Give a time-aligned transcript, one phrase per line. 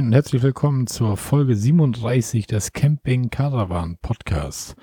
[0.00, 4.74] Moin, und herzlich willkommen zur Folge 37 des Camping Caravan Podcasts.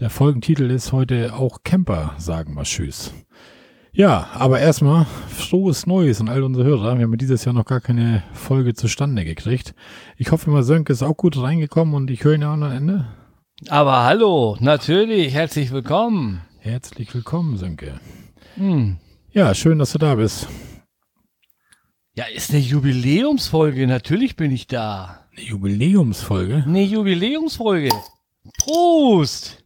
[0.00, 3.12] Der Folgentitel ist heute auch Camper sagen wir Tschüss.
[3.92, 6.96] Ja, aber erstmal frohes Neues an all unsere Hörer.
[6.96, 9.74] Wir haben dieses Jahr noch gar keine Folge zustande gekriegt.
[10.16, 13.08] Ich hoffe mal, Sönke ist auch gut reingekommen und ich höre ihn auch am Ende.
[13.68, 16.40] Aber hallo, natürlich, herzlich willkommen.
[16.60, 18.00] Herzlich willkommen, Sönke.
[18.54, 18.96] Hm.
[19.32, 20.48] Ja, schön, dass du da bist.
[22.14, 23.86] Ja, ist eine Jubiläumsfolge.
[23.86, 25.20] Natürlich bin ich da.
[25.34, 26.64] Eine Jubiläumsfolge?
[26.66, 27.88] Eine Jubiläumsfolge.
[28.58, 29.64] Prost!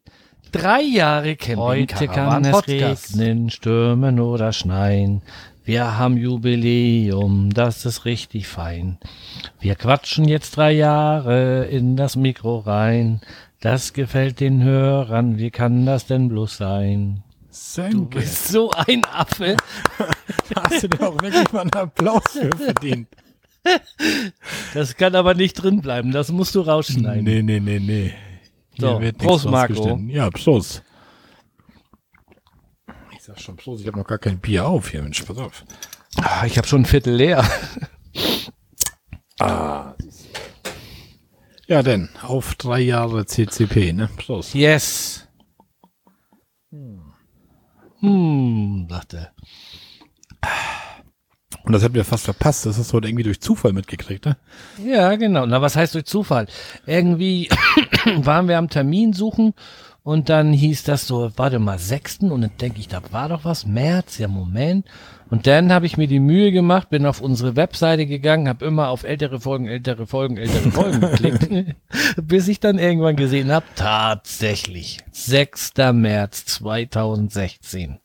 [0.52, 3.19] Drei Jahre Camping Heute kann es Podcast.
[3.19, 5.22] regnen, stürmen oder schneien.
[5.64, 8.98] Wir haben Jubiläum, das ist richtig fein.
[9.58, 13.20] Wir quatschen jetzt drei Jahre in das Mikro rein.
[13.61, 17.24] Das gefällt den Hörern, wie kann das denn bloß sein?
[17.56, 17.96] Senke.
[17.96, 19.56] Du bist so ein Affe.
[20.56, 23.08] Hast du dir auch wirklich mal einen Applaus für verdient.
[24.74, 27.24] Das kann aber nicht drin bleiben, das musst du rausschneiden.
[27.24, 28.14] Nee, nee, nee, nee.
[28.72, 29.98] Hier so, wird Prost, Marco.
[30.06, 30.82] Ja, Prost.
[33.12, 35.64] Ich sag schon Prost, ich habe noch gar kein Bier auf hier, Mensch, pass auf.
[36.18, 37.44] Ah, ich habe schon ein Viertel leer.
[39.40, 39.94] ah,
[41.66, 44.08] ja, denn auf drei Jahre CCP, ne?
[44.16, 44.54] Prost.
[44.54, 45.25] Yes.
[48.00, 48.86] Hm.
[48.89, 49.30] Sagte.
[51.64, 52.64] Und das hätten wir fast verpasst.
[52.66, 54.36] Das hast du heute irgendwie durch Zufall mitgekriegt, ne?
[54.84, 55.47] Ja, genau.
[55.47, 56.47] Na, was heißt durch Zufall?
[56.86, 57.48] Irgendwie
[58.17, 59.52] waren wir am Termin suchen
[60.05, 63.44] und dann hieß das so, warte mal, sechsten und dann denke ich, da war doch
[63.44, 64.86] was, März, ja Moment.
[65.28, 68.88] Und dann habe ich mir die Mühe gemacht, bin auf unsere Webseite gegangen, habe immer
[68.88, 71.74] auf ältere Folgen, ältere Folgen, ältere Folgen geklickt,
[72.22, 75.73] bis ich dann irgendwann gesehen habe, tatsächlich, 6.
[75.95, 77.98] März 2016.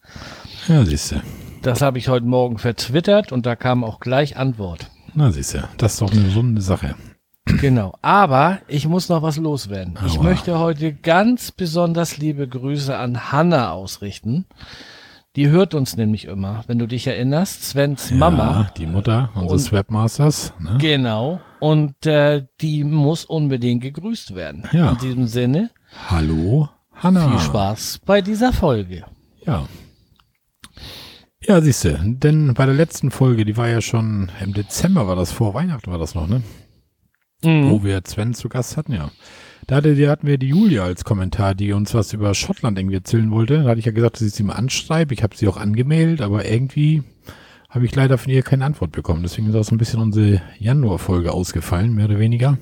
[0.67, 1.21] Ja, siehst du.
[1.61, 4.89] Das habe ich heute Morgen vertwittert und da kam auch gleich Antwort.
[5.13, 6.95] Na, siehst du, das ist doch eine gesunde Sache.
[7.45, 9.97] Genau, aber ich muss noch was loswerden.
[10.07, 10.23] Ich Aua.
[10.23, 14.45] möchte heute ganz besonders liebe Grüße an Hanna ausrichten.
[15.37, 17.63] Die hört uns nämlich immer, wenn du dich erinnerst.
[17.63, 18.69] Svens ja, Mama.
[18.75, 20.53] Die Mutter unseres und, Webmasters.
[20.59, 20.77] Ne?
[20.79, 21.39] Genau.
[21.61, 24.67] Und äh, die muss unbedingt gegrüßt werden.
[24.73, 24.91] Ja.
[24.91, 25.69] In diesem Sinne.
[26.09, 27.29] Hallo, Hanna.
[27.29, 29.05] Viel Spaß bei dieser Folge.
[29.45, 29.67] Ja.
[31.43, 35.15] Ja, siehst du, denn bei der letzten Folge, die war ja schon im Dezember, war
[35.15, 36.43] das vor Weihnachten, war das noch, ne?
[37.43, 37.71] Mhm.
[37.71, 39.09] Wo wir Sven zu Gast hatten, ja.
[39.67, 42.95] Da hatte, die, hatten wir die Julia als Kommentar, die uns was über Schottland irgendwie
[42.95, 43.63] erzählen wollte.
[43.63, 45.13] Da hatte ich ja gesagt, dass ich sie mal anschreibe.
[45.13, 47.03] Ich habe sie auch angemeldet, aber irgendwie
[47.69, 49.23] habe ich leider von ihr keine Antwort bekommen.
[49.23, 52.57] Deswegen ist auch so ein bisschen unsere Januarfolge ausgefallen, mehr oder weniger.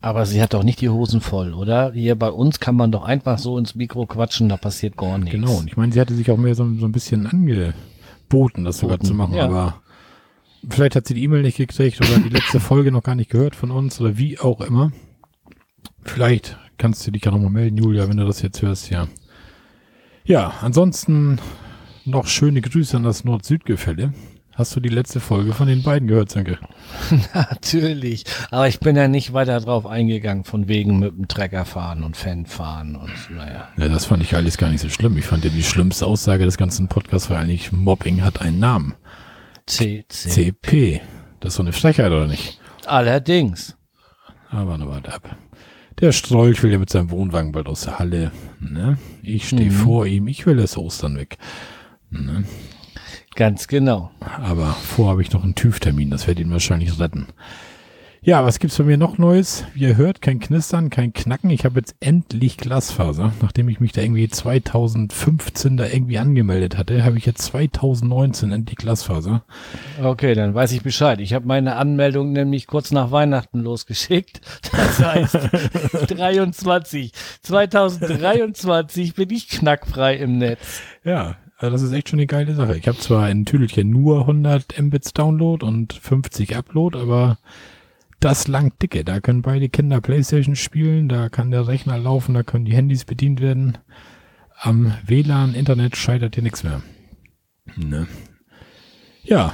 [0.00, 1.92] Aber sie hat doch nicht die Hosen voll, oder?
[1.92, 5.32] Hier bei uns kann man doch einfach so ins Mikro quatschen, da passiert gar nichts.
[5.32, 8.78] Genau, und ich meine, sie hatte sich auch mehr so, so ein bisschen angeboten, das
[8.78, 9.44] sogar Boten, zu machen, ja.
[9.44, 9.80] aber
[10.68, 13.54] vielleicht hat sie die E-Mail nicht gekriegt oder die letzte Folge noch gar nicht gehört
[13.54, 14.90] von uns oder wie auch immer.
[16.02, 19.08] Vielleicht kannst du dich ja nochmal melden, Julia, wenn du das jetzt hörst, ja.
[20.24, 21.40] Ja, ansonsten
[22.04, 24.12] noch schöne Grüße an das Nord-Süd-Gefälle.
[24.54, 26.58] Hast du die letzte Folge von den beiden gehört, Sanke?
[27.34, 32.04] Natürlich, aber ich bin ja nicht weiter drauf eingegangen, von wegen mit dem Trecker fahren
[32.04, 33.68] und Fan fahren und naja.
[33.78, 35.16] Ja, das fand ich alles gar nicht so schlimm.
[35.16, 38.94] Ich fand ja die schlimmste Aussage des ganzen Podcasts war eigentlich, Mobbing hat einen Namen.
[39.66, 41.00] CCP.
[41.40, 42.60] Das ist so eine Frechheit, oder nicht?
[42.84, 43.76] Allerdings.
[44.50, 45.36] Aber nur warte ab.
[46.00, 48.32] Der Strolch will ja mit seinem Wohnwagen bald aus der Halle.
[48.60, 48.98] Ne?
[49.22, 49.74] Ich stehe mhm.
[49.74, 51.38] vor ihm, ich will das Ostern weg.
[52.10, 52.44] Ne?
[53.34, 54.10] Ganz genau.
[54.20, 57.28] Aber vor habe ich noch einen TÜV-Termin, das wird ihn wahrscheinlich retten.
[58.24, 59.64] Ja, was gibt's bei mir noch Neues?
[59.74, 61.50] Wie ihr hört, kein Knistern, kein Knacken.
[61.50, 63.32] Ich habe jetzt endlich Glasfaser.
[63.42, 68.78] Nachdem ich mich da irgendwie 2015 da irgendwie angemeldet hatte, habe ich jetzt 2019 endlich
[68.78, 69.42] Glasfaser.
[70.00, 71.18] Okay, dann weiß ich Bescheid.
[71.18, 74.40] Ich habe meine Anmeldung nämlich kurz nach Weihnachten losgeschickt.
[74.70, 75.38] Das heißt
[76.16, 77.10] 23.
[77.42, 80.80] 2023 bin ich knackfrei im Netz.
[81.02, 82.76] Ja, also das ist echt schon eine geile Sache.
[82.76, 87.38] Ich habe zwar in Tüdelchen nur 100 Mbits Download und 50 Upload, aber
[88.22, 89.04] das langt dicke.
[89.04, 93.04] Da können beide Kinder Playstation spielen, da kann der Rechner laufen, da können die Handys
[93.04, 93.78] bedient werden.
[94.58, 96.82] Am WLAN, Internet scheitert hier nichts mehr.
[97.76, 98.06] Ne?
[99.24, 99.52] Ja,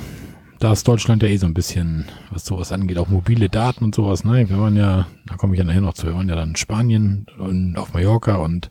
[0.58, 3.94] da ist Deutschland ja eh so ein bisschen, was sowas angeht, auch mobile Daten und
[3.94, 4.24] sowas.
[4.24, 4.48] Ne?
[4.48, 6.56] Wir waren ja, da komme ich ja nachher noch zu, wir waren ja dann in
[6.56, 8.70] Spanien und auf Mallorca und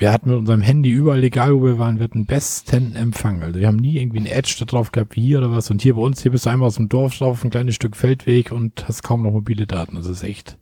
[0.00, 3.42] wir hatten mit unserem Handy überall, egal wo wir waren, wir hatten besten Empfang.
[3.42, 5.70] Also wir haben nie irgendwie ein Edge da drauf gehabt wie hier oder was.
[5.70, 7.94] Und hier bei uns, hier bist du einmal aus dem Dorf drauf, ein kleines Stück
[7.96, 9.96] Feldweg und hast kaum noch mobile Daten.
[9.96, 10.56] Das ist echt,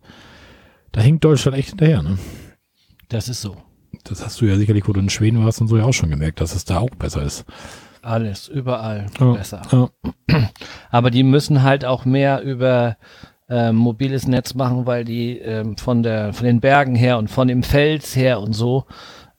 [0.91, 2.19] da hinkt Deutschland echt hinterher, ne?
[3.09, 3.57] Das ist so.
[4.03, 6.11] Das hast du ja sicherlich, wo du in Schweden warst und so ja auch schon
[6.11, 7.45] gemerkt, dass es da auch besser ist.
[8.03, 9.63] Alles, überall ja, besser.
[9.71, 10.49] Ja.
[10.91, 12.97] Aber die müssen halt auch mehr über
[13.49, 17.49] ähm, mobiles Netz machen, weil die ähm, von der von den Bergen her und von
[17.49, 18.85] dem Fels her und so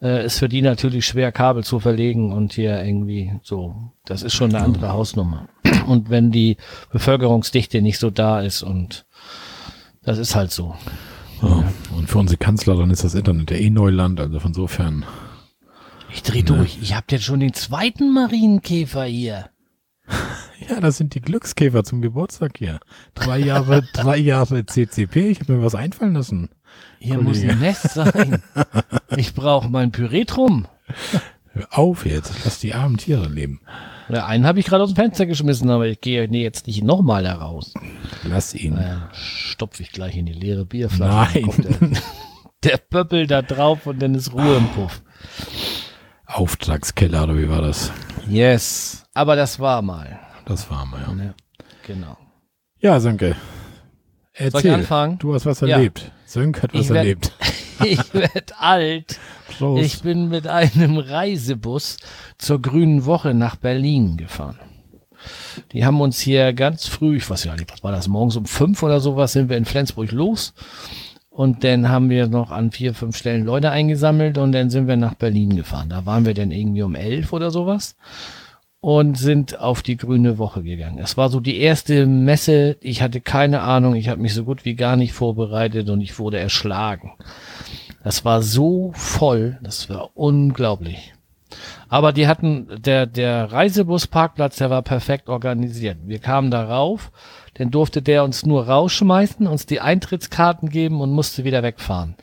[0.02, 3.92] äh, ist für die natürlich schwer Kabel zu verlegen und hier irgendwie so.
[4.06, 5.48] Das ist schon eine andere Hausnummer.
[5.88, 6.58] Und wenn die
[6.92, 9.06] Bevölkerungsdichte nicht so da ist und
[10.04, 10.76] das ist halt so.
[11.42, 11.64] Ja.
[11.96, 15.06] Und für unsere Kanzlerin ist das Internet ja eh Neuland, also von sofern.
[16.12, 16.80] Ich dreh durch.
[16.82, 19.50] Ich hab jetzt schon den zweiten Marienkäfer hier.
[20.68, 22.80] Ja, das sind die Glückskäfer zum Geburtstag hier.
[23.14, 25.30] Drei Jahre, drei Jahre CCP.
[25.30, 26.50] Ich habe mir was einfallen lassen.
[27.00, 27.30] Hier Kollege.
[27.30, 28.44] muss ein Nest sein.
[29.16, 30.68] Ich brauche mein Püree drum.
[31.54, 33.62] Hör auf jetzt, lass die armen Tiere leben.
[34.10, 36.84] Ja, einen habe ich gerade aus dem Fenster geschmissen, aber ich gehe nee, jetzt nicht
[36.84, 37.74] nochmal heraus.
[38.24, 38.74] Lass ihn.
[38.74, 41.42] Naja, stopfe ich gleich in die leere Bierflasche.
[41.42, 41.52] Nein.
[41.82, 42.02] Der,
[42.72, 45.02] der Pöppel da drauf und dann ist Ruhe im Puff.
[46.26, 47.92] Auftragskeller, oder wie war das?
[48.28, 49.06] Yes.
[49.14, 50.20] Aber das war mal.
[50.50, 51.14] Das war mal, ja.
[51.14, 51.34] Ne?
[51.88, 52.18] Genau.
[52.80, 53.36] Ja, Sönke.
[54.34, 54.74] Erzähl.
[54.74, 55.18] anfangen?
[55.20, 55.68] Du hast was Ja.
[55.78, 56.12] erlebt.
[56.26, 57.32] Sönke hat was Ich werd- erlebt.
[57.86, 59.18] Ich werd alt.
[59.58, 59.86] Prost.
[59.86, 61.96] Ich bin mit einem Reisebus
[62.38, 64.60] zur Grünen Woche nach Berlin gefahren.
[65.72, 68.46] Die haben uns hier ganz früh, ich weiß ja nicht, was war das, morgens um
[68.46, 70.54] fünf oder sowas, sind wir in Flensburg los.
[71.30, 74.98] Und dann haben wir noch an vier, fünf Stellen Leute eingesammelt und dann sind wir
[74.98, 75.88] nach Berlin gefahren.
[75.90, 77.96] Da waren wir dann irgendwie um elf oder sowas
[78.82, 81.00] und sind auf die Grüne Woche gegangen.
[81.00, 82.78] Es war so die erste Messe.
[82.82, 83.96] Ich hatte keine Ahnung.
[83.96, 87.14] Ich habe mich so gut wie gar nicht vorbereitet und ich wurde erschlagen.
[88.04, 91.14] Das war so voll, das war unglaublich.
[91.90, 95.98] Aber die hatten, der, der Reisebusparkplatz, der war perfekt organisiert.
[96.06, 97.12] Wir kamen da rauf,
[97.56, 102.16] dann durfte der uns nur rausschmeißen, uns die Eintrittskarten geben und musste wieder wegfahren.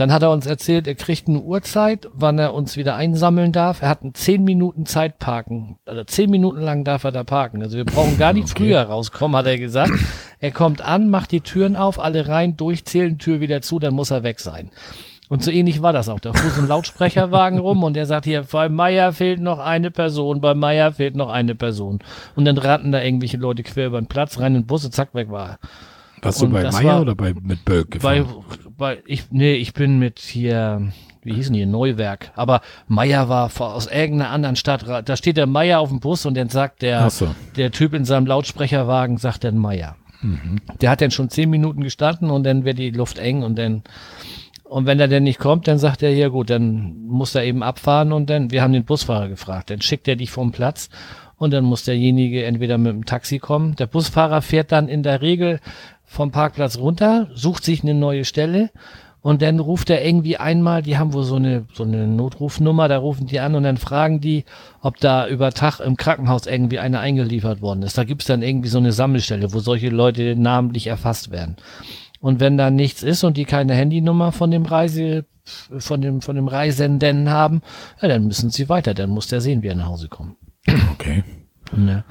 [0.00, 3.82] Dann hat er uns erzählt, er kriegt eine Uhrzeit, wann er uns wieder einsammeln darf.
[3.82, 5.76] Er hat einen 10 Minuten Zeit parken.
[5.84, 7.60] Also 10 Minuten lang darf er da parken.
[7.62, 8.64] Also wir brauchen gar nicht Okay.
[8.64, 9.92] früher rauskommen, hat er gesagt.
[10.38, 14.10] Er kommt an, macht die Türen auf, alle rein, durchzählen, Tür wieder zu, dann muss
[14.10, 14.70] er weg sein.
[15.28, 16.18] Und so ähnlich war das auch.
[16.18, 19.90] Da fuhr so ein Lautsprecherwagen rum und der sagt hier, bei Meier fehlt noch eine
[19.90, 21.98] Person, bei Meier fehlt noch eine Person.
[22.36, 24.94] Und dann rannten da irgendwelche Leute quer über den Platz rein in den Bus und
[24.94, 25.58] zack, weg war er.
[26.22, 28.44] Warst du bei Meier oder bei, mit Bölk Bei, gefahren?
[28.76, 32.32] bei, ich, nee, ich bin mit hier, wie hießen die, Neuwerk.
[32.36, 34.84] Aber Meier war aus irgendeiner anderen Stadt.
[35.08, 37.34] Da steht der Meier auf dem Bus und dann sagt der, so.
[37.56, 39.96] der Typ in seinem Lautsprecherwagen, sagt dann Meier.
[40.80, 43.82] Der hat dann schon zehn Minuten gestanden und dann wird die Luft eng und dann,
[44.64, 47.62] und wenn er denn nicht kommt, dann sagt er, ja gut, dann muss er eben
[47.62, 50.90] abfahren und dann, wir haben den Busfahrer gefragt, dann schickt er dich vom Platz
[51.38, 53.76] und dann muss derjenige entweder mit dem Taxi kommen.
[53.76, 55.58] Der Busfahrer fährt dann in der Regel
[56.10, 58.70] vom Parkplatz runter, sucht sich eine neue Stelle
[59.22, 62.98] und dann ruft er irgendwie einmal, die haben wohl so eine, so eine Notrufnummer, da
[62.98, 64.44] rufen die an und dann fragen die,
[64.82, 67.96] ob da über Tag im Krankenhaus irgendwie eine eingeliefert worden ist.
[67.96, 71.54] Da gibt's dann irgendwie so eine Sammelstelle, wo solche Leute namentlich erfasst werden.
[72.20, 75.26] Und wenn da nichts ist und die keine Handynummer von dem Reise,
[75.78, 77.62] von dem, von dem Reisenden haben,
[78.02, 80.34] ja, dann müssen sie weiter, dann muss der sehen, wie er nach Hause kommt.
[80.92, 81.22] Okay.
[81.70, 82.02] Ne?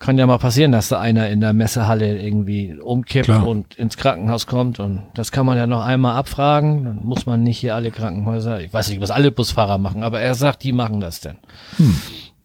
[0.00, 3.46] Kann ja mal passieren, dass da einer in der Messehalle irgendwie umkippt Klar.
[3.46, 6.84] und ins Krankenhaus kommt und das kann man ja noch einmal abfragen.
[6.84, 10.20] Dann muss man nicht hier alle Krankenhäuser, ich weiß nicht, was alle Busfahrer machen, aber
[10.20, 11.36] er sagt, die machen das denn.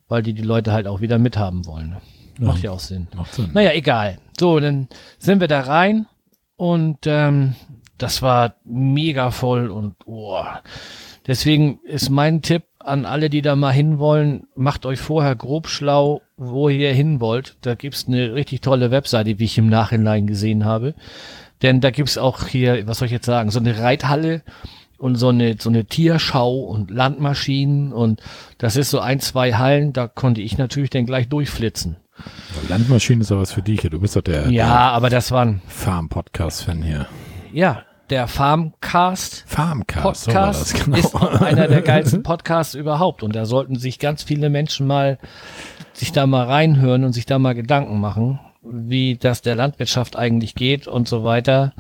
[0.10, 1.92] Weil die die Leute halt auch wieder mithaben wollen.
[1.92, 2.02] ne?
[2.40, 3.08] Macht ja auch Sinn.
[3.16, 3.52] Macht Sinn.
[3.54, 4.18] Naja, egal.
[4.38, 6.08] So, dann sind wir da rein
[6.58, 7.56] und ähm,
[7.98, 10.44] das war mega voll und oh.
[11.28, 16.22] Deswegen ist mein Tipp an alle, die da mal hinwollen, macht euch vorher grob schlau,
[16.38, 17.58] wo ihr hin wollt.
[17.62, 20.94] Da gibt's eine richtig tolle Webseite, wie ich im Nachhinein gesehen habe.
[21.62, 24.44] Denn da gibt's auch hier, was soll ich jetzt sagen, so eine Reithalle
[24.98, 28.22] und so eine, so eine Tierschau und Landmaschinen und
[28.60, 31.98] das ist so ein, zwei Hallen, da konnte ich natürlich dann gleich durchflitzen.
[32.70, 33.82] Landmaschine ist aber was für dich.
[33.82, 37.08] Du bist doch der, Ja, aber das waren, der Farm-Podcast-Fan hier.
[37.52, 40.98] ja, der Farmcast Farmcast, so Podcast das, genau.
[40.98, 45.18] ist einer der geilsten Podcasts überhaupt und da sollten sich ganz viele Menschen mal
[45.94, 50.56] sich da mal reinhören und sich da mal Gedanken machen, wie das der Landwirtschaft eigentlich
[50.56, 51.74] geht und so weiter.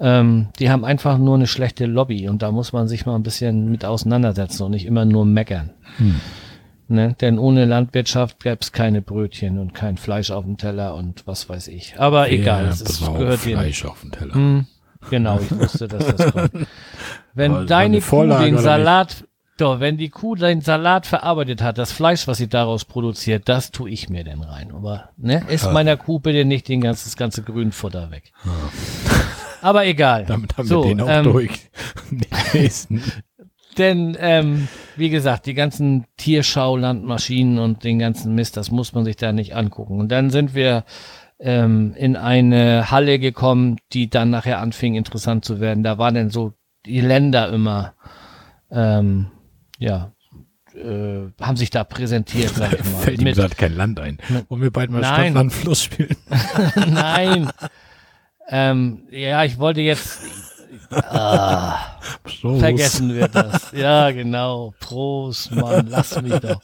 [0.00, 3.22] Ähm, die haben einfach nur eine schlechte Lobby und da muss man sich mal ein
[3.22, 5.70] bisschen mit auseinandersetzen und nicht immer nur meckern.
[5.98, 6.20] Hm.
[6.86, 7.16] Ne?
[7.20, 11.48] Denn ohne Landwirtschaft gäbe es keine Brötchen und kein Fleisch auf dem Teller und was
[11.48, 11.94] weiß ich.
[11.98, 13.40] Aber egal, Wer es ist, gehört.
[13.40, 14.34] Fleisch auf dem Teller.
[14.34, 14.66] Hm,
[15.10, 16.52] genau, ich wusste, dass das kommt.
[17.34, 19.24] Wenn war deine eine Kuh den Salat,
[19.56, 23.70] doch, wenn die Kuh den Salat verarbeitet hat, das Fleisch, was sie daraus produziert, das
[23.70, 24.72] tue ich mir denn rein.
[24.72, 28.32] Aber, ne, ist meiner Kuh bitte nicht den ganzen, das ganze Grünfutter weg.
[29.62, 30.26] Aber egal.
[30.26, 31.70] Damit haben so, wir den auch ähm, durch.
[33.78, 39.16] Denn, ähm, wie gesagt, die ganzen Tierschaulandmaschinen und den ganzen Mist, das muss man sich
[39.16, 39.98] da nicht angucken.
[39.98, 40.84] Und dann sind wir
[41.38, 45.82] ähm, in eine Halle gekommen, die dann nachher anfing interessant zu werden.
[45.84, 46.54] Da waren dann so
[46.86, 47.94] die Länder immer,
[48.70, 49.30] ähm,
[49.78, 50.12] ja,
[50.74, 53.00] äh, haben sich da präsentiert, sag ich mal.
[53.00, 54.18] Fällt ihm Mit- gerade kein Land ein.
[54.48, 55.24] Wollen wir bald mal Nein.
[55.26, 56.16] Stadt, Land, Fluss spielen?
[56.88, 57.50] Nein.
[58.48, 60.20] ähm, ja, ich wollte jetzt.
[60.90, 62.60] Ah, Prost.
[62.60, 63.72] vergessen wir das.
[63.72, 64.74] Ja, genau.
[64.80, 66.60] Prost, Mann, lass mich doch.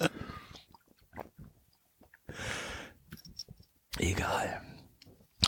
[3.98, 4.59] Egal.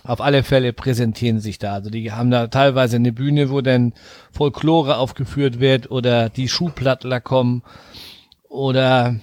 [0.05, 1.75] Auf alle Fälle präsentieren sich da.
[1.75, 3.93] Also die haben da teilweise eine Bühne, wo dann
[4.33, 7.63] Folklore aufgeführt wird oder die Schuhplattler kommen
[8.49, 9.17] oder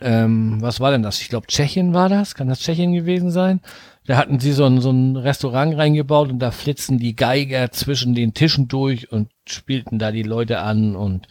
[0.00, 1.20] ähm, was war denn das?
[1.20, 2.34] Ich glaube Tschechien war das.
[2.34, 3.60] Kann das Tschechien gewesen sein?
[4.06, 8.14] Da hatten sie so ein, so ein Restaurant reingebaut und da flitzen die Geiger zwischen
[8.14, 11.28] den Tischen durch und spielten da die Leute an und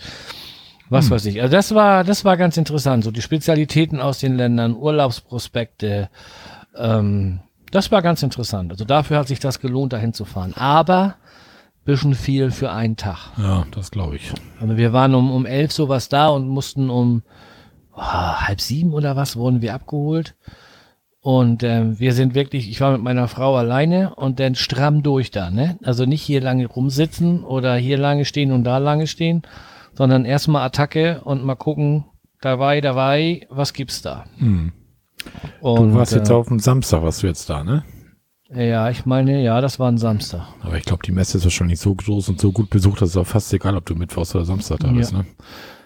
[0.89, 1.41] was weiß ich.
[1.41, 3.03] Also das war, das war ganz interessant.
[3.03, 6.09] So die Spezialitäten aus den Ländern, Urlaubsprospekte,
[6.75, 8.71] ähm, das war ganz interessant.
[8.71, 10.53] Also dafür hat sich das gelohnt, dahin zu fahren.
[10.55, 11.15] Aber
[11.85, 13.31] bisschen viel für einen Tag.
[13.37, 14.31] Ja, das glaube ich.
[14.59, 17.23] Also wir waren um, um elf sowas da und mussten um
[17.95, 20.35] oh, halb sieben oder was wurden wir abgeholt.
[21.21, 25.31] Und ähm, wir sind wirklich, ich war mit meiner Frau alleine und dann stramm durch
[25.31, 25.77] da, ne?
[25.83, 29.41] Also nicht hier lange rumsitzen oder hier lange stehen und da lange stehen,
[29.93, 32.05] sondern erstmal Attacke und mal gucken,
[32.39, 34.25] dabei, dabei, was gibt's da?
[34.37, 34.71] Hm.
[35.61, 37.83] Und, Du warst jetzt äh, auf dem Samstag, warst du jetzt da, ne?
[38.51, 40.41] Ja, ich meine, ja, das war ein Samstag.
[40.63, 43.17] Aber ich glaube, die Messe ist wahrscheinlich so groß und so gut besucht, dass es
[43.17, 44.93] auch fast egal, ob du Mittwochs oder Samstag da Ja.
[44.93, 45.25] bist, ne?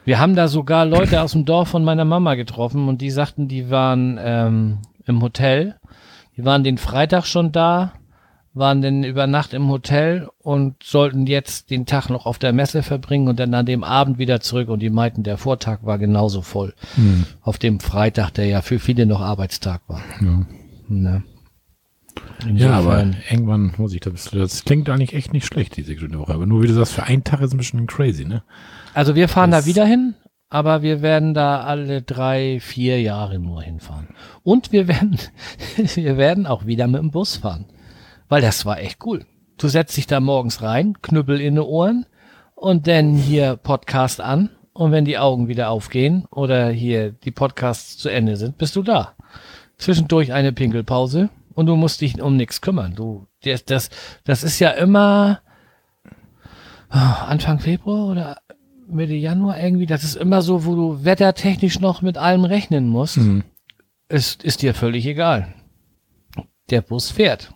[0.06, 3.48] Wir haben da sogar Leute aus dem Dorf von meiner Mama getroffen und die sagten,
[3.48, 5.76] die waren ähm, im Hotel.
[6.36, 7.94] Die waren den Freitag schon da,
[8.56, 12.84] waren dann über Nacht im Hotel und sollten jetzt den Tag noch auf der Messe
[12.84, 14.70] verbringen und dann an dem Abend wieder zurück.
[14.70, 16.74] Und die meinten, der Vortag war genauso voll.
[16.96, 17.26] Hm.
[17.42, 20.02] Auf dem Freitag, der ja für viele noch Arbeitstag war.
[20.22, 20.46] Ja.
[20.88, 21.24] Ne?
[22.54, 25.96] Ja, aber irgendwann muss ich da bist du, das klingt eigentlich echt nicht schlecht, diese
[25.96, 26.34] Grüne Woche.
[26.34, 28.44] Aber nur wie du sagst, für einen Tag ist ein bisschen crazy, ne?
[28.94, 30.14] Also wir fahren Das- da wieder hin,
[30.50, 34.10] aber wir werden da alle drei, vier Jahre nur hinfahren.
[34.44, 35.18] Und wir werden,
[35.96, 37.66] wir werden auch wieder mit dem Bus fahren.
[38.30, 39.26] Weil das war echt cool.
[39.58, 42.06] Du setzt dich da morgens rein, Knüppel in die Ohren
[42.56, 44.50] und dann hier Podcast an.
[44.74, 48.82] Und wenn die Augen wieder aufgehen oder hier die Podcasts zu Ende sind, bist du
[48.82, 49.14] da.
[49.78, 52.96] Zwischendurch eine Pinkelpause und du musst dich um nichts kümmern.
[52.96, 53.90] Du, das, das,
[54.24, 55.42] das ist ja immer
[56.90, 58.38] ah, Anfang Februar oder
[58.88, 63.18] Mitte Januar irgendwie, das ist immer so, wo du wettertechnisch noch mit allem rechnen musst.
[63.18, 63.44] Mhm.
[64.08, 65.54] Es ist dir völlig egal.
[66.70, 67.53] Der Bus fährt.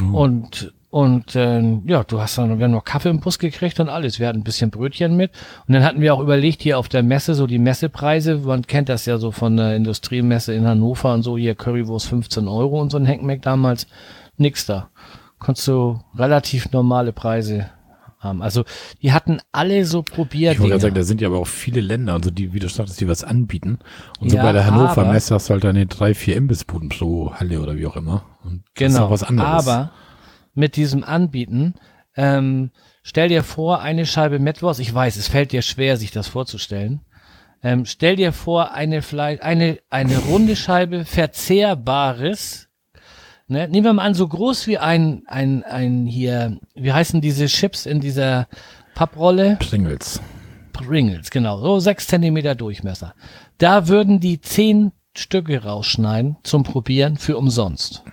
[0.00, 0.14] Mhm.
[0.14, 3.88] Und, und äh, ja, du hast dann, wir haben noch Kaffee im Bus gekriegt und
[3.88, 4.18] alles.
[4.18, 5.32] Wir hatten ein bisschen Brötchen mit.
[5.66, 8.88] Und dann hatten wir auch überlegt, hier auf der Messe, so die Messepreise, man kennt
[8.88, 12.90] das ja so von der Industriemesse in Hannover und so, hier Currywurst 15 Euro und
[12.90, 13.86] so ein Heckmeck damals.
[14.36, 14.88] Nix da.
[15.38, 17.70] Konntest du relativ normale Preise
[18.18, 18.42] haben.
[18.42, 18.64] Also
[19.02, 20.54] die hatten alle so probiert.
[20.54, 22.68] Ich wollte gerade sagen, da sind ja aber auch viele Länder, also die, wie du
[22.68, 23.78] sagtest, die was anbieten.
[24.20, 27.32] Und so Ja, bei der Hannover Messe hast du halt deine drei, vier Imbissbuden pro
[27.34, 28.24] Halle oder wie auch immer.
[28.44, 29.06] Und das ist Genau.
[29.06, 29.66] auch was anderes.
[29.66, 29.92] Aber
[30.54, 31.74] mit diesem Anbieten,
[32.16, 32.70] ähm,
[33.02, 37.00] stell dir vor, eine Scheibe Metwurst, ich weiß, es fällt dir schwer, sich das vorzustellen.
[37.62, 42.67] Ähm, stell dir vor, eine Fleisch, eine, eine runde Scheibe verzehrbares,
[43.48, 47.46] ne, nehmen wir mal an, so groß wie ein, ein, ein hier, wie heißen diese
[47.46, 48.48] Chips in dieser
[48.94, 49.56] Papprolle?
[49.60, 50.20] Pringles.
[50.72, 53.14] Pringles, genau, so sechs Zentimeter Durchmesser.
[53.58, 58.04] Da würden die zehn Stücke rausschneiden zum Probieren für umsonst.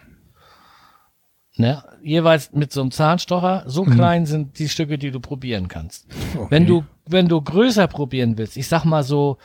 [1.58, 1.84] Ne?
[2.01, 3.63] Jeweils mit so einem Zahnstocher.
[3.68, 6.08] So klein sind die Stücke, die du probieren kannst.
[6.36, 6.48] Okay.
[6.50, 9.38] Wenn du, wenn du größer probieren willst, ich sag mal so,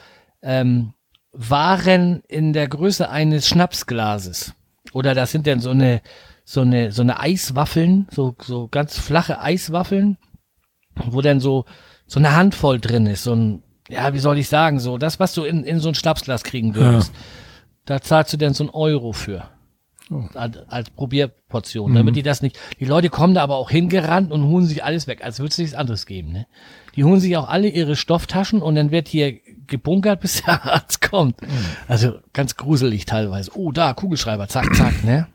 [0.43, 0.95] ähm,
[1.33, 4.55] Waren in der Größe eines Schnapsglases.
[4.93, 6.03] Oder das sind dann so eine,
[6.45, 10.19] so eine, so eine Eiswaffeln, so, so ganz flache Eiswaffeln,
[11.07, 11.65] wo dann so,
[12.07, 15.35] so eine Handvoll drin ist, so ein, ja, wie soll ich sagen, so, das, was
[15.35, 17.13] du in, in so ein Schnapsglas kriegen würdest.
[17.87, 19.49] Da zahlst du dann so ein Euro für.
[20.11, 20.25] Oh.
[20.35, 24.45] Als, als Probierportion, damit die das nicht, die Leute kommen da aber auch hingerannt und
[24.45, 26.47] holen sich alles weg, als würde es nichts anderes geben, ne?
[26.97, 29.39] Die holen sich auch alle ihre Stofftaschen und dann wird hier
[29.71, 31.37] gebunkert, bis der Arzt kommt.
[31.89, 33.53] Also ganz gruselig teilweise.
[33.55, 35.27] Oh, da, Kugelschreiber, zack, zack, ne?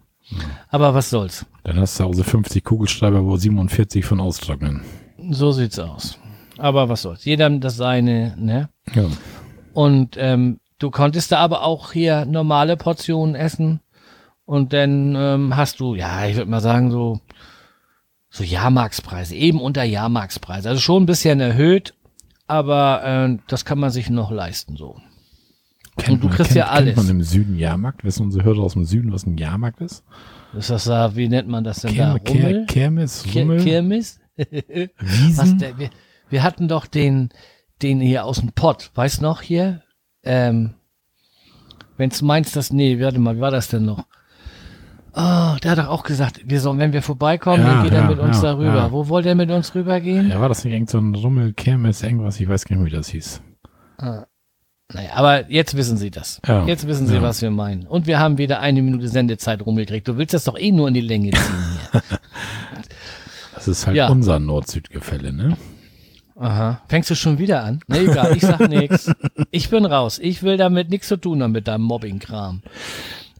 [0.70, 1.46] Aber was soll's.
[1.63, 4.82] Dann hast du zu Hause 50 Kugelschreiber, wo 47 von austrocknen.
[5.32, 6.20] So sieht's aus.
[6.58, 7.25] Aber was soll's.
[7.25, 8.70] Jeder das seine, ne?
[8.94, 9.06] Ja.
[9.74, 13.82] Und ähm, du konntest da aber auch hier normale Portionen essen.
[14.46, 17.20] Und dann ähm, hast du, ja, ich würde mal sagen, so,
[18.30, 20.70] so Jahrmarkspreise, eben unter Jahrmarkspreise.
[20.70, 21.94] Also schon ein bisschen erhöht,
[22.48, 25.00] aber äh, das kann man sich noch leisten so.
[25.98, 26.96] Kennt Und du man- kriegst kennt, ja alles.
[26.96, 28.04] Kennt man im Süden Jahrmarkt?
[28.04, 30.04] Wissen unsere Hörer aus dem Süden, was ein Jahrmarkt ist?
[30.58, 32.32] Ist das da, wie nennt man das denn Kerm, da?
[32.32, 32.66] Rummel?
[32.66, 33.60] Ker, Kermes, Ke- Rummel?
[33.98, 34.20] Was
[35.00, 35.58] Wiesen?
[35.60, 35.90] der, wir,
[36.30, 37.30] wir hatten doch den,
[37.82, 39.82] den hier aus dem Pott, weißt noch hier?
[40.24, 40.74] Ähm,
[41.98, 44.06] wenn du meinst, das, nee, warte mal, wie war das denn noch?
[45.18, 48.02] Oh, der hat doch auch gesagt, wir sollen, wenn wir vorbeikommen, Ja, dann geht er
[48.02, 48.92] ja, mit uns ja, darüber.
[48.92, 50.30] Wo wollte er mit uns rübergehen?
[50.30, 52.40] Ja, war das nicht irgend so ein Rummel, Kermes, irgendwas?
[52.40, 53.42] Ich weiß gar nicht wie das hieß.
[53.98, 56.42] Naja, aber jetzt wissen Sie das.
[56.68, 57.88] Jetzt wissen Sie, was wir meinen.
[57.88, 60.08] Und wir haben wieder eine Minute Sendezeit rumgekriegt.
[60.08, 62.02] Du willst das doch eh nur in die Länge ziehen hier.
[63.56, 65.58] Das ist halt unser Nord-Süd-Gefälle, ne?
[66.36, 66.82] Aha.
[66.88, 67.80] Fängst du schon wieder an?
[67.88, 69.10] Ne, egal, ich sag nix.
[69.52, 70.20] Ich bin raus.
[70.22, 72.62] Ich will damit nichts zu tun haben mit deinem Mobbing-Kram.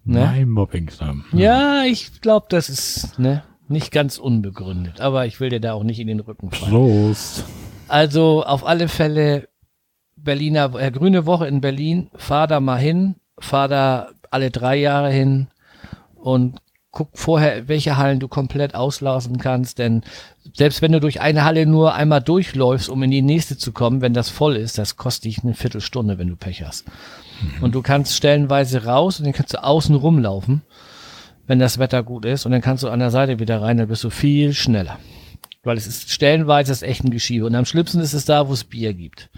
[0.06, 0.20] Ne?
[0.20, 1.26] Mein Mobbing-Kram.
[1.34, 5.02] Ja, ich glaube, das ist ne, nicht ganz unbegründet.
[5.02, 6.72] Aber ich will dir da auch nicht in den Rücken fallen.
[6.72, 7.44] Prost.
[7.88, 9.50] Also auf alle Fälle
[10.16, 12.10] Berliner, äh, Grüne Woche in Berlin.
[12.16, 13.16] Fahr da mal hin.
[13.40, 15.48] Fahr da alle drei Jahre hin
[16.16, 16.60] und
[16.92, 19.80] guck vorher, welche Hallen du komplett auslassen kannst.
[19.80, 20.04] Denn
[20.54, 24.02] selbst wenn du durch eine Halle nur einmal durchläufst, um in die nächste zu kommen,
[24.02, 26.86] wenn das voll ist, das kostet dich eine Viertelstunde, wenn du Pech hast.
[27.62, 30.62] Und du kannst stellenweise raus und dann kannst du außen rumlaufen,
[31.48, 32.46] wenn das Wetter gut ist.
[32.46, 35.00] Und dann kannst du an der Seite wieder rein, dann bist du viel schneller.
[35.64, 37.46] Weil es ist stellenweise das echt ein Geschiebe.
[37.46, 39.30] Und am schlimmsten ist es da, wo es Bier gibt.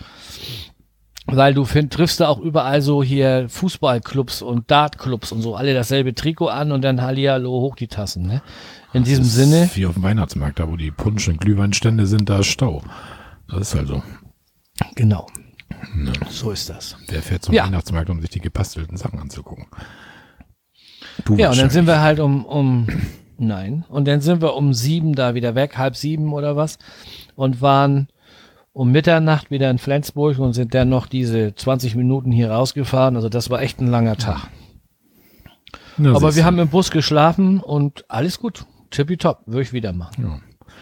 [1.25, 5.73] Weil du find, triffst da auch überall so hier Fußballclubs und Dartclubs und so, alle
[5.73, 8.41] dasselbe Trikot an und dann Hallihallo hoch die Tassen, ne?
[8.93, 12.07] In diesem Das ist Sinne, Wie auf dem Weihnachtsmarkt, da wo die Punsch- und Glühweinstände
[12.07, 12.81] sind, da ist Stau.
[13.49, 14.01] Das ist halt so.
[15.93, 16.13] Genau.
[16.29, 16.95] So ist das.
[17.07, 17.65] Wer fährt zum Ja.
[17.65, 19.65] Weihnachtsmarkt, um sich die gebastelten Sachen anzugucken?
[21.25, 22.87] Du Ja, und dann sind wir halt um, um,
[23.37, 26.77] nein, und dann sind wir um sieben da wieder weg, halb sieben oder was,
[27.35, 28.07] und waren
[28.73, 33.15] um Mitternacht wieder in Flensburg und sind dann noch diese 20 Minuten hier rausgefahren.
[33.15, 34.47] Also das war echt ein langer Tag.
[35.97, 38.65] Na, Aber wir haben im Bus geschlafen und alles gut.
[38.91, 40.23] Tippitopp, würde ich wieder machen.
[40.23, 40.39] Ja.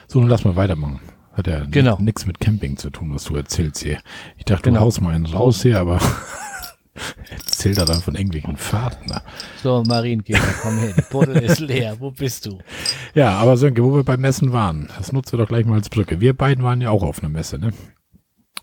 [0.07, 0.99] So, nun lass mal weitermachen.
[1.35, 1.97] Hat ja Genau.
[1.99, 3.99] nichts mit Camping zu tun, was du erzählst hier.
[4.37, 4.79] Ich dachte, Genau.
[4.79, 5.99] du haust mal einen raus hier, aber
[7.29, 9.07] erzählt er dann von irgendwelchen Fahrten.
[9.09, 9.21] da.
[9.61, 11.97] So, Marienkäfer, komm her, die Buddel ist leer.
[11.99, 12.59] Wo bist du?
[13.15, 15.89] Ja, aber Sönke, wo wir beim Messen waren, das nutzt du doch gleich mal als
[15.89, 16.19] Brücke.
[16.19, 17.71] Wir beiden waren ja auch auf einer Messe, ne?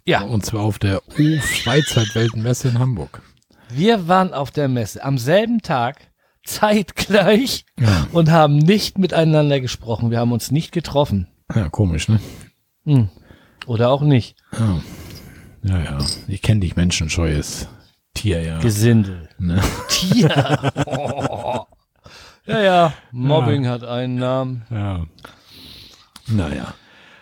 [0.05, 3.23] Ja, Und zwar auf der U-Freizeitweltenmesse in Hamburg.
[3.71, 5.97] wir waren auf der Messe am selben Tag,
[6.45, 8.07] zeitgleich Ja.
[8.13, 10.11] und haben nicht miteinander gesprochen.
[10.11, 11.29] Wir haben uns nicht getroffen.
[11.55, 12.21] Ja, komisch, ne?
[12.85, 13.09] Hm.
[13.67, 14.37] Oder auch nicht.
[14.53, 14.81] Ja,
[15.63, 15.83] ja.
[15.85, 15.99] ja.
[16.29, 17.69] Ich kenne dich, menschenscheues
[18.15, 18.59] Tier, ja.
[18.59, 19.29] Gesindel.
[19.39, 19.61] Ne?
[19.89, 20.73] Tier.
[20.87, 21.61] Oh.
[22.45, 24.65] Ja, ja, Mobbing hat einen Namen.
[24.69, 25.07] Ja.
[26.27, 26.75] Naja.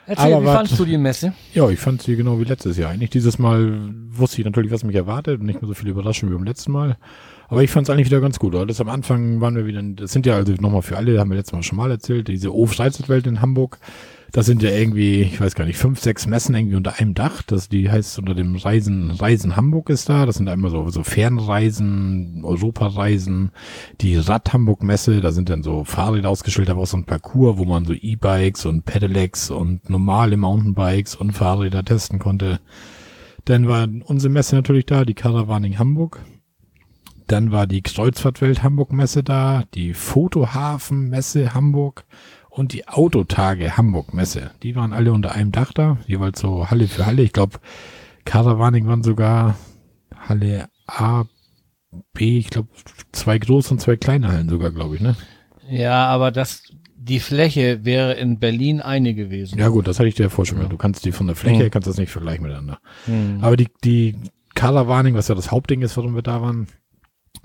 [0.06, 1.34] Erzähl, Aber wie fandst du die Messe?
[1.52, 2.90] Ja, ich fand sie genau wie letztes Jahr.
[2.90, 6.32] Eigentlich dieses Mal wusste ich natürlich, was mich erwartet und nicht mehr so viele Überraschungen
[6.32, 6.96] wie beim letzten Mal.
[7.50, 8.54] Aber ich fand es eigentlich wieder ganz gut.
[8.54, 11.36] Alles am Anfang waren wir wieder, das sind ja also nochmal für alle, haben wir
[11.36, 13.80] letztes Mal schon mal erzählt, diese O-Freizeitwelt in Hamburg.
[14.30, 17.42] Das sind ja irgendwie, ich weiß gar nicht, fünf, sechs Messen irgendwie unter einem Dach.
[17.42, 20.26] Das, die heißt unter dem Reisen, Reisen Hamburg ist da.
[20.26, 23.50] Das sind einmal so, so Fernreisen, Europareisen,
[24.00, 25.20] die Rad Hamburg Messe.
[25.20, 28.64] Da sind dann so Fahrräder ausgestellt, aber auch so ein Parcours, wo man so E-Bikes
[28.66, 32.60] und Pedelecs und normale Mountainbikes und Fahrräder testen konnte.
[33.46, 36.20] Dann war unsere Messe natürlich da, die Caravaning Hamburg.
[37.30, 42.04] Dann war die Kreuzfahrtwelt Hamburg Messe da, die Fotohafen Messe Hamburg
[42.48, 44.50] und die Autotage Hamburg Messe.
[44.64, 47.22] Die waren alle unter einem Dach da, jeweils so Halle für Halle.
[47.22, 47.60] Ich glaube,
[48.24, 49.54] Caravaning waren sogar
[50.16, 51.22] Halle A,
[52.14, 52.68] B, ich glaube,
[53.12, 55.14] zwei große und zwei kleine Hallen sogar, glaube ich, ne?
[55.68, 56.64] Ja, aber das,
[56.96, 59.56] die Fläche wäre in Berlin eine gewesen.
[59.56, 60.72] Ja gut, das hatte ich dir ja vorher schon gesagt.
[60.72, 62.80] Du kannst die von der Fläche, her kannst das nicht vergleichen miteinander.
[63.04, 63.38] Hm.
[63.40, 64.16] Aber die, die
[64.56, 66.66] Caravaning, was ja das Hauptding ist, warum wir da waren,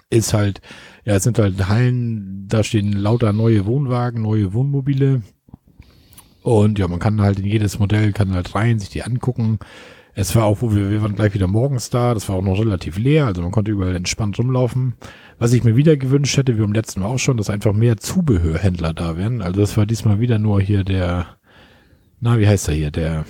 [0.09, 0.61] ist halt,
[1.03, 5.21] ja, es sind halt Hallen, da stehen lauter neue Wohnwagen, neue Wohnmobile.
[6.41, 9.59] Und ja, man kann halt in jedes Modell, kann halt rein, sich die angucken.
[10.13, 12.57] Es war auch, wo wir, wir waren gleich wieder morgens da, das war auch noch
[12.57, 14.93] relativ leer, also man konnte überall entspannt rumlaufen.
[15.39, 17.97] Was ich mir wieder gewünscht hätte, wie beim letzten Mal auch schon, dass einfach mehr
[17.97, 19.41] Zubehörhändler da wären.
[19.41, 21.25] Also das war diesmal wieder nur hier der,
[22.21, 23.25] na, wie heißt er hier, der,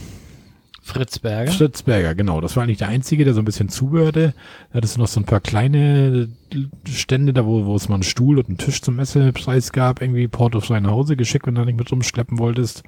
[0.85, 1.51] Fritz Berger.
[1.51, 2.41] Fritzberger, genau.
[2.41, 4.35] Das war eigentlich der Einzige, der so ein bisschen zubehörte.
[4.69, 6.29] Da hattest du noch so ein paar kleine
[6.87, 10.27] Stände, da wo, wo es mal einen Stuhl und einen Tisch zum Messepreis gab, irgendwie
[10.27, 12.83] Porto frei nach Hause geschickt, wenn du da nicht mit rumschleppen wolltest.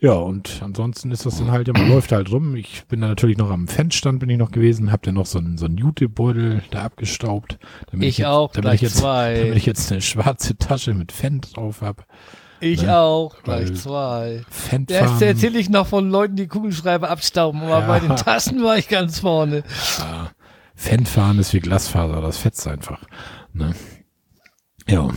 [0.00, 2.54] Ja, und ansonsten ist das dann halt, ja, man läuft halt rum.
[2.56, 5.38] Ich bin da natürlich noch am Fanstand bin ich noch gewesen, hab dann noch so
[5.38, 7.58] einen, so einen Jutebeutel da abgestaubt.
[7.90, 9.34] Damit Ich jetzt, auch, damit gleich ich jetzt, zwei.
[9.40, 12.06] Damit ich jetzt eine schwarze Tasche mit Fan drauf hab.
[12.60, 12.96] Ich Ne?
[12.96, 14.42] auch, gleich zwei.
[14.88, 17.86] Jetzt erzähle ich noch von Leuten, die Kugelschreiber abstauben, aber Ja.
[17.86, 19.62] bei den Tasten war ich ganz vorne.
[19.98, 20.30] ja,
[20.74, 23.00] Fanfahren ist wie Glasfaser, das fetzt einfach.
[23.52, 23.74] Ne?
[24.88, 25.08] Ja.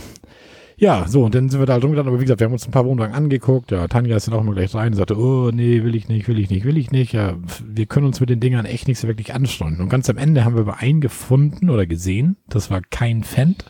[0.76, 2.72] Ja, so, und dann sind wir da drum aber wie gesagt, wir haben uns ein
[2.72, 3.70] paar Wohnwagen angeguckt.
[3.70, 6.26] Ja, Tanja ist dann auch mal gleich rein und sagte, oh, nee, will ich nicht,
[6.26, 7.12] will ich nicht, will ich nicht.
[7.12, 9.80] Ja, wir können uns mit den Dingern echt nicht so wirklich ansteuern.
[9.80, 12.36] Und ganz am Ende haben wir aber einen gefunden oder gesehen.
[12.48, 13.64] Das war kein Fendt.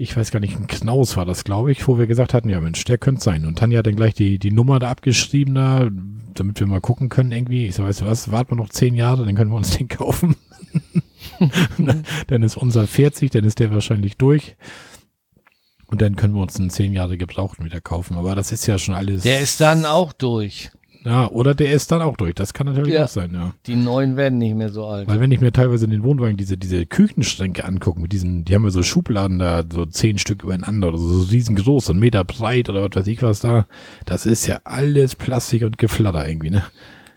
[0.00, 2.60] Ich weiß gar nicht, ein Knaus war das, glaube ich, wo wir gesagt hatten, ja
[2.60, 3.44] Mensch, der könnte sein.
[3.44, 5.90] Und Tanja hat dann gleich die, die Nummer da abgeschrieben, da,
[6.34, 7.66] damit wir mal gucken können irgendwie.
[7.66, 9.88] Ich so, weißt du was, warten wir noch zehn Jahre, dann können wir uns den
[9.88, 10.36] kaufen.
[12.28, 14.56] dann ist unser 40, dann ist der wahrscheinlich durch.
[15.86, 18.18] Und dann können wir uns einen zehn Jahre Gebrauchten wieder kaufen.
[18.18, 19.24] Aber das ist ja schon alles.
[19.24, 20.70] Der ist dann auch durch.
[21.04, 22.34] Ja, oder der ist dann auch durch.
[22.34, 23.04] Das kann natürlich Ja.
[23.04, 23.54] auch sein, ja.
[23.66, 25.08] Die neuen werden nicht mehr so alt.
[25.08, 28.54] Weil wenn ich mir teilweise in den Wohnwagen diese, diese Küchenschränke angucke, mit diesen, die
[28.54, 31.98] haben ja so Schubladen da, so zehn Stück übereinander oder so, so riesengroß, so ein
[31.98, 33.66] Meter breit oder was weiß ich was da.
[34.06, 36.64] Das ist ja alles Plastik und Geflatter irgendwie, ne?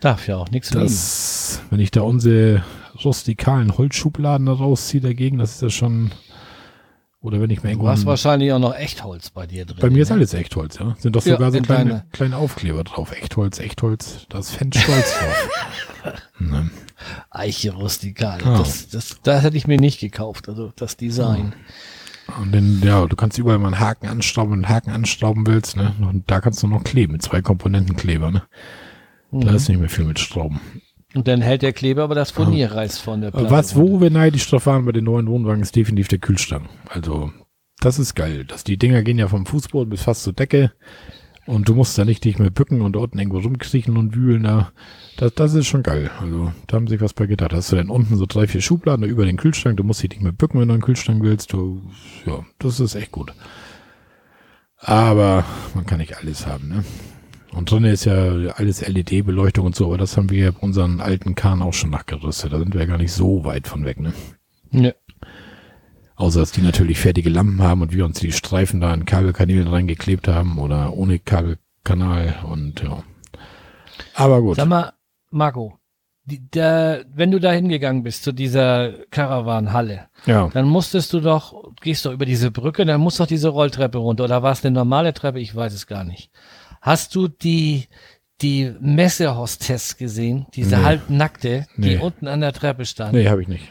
[0.00, 0.84] Darf ja auch nichts liegen.
[0.84, 2.64] Das, wenn ich da unsere
[3.04, 6.10] rustikalen Holzschubladen da rausziehe dagegen, das ist ja schon,
[7.22, 9.78] oder wenn ich mir Du irgendwo, hast wahrscheinlich auch noch Echtholz bei dir drin.
[9.80, 10.16] bei mir ist ne?
[10.16, 10.94] alles Echtholz, ja.
[10.98, 13.12] Sind doch Ja, sogar so in kleine, kleine- kleine Aufkleber drauf.
[13.12, 15.48] Echtholz, Echtholz, das fände stolz drauf.
[16.38, 16.70] ne?
[17.30, 18.40] Eiche rustikal.
[18.44, 18.58] Ja.
[18.58, 21.54] Das, das, das hätte ich mir nicht gekauft, also das Design.
[22.40, 25.46] Und dann, ja, du kannst überall mal einen Haken anstauben, wenn du einen Haken anstauben
[25.46, 25.94] willst, ne?
[26.00, 28.42] Und da kannst du noch kleben mit zwei Komponentenkleber, ne?
[29.32, 29.56] Da Mhm.
[29.56, 30.60] ist nicht mehr viel mit Schrauben.
[31.14, 33.50] Und dann hält der Kleber aber das Furnier reißt von der Platte.
[33.50, 36.68] Was, wo wir neidisch drauf waren bei den neuen Wohnwagen, ist definitiv der Kühlschrank.
[36.88, 37.32] Also,
[37.80, 38.44] das ist geil.
[38.44, 40.72] Das, die Dinger gehen ja vom Fußboden bis fast zur Decke.
[41.44, 44.44] Und du musst da nicht dich mehr bücken und unten irgendwo rumkriechen und wühlen.
[44.44, 44.72] Da.
[45.16, 46.10] Das, das ist schon geil.
[46.20, 47.52] Also, da haben sie sich was bei gedacht.
[47.52, 49.76] Hast du dann unten so drei, vier Schubladen über den Kühlschrank.
[49.76, 51.52] Du musst dich nicht mehr bücken, wenn du einen Kühlschrank willst.
[51.52, 51.82] Du,
[52.26, 53.34] ja, das ist echt gut.
[54.78, 55.44] Aber
[55.74, 56.84] man kann nicht alles haben, ne?
[57.54, 58.14] Und drin ist ja
[58.54, 61.90] alles LED-Beleuchtung und so, aber das haben wir ja bei unseren alten Kahn auch schon
[61.90, 62.52] nachgerüstet.
[62.52, 64.12] Da sind wir ja gar nicht so weit von weg, ne?
[64.70, 64.90] Nö.
[66.16, 69.66] Außer, dass die natürlich fertige Lampen haben und wir uns die Streifen da in Kabelkanälen
[69.68, 73.02] reingeklebt haben oder ohne Kabelkanal und ja.
[74.14, 74.56] Aber gut.
[74.56, 74.92] Sag mal,
[75.30, 75.78] Marco,
[76.24, 80.48] die, der, wenn du da hingegangen bist zu dieser Caravan-Halle, Ja.
[80.52, 84.24] dann musstest du doch, gehst doch über diese Brücke, dann musst doch diese Rolltreppe runter.
[84.24, 85.40] Oder war es eine normale Treppe?
[85.40, 86.30] Ich weiß es gar nicht.
[86.82, 87.86] Hast du die,
[88.42, 90.46] die Messehostess gesehen?
[90.54, 90.82] Diese Nee.
[90.82, 91.98] halbnackte, die Nee.
[91.98, 93.14] unten an der Treppe stand?
[93.14, 93.64] Nee, habe ich nicht.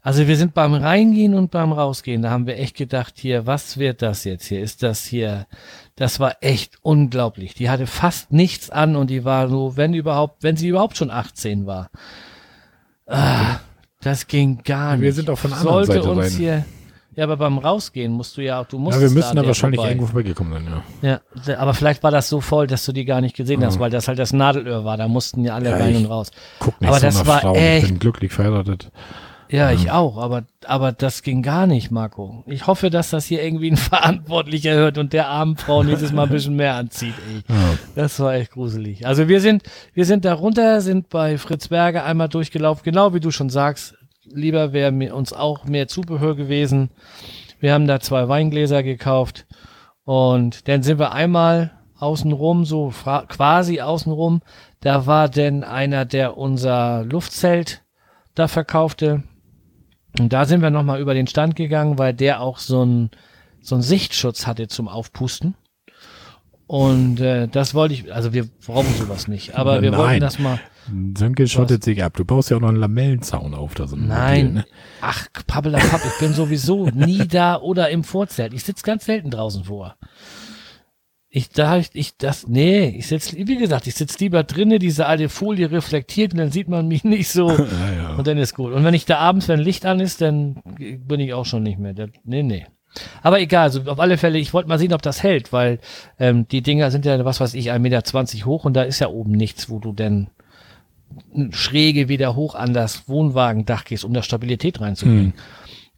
[0.00, 3.78] Also wir sind beim Reingehen und beim Rausgehen, da haben wir echt gedacht, hier, was
[3.78, 4.60] wird das jetzt hier?
[4.60, 5.46] Ist das hier,
[5.96, 7.54] das war echt unglaublich.
[7.54, 11.10] Die hatte fast nichts an und die war so, wenn überhaupt, wenn sie überhaupt schon
[11.10, 11.90] 18 war.
[13.06, 13.60] Ah,
[14.02, 15.02] das ging gar nicht.
[15.04, 16.38] Wir sind auch von der anderen Sollte Seite uns rein.
[16.38, 16.64] hier,
[17.16, 19.48] ja, aber beim Rausgehen musst du ja auch, du musst Ja, wir müssen da, da
[19.48, 19.90] wahrscheinlich vorbei.
[19.90, 21.20] irgendwo vorbeigekommen sein, ja.
[21.46, 23.80] Ja, aber vielleicht war das so voll, dass du die gar nicht gesehen hast, Ja.
[23.80, 24.96] weil das halt das Nadelöhr war.
[24.96, 26.30] Da mussten ja alle Ja, rein ich- und raus.
[26.58, 27.56] Guck nicht Aber so das nach war Frauen.
[27.56, 28.90] Ich echt- bin glücklich verheiratet.
[29.50, 32.42] Ja, ich auch, aber, aber das ging gar nicht, Marco.
[32.46, 33.76] Ich hoffe, dass das hier irgendwie ein
[34.18, 37.54] Verantwortlicher hört und der armen Frau nächstes Mal ein bisschen mehr anzieht, ey.
[37.54, 37.62] Ja.
[37.94, 39.06] Das war echt gruselig.
[39.06, 43.20] Also wir sind, wir sind da runter, sind bei Fritz Berger einmal durchgelaufen, genau wie
[43.20, 43.94] du schon sagst.
[44.26, 46.90] Lieber wäre uns auch mehr Zubehör gewesen.
[47.60, 49.46] Wir haben da zwei Weingläser gekauft
[50.04, 52.92] und dann sind wir einmal außenrum, so
[53.28, 54.42] quasi außenrum.
[54.80, 57.82] Da war denn einer, der unser Luftzelt
[58.34, 59.22] da verkaufte.
[60.18, 63.10] Und da sind wir nochmal über den Stand gegangen, weil der auch so ein
[63.64, 65.54] so einen Sichtschutz hatte zum Aufpusten.
[66.66, 70.00] Und äh, das wollte ich, also wir brauchen sowas nicht, aber wir Nein.
[70.00, 70.60] wollten das mal.
[71.16, 72.14] Sönke schottet sich ab.
[72.16, 74.66] Du baust ja auch noch einen Lamellenzaun auf, da so ein Nein, Mobil, ne?
[75.00, 78.52] ach, Pappelapapp, ich bin sowieso nie da oder im Vorzelt.
[78.52, 79.96] Ich sitz ganz selten draußen vor.
[81.36, 85.06] Ich da ich, ich das nee, ich sitz wie gesagt, ich sitz lieber drinnen, diese
[85.06, 88.14] alte Folie reflektiert und dann sieht man mich nicht so Ja, ja.
[88.14, 88.72] und dann ist gut.
[88.72, 91.78] Und wenn ich da abends, wenn Licht an ist, dann bin ich auch schon nicht
[91.78, 91.94] mehr.
[91.94, 92.66] Da, nee, nee.
[93.22, 95.80] Aber egal, also auf alle Fälle, ich wollte mal sehen, ob das hält, weil
[96.20, 99.08] ähm, die Dinger sind ja, was weiß ich, 1,20 Meter hoch und da ist ja
[99.08, 100.28] oben nichts, wo du denn
[101.50, 105.34] schräge wieder hoch an das Wohnwagendach gehst, um da Stabilität reinzubringen.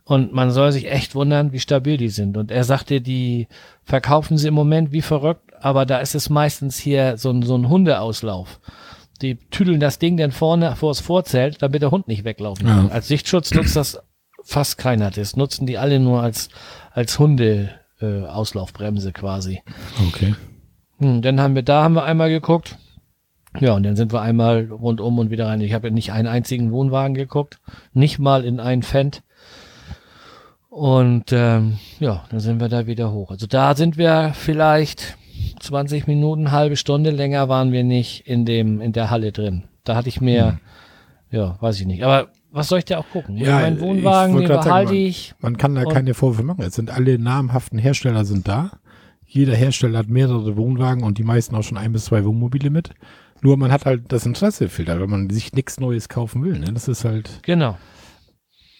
[0.04, 2.36] Und man soll sich echt wundern, wie stabil die sind.
[2.36, 3.48] Und er sagte, die
[3.82, 7.56] verkaufen sie im Moment wie verrückt, aber da ist es meistens hier so ein, so
[7.56, 8.60] ein Hundeauslauf.
[9.20, 12.86] Die tüdeln das Ding dann vorne vors Vorzelt, damit der Hund nicht weglaufen kann.
[12.86, 12.92] Ja.
[12.92, 13.98] Als Sichtschutz nutzt das
[14.44, 15.10] fast keiner.
[15.10, 16.50] Das nutzen die alle nur als,
[16.92, 19.62] als Hunde, äh, Auslaufbremse quasi.
[20.08, 20.36] Okay.
[20.98, 22.78] Hm, dann haben wir, da haben wir einmal geguckt.
[23.60, 25.60] Ja, und dann sind wir einmal rundum und wieder rein.
[25.60, 27.58] Ich habe ja nicht einen einzigen Wohnwagen geguckt,
[27.92, 29.22] nicht mal in einen Fendt.
[30.68, 33.30] Und ähm, ja, dann sind wir da wieder hoch.
[33.30, 35.16] Also da sind wir vielleicht
[35.60, 39.64] 20 Minuten, halbe Stunde länger waren wir nicht in dem in der Halle drin.
[39.84, 40.58] Da hatte ich mir, hm.
[41.30, 42.04] ja, weiß ich nicht.
[42.04, 43.36] Aber was soll ich dir auch gucken?
[43.36, 45.34] Ja, mein Wohnwagen, den behalte ich.
[45.40, 46.62] Man, man kann da keine Vorwürfe machen.
[46.62, 48.72] Es sind alle namhaften Hersteller sind da.
[49.26, 52.90] Jeder Hersteller hat mehrere Wohnwagen und die meisten auch schon ein bis zwei Wohnmobile mit.
[53.42, 56.58] Nur man hat halt das Interesse filtert, wenn man sich nichts Neues kaufen will.
[56.58, 56.72] Ne?
[56.72, 57.40] Das ist halt.
[57.42, 57.76] Genau.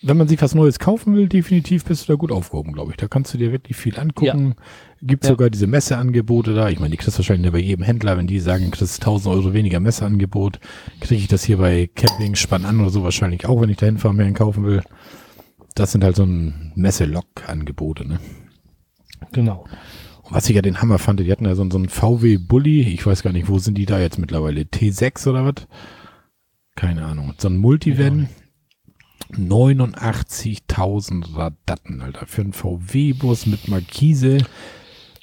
[0.03, 2.97] Wenn man sich was Neues kaufen will, definitiv bist du da gut aufgehoben, glaube ich.
[2.97, 4.55] Da kannst du dir wirklich viel angucken.
[4.57, 4.63] Ja.
[5.03, 5.31] Gibt ja.
[5.31, 6.69] sogar diese Messeangebote da.
[6.69, 9.53] Ich meine, die kriegst du wahrscheinlich bei jedem Händler, wenn die sagen, kriegst 1000 Euro
[9.53, 10.61] weniger Messeangebot,
[11.01, 13.99] kriege ich das hier bei Camping Spann an oder so wahrscheinlich auch, wenn ich dahin
[13.99, 14.83] fahren mehr kaufen will.
[15.75, 18.21] Das sind halt so ein Messe-Log-Angebote, ne?
[19.33, 19.67] Genau.
[20.27, 22.81] Und was ich ja den Hammer fand, die hatten ja so, so einen VW Bully,
[22.83, 24.63] ich weiß gar nicht, wo sind die da jetzt mittlerweile?
[24.63, 25.69] T6 oder was?
[26.75, 27.35] Keine Ahnung.
[27.39, 28.29] So ein Multivan.
[29.33, 34.39] 89.000 Radatten, Alter, für einen VW-Bus mit Markise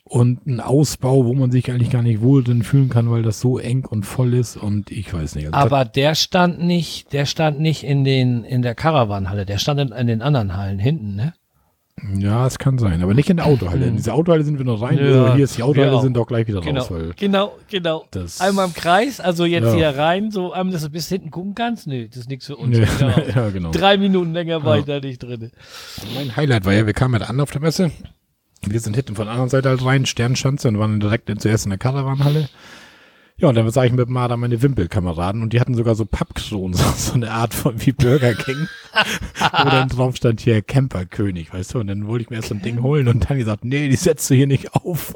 [0.04, 3.40] und ein Ausbau, wo man sich eigentlich gar nicht wohl drin fühlen kann, weil das
[3.40, 5.48] so eng und voll ist und ich weiß nicht.
[5.48, 9.80] Also Aber der stand nicht, der stand nicht in den, in der Caravanhalle, der stand
[9.80, 11.34] in, in den anderen Hallen hinten, ne?
[12.18, 13.86] Ja, es kann sein, aber nicht in der Autohalle.
[13.86, 14.98] In diese Autohalle sind wir noch rein.
[14.98, 16.92] Ja, hier ist die Autohalle, sind doch gleich wieder genau, raus.
[16.92, 18.06] Weil genau, genau.
[18.12, 19.74] Das einmal im Kreis, also jetzt ja.
[19.74, 21.88] hier rein, so einmal, dass du bis hinten gucken kannst.
[21.88, 22.78] Nö, das ist nichts für uns.
[22.78, 22.86] Ja,
[23.36, 23.72] ja, genau.
[23.72, 25.52] Drei Minuten länger weiter nicht drin.
[26.16, 27.92] Mein Highlight war ja, wir kamen ja an auf der Messe.
[28.66, 31.70] Wir sind hinten von der anderen Seite halt rein, Sternschanze und waren direkt zuerst in
[31.70, 32.50] der Caravanhalle.
[33.38, 36.74] Ja, und dann sah ich mit Marder meine Wimpelkameraden und die hatten sogar so Pappkronen,
[36.78, 38.68] so, so eine Art von wie Burger King,
[39.40, 42.56] wo dann drauf stand hier Camperkönig, weißt du, und dann wollte ich mir erst so
[42.56, 45.16] ein Ding holen und dann gesagt, nee, die setzt du hier nicht auf.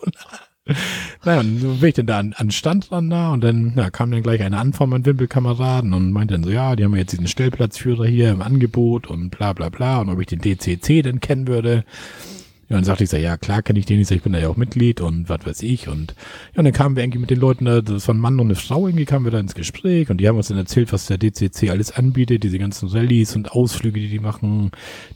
[1.23, 3.89] naja, und so bin ich dann da an, an Stand dran da und dann ja,
[3.89, 6.95] kam dann gleich einer an von meinen Wimpelkameraden und meinte dann so, ja, die haben
[6.95, 11.03] jetzt diesen Stellplatzführer hier im Angebot und bla bla bla und ob ich den DCC
[11.03, 11.85] denn kennen würde.
[12.69, 14.39] Ja, dann sagte ich so, ja klar kenne ich den, ich, so, ich bin da
[14.39, 15.87] ja auch Mitglied und was weiß ich.
[15.87, 16.15] Und
[16.53, 18.47] ja, und dann kamen wir irgendwie mit den Leuten, da, das war ein Mann und
[18.47, 21.05] eine Frau, irgendwie kamen wir da ins Gespräch und die haben uns dann erzählt, was
[21.05, 24.71] der DCC alles anbietet, diese ganzen Rallyes und Ausflüge, die die machen.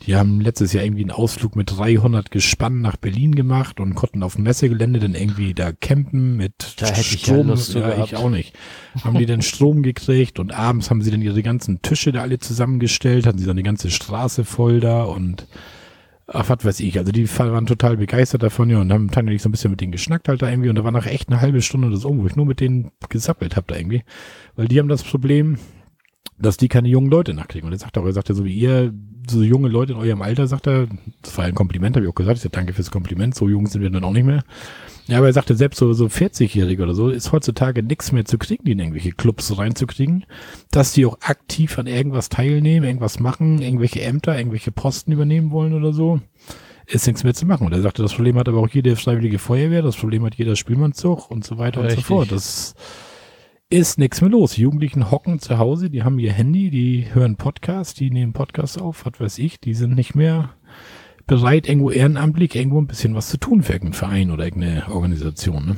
[0.05, 4.23] Die haben letztes Jahr irgendwie einen Ausflug mit 300 Gespannen nach Berlin gemacht und konnten
[4.23, 7.37] auf dem Messegelände dann irgendwie da campen mit da hätte ich Strom.
[7.37, 8.53] Ja, Lust ja ich auch nicht.
[9.03, 12.39] haben die dann Strom gekriegt und abends haben sie dann ihre ganzen Tische da alle
[12.39, 15.47] zusammengestellt, hatten sie dann die ganze Straße voll da und
[16.33, 16.97] ach, was weiß ich.
[16.97, 19.91] Also die waren total begeistert davon, ja, und haben dann so ein bisschen mit denen
[19.91, 22.27] geschnackt halt da irgendwie und da war nach echt eine halbe Stunde das um, wo
[22.27, 24.03] ich nur mit denen gesappelt habe da irgendwie.
[24.55, 25.57] Weil die haben das Problem,
[26.37, 27.67] dass die keine jungen Leute nachkriegen.
[27.67, 28.93] Und er sagt auch, er sagt ja so wie ihr,
[29.29, 30.87] so junge Leute in eurem Alter, sagt er,
[31.21, 33.67] das war ein Kompliment, habe ich auch gesagt, ich sag, danke fürs Kompliment, so jung
[33.67, 34.43] sind wir dann auch nicht mehr.
[35.11, 38.37] Ja, aber er sagte, selbst so, so 40-Jährige oder so ist heutzutage nichts mehr zu
[38.37, 40.25] kriegen, die in irgendwelche Clubs reinzukriegen,
[40.71, 45.73] dass die auch aktiv an irgendwas teilnehmen, irgendwas machen, irgendwelche Ämter, irgendwelche Posten übernehmen wollen
[45.73, 46.21] oder so,
[46.87, 47.67] ist nichts mehr zu machen.
[47.67, 50.55] Und er sagte, das Problem hat aber auch jede freiwillige Feuerwehr, das Problem hat jeder
[50.55, 51.97] Spielmannszug und so weiter Richtig.
[51.97, 52.31] und so fort.
[52.31, 52.73] Das
[53.69, 54.53] ist nichts mehr los.
[54.53, 58.81] Die Jugendlichen hocken zu Hause, die haben ihr Handy, die hören Podcast, die nehmen Podcast
[58.81, 60.51] auf, was weiß ich, die sind nicht mehr
[61.27, 65.65] bereit, irgendwo ehrenamtlich irgendwo ein bisschen was zu tun für irgendeinen Verein oder irgendeine Organisation.
[65.65, 65.75] Ne?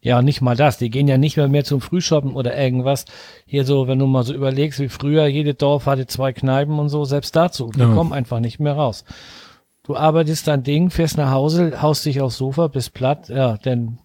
[0.00, 0.78] Ja, nicht mal das.
[0.78, 3.06] Die gehen ja nicht mehr mehr zum Frühshoppen oder irgendwas.
[3.44, 6.88] Hier so, wenn du mal so überlegst, wie früher, jede Dorf hatte zwei Kneipen und
[6.88, 7.70] so, selbst dazu.
[7.74, 7.92] Die ja.
[7.92, 9.04] kommen einfach nicht mehr raus.
[9.82, 13.98] Du arbeitest dein Ding, fährst nach Hause, haust dich aufs Sofa, bist platt, ja, dann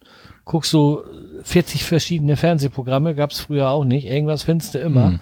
[0.45, 1.01] guckst du
[1.43, 4.05] 40 verschiedene Fernsehprogramme, gab's früher auch nicht.
[4.05, 5.05] Irgendwas findest du immer.
[5.05, 5.19] Hm.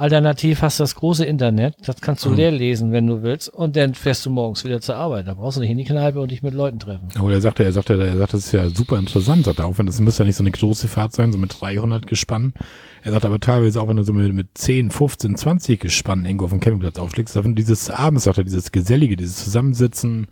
[0.00, 2.36] Alternativ hast du das große Internet, das kannst du mhm.
[2.36, 5.28] leer lesen, wenn du willst, und dann fährst du morgens wieder zur Arbeit.
[5.28, 7.08] Da brauchst du nicht in die Kneipe und dich mit Leuten treffen.
[7.18, 9.76] Aber er sagte, er sagte, er sagt, das ist ja super interessant, sagt er, auch
[9.76, 12.54] wenn das müsste ja nicht so eine große Fahrt sein, so mit 300 Gespann.
[13.02, 16.46] Er sagt aber teilweise auch, wenn du so mit, mit 10, 15, 20 Gespannen irgendwo
[16.46, 20.28] auf dem Campingplatz aufschlägst, davon dieses abends, sagt er, dieses Gesellige, dieses Zusammensitzen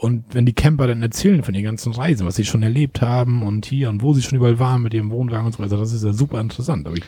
[0.00, 3.42] und wenn die Camper dann erzählen von ihren ganzen Reisen, was sie schon erlebt haben
[3.42, 5.92] und hier und wo sie schon überall waren mit ihrem Wohnwagen und so weiter, das
[5.92, 6.86] ist ja super interessant.
[6.86, 7.04] Aber ich,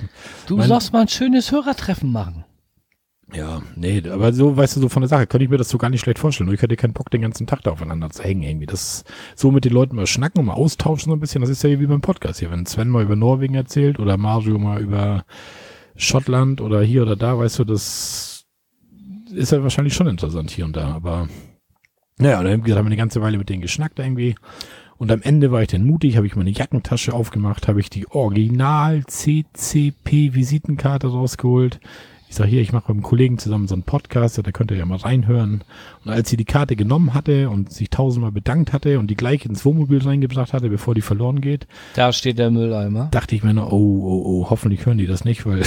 [0.47, 2.45] du mein, sollst mal ein schönes Hörertreffen machen.
[3.33, 5.79] Ja, nee, aber so, weißt du, so von der Sache, könnte ich mir das so
[5.79, 6.49] gar nicht schlecht vorstellen.
[6.49, 8.67] Nur ich hätte keinen Bock, den ganzen Tag da aufeinander zu hängen irgendwie.
[8.67, 9.05] Das,
[9.37, 11.71] so mit den Leuten mal schnacken und mal austauschen so ein bisschen, das ist ja
[11.81, 12.51] wie beim Podcast hier.
[12.51, 15.25] Wenn Sven mal über Norwegen erzählt oder Mario mal über
[15.97, 18.45] Schottland oder hier oder da, weißt du, das
[19.33, 21.29] ist ja wahrscheinlich schon interessant hier und da, aber
[22.19, 24.35] naja, und dann haben wir eine ganze Weile mit denen geschnackt irgendwie.
[24.99, 28.07] Und am Ende war ich dann mutig, habe ich meine Jackentasche aufgemacht, habe ich die
[28.09, 31.81] Original CCP Visitenkarte rausgeholt.
[32.29, 34.77] Ich sage hier, ich mache mit einem Kollegen zusammen so einen Podcast, da könnt ihr
[34.77, 35.65] ja mal reinhören.
[36.05, 39.45] Und als sie die Karte genommen hatte und sich tausendmal bedankt hatte und die gleich
[39.45, 41.67] ins Wohnmobil reingebracht hatte, bevor die verloren geht.
[41.95, 43.09] Da steht der Mülleimer.
[43.11, 45.63] Dachte ich mir nur, oh, oh, oh, hoffentlich hören die das nicht, weil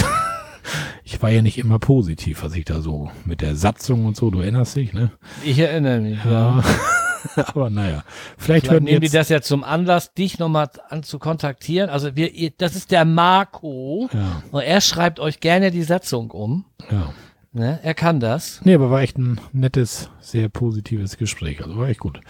[1.08, 4.30] ich war ja nicht immer positiv, was ich da so mit der Satzung und so,
[4.30, 5.12] du erinnerst dich, ne?
[5.44, 6.62] Ich erinnere mich, ja.
[7.36, 8.02] Aber naja,
[8.36, 11.90] vielleicht, Vielleicht hören nehmen die jetzt, das ja zum Anlass, dich nochmal an zu kontaktieren.
[11.90, 16.30] Also wir, ihr- das ist der Marco Ja, und er schreibt euch gerne die Satzung
[16.32, 16.64] um.
[16.90, 17.12] ja.
[17.52, 17.78] Ne?
[17.82, 18.60] Er kann das.
[18.64, 21.64] Nee, aber war echt ein nettes, sehr positives Gespräch.
[21.64, 22.20] Also war echt gut.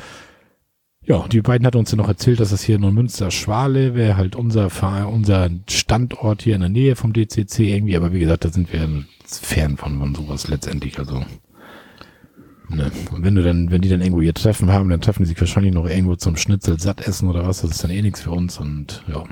[1.07, 4.35] Ja, die beiden hatten uns ja noch erzählt, dass das hier in Neumünster-Schwale wäre halt
[4.35, 4.69] unser,
[5.09, 7.97] unser Standort hier in der Nähe vom DCC irgendwie.
[7.97, 10.99] Aber wie gesagt, da sind wir fern von, von sowas letztendlich.
[10.99, 11.25] Also,
[12.69, 12.91] ne.
[13.13, 15.41] Und wenn du dann, wenn die dann irgendwo ihr Treffen haben, dann treffen die sich
[15.41, 17.63] wahrscheinlich noch irgendwo zum Schnitzel satt essen oder was.
[17.63, 19.23] Das ist dann eh nichts für uns und ja.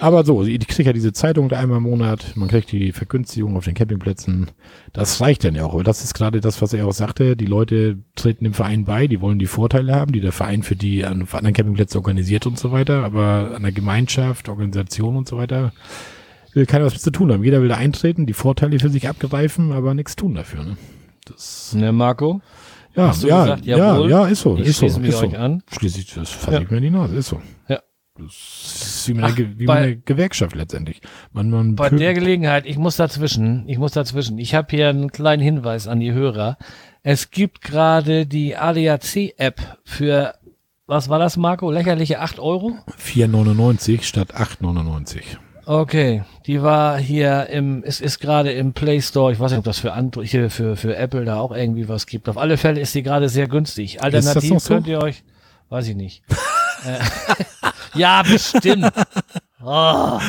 [0.00, 3.56] Aber so, ich kriege ja diese Zeitung da einmal im Monat, man kriegt die Vergünstigung
[3.56, 4.48] auf den Campingplätzen.
[4.92, 5.74] Das reicht dann ja auch.
[5.74, 7.36] Aber das ist gerade das, was er auch sagte.
[7.36, 10.76] Die Leute treten dem Verein bei, die wollen die Vorteile haben, die der Verein für
[10.76, 13.02] die an anderen Campingplätzen organisiert und so weiter.
[13.04, 15.72] Aber an der Gemeinschaft, Organisation und so weiter
[16.54, 17.42] will keiner was mit zu tun haben.
[17.42, 20.62] Jeder will da eintreten, die Vorteile für sich abgreifen, aber nichts tun dafür.
[20.64, 20.76] Ne?
[21.24, 22.40] Das, Ne, Marco?
[22.94, 25.26] ja, ja, gesagt, ja, ja, ist so, ich ist so, schließe mich ist so.
[25.26, 25.62] euch an.
[25.72, 26.62] Schließlich, das fasse Ja.
[26.62, 27.40] ich mir in die Nase, ist so.
[28.18, 31.00] Das ist wie mit, einer, Ach, Ge- wie mit bei- einer Gewerkschaft letztendlich.
[31.32, 34.38] Man, man Bei der Gelegenheit, ich muss dazwischen, ich muss dazwischen.
[34.38, 36.58] Ich habe hier einen kleinen Hinweis an die Hörer.
[37.02, 40.34] Es gibt gerade die ADAC-App für,
[40.86, 41.70] was war das, Marco?
[41.70, 42.72] Lächerliche 8 Euro?
[43.00, 45.22] 4,99 statt 8,99.
[45.64, 49.30] Okay, die war hier im, es ist gerade im Play Store.
[49.32, 52.06] Ich weiß nicht, ob das für Android, hier für, für Apple da auch irgendwie was
[52.06, 52.28] gibt.
[52.28, 54.02] Auf alle Fälle ist die gerade sehr günstig.
[54.02, 54.68] Alternativ so?
[54.74, 55.22] könnt ihr euch,
[55.68, 56.22] weiß ich nicht.
[56.84, 56.98] Äh,
[57.98, 58.90] ja, bestimmt.
[59.62, 60.20] Oh,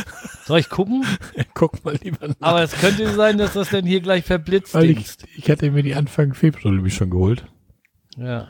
[0.45, 1.05] soll ich gucken?
[1.53, 2.35] Guck mal lieber nach.
[2.39, 5.25] Aber es könnte sein, dass das denn hier gleich verblitzt Weil ich, ist.
[5.35, 7.45] ich hatte mir die Anfang Februar nämlich schon geholt.
[8.17, 8.47] Ja.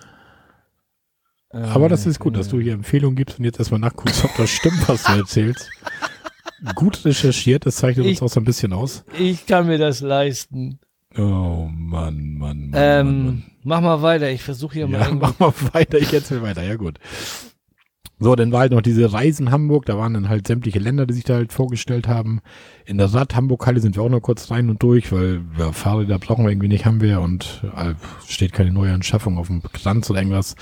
[1.51, 4.49] Aber das ist gut, dass du hier Empfehlungen gibst und jetzt erstmal nachguckst, ob das
[4.51, 5.69] stimmt, was du erzählst.
[6.75, 9.03] Gut recherchiert, das zeichnet uns Ich- auch so ein bisschen aus.
[9.17, 10.79] Ich kann mir das leisten.
[11.17, 12.71] Oh Mann, Mann, Mann.
[12.75, 13.43] Ähm, Mann, Mann.
[13.63, 14.29] mach mal weiter.
[14.29, 15.25] Ich versuche hier mal Ja, irgendwie.
[15.25, 16.99] mach mal weiter, ich erzähl weiter, ja gut.
[18.21, 21.05] So, dann war halt noch diese Reise in Hamburg, da waren dann halt sämtliche Länder,
[21.05, 22.41] die sich da halt vorgestellt haben.
[22.85, 26.19] In der Rad Hamburg-Halle sind wir auch noch kurz rein und durch, weil ja, Fahrräder
[26.19, 27.93] brauchen wir irgendwie nicht, haben wir und äh,
[28.27, 30.55] steht keine neue Anschaffung auf dem Kranz oder irgendwas.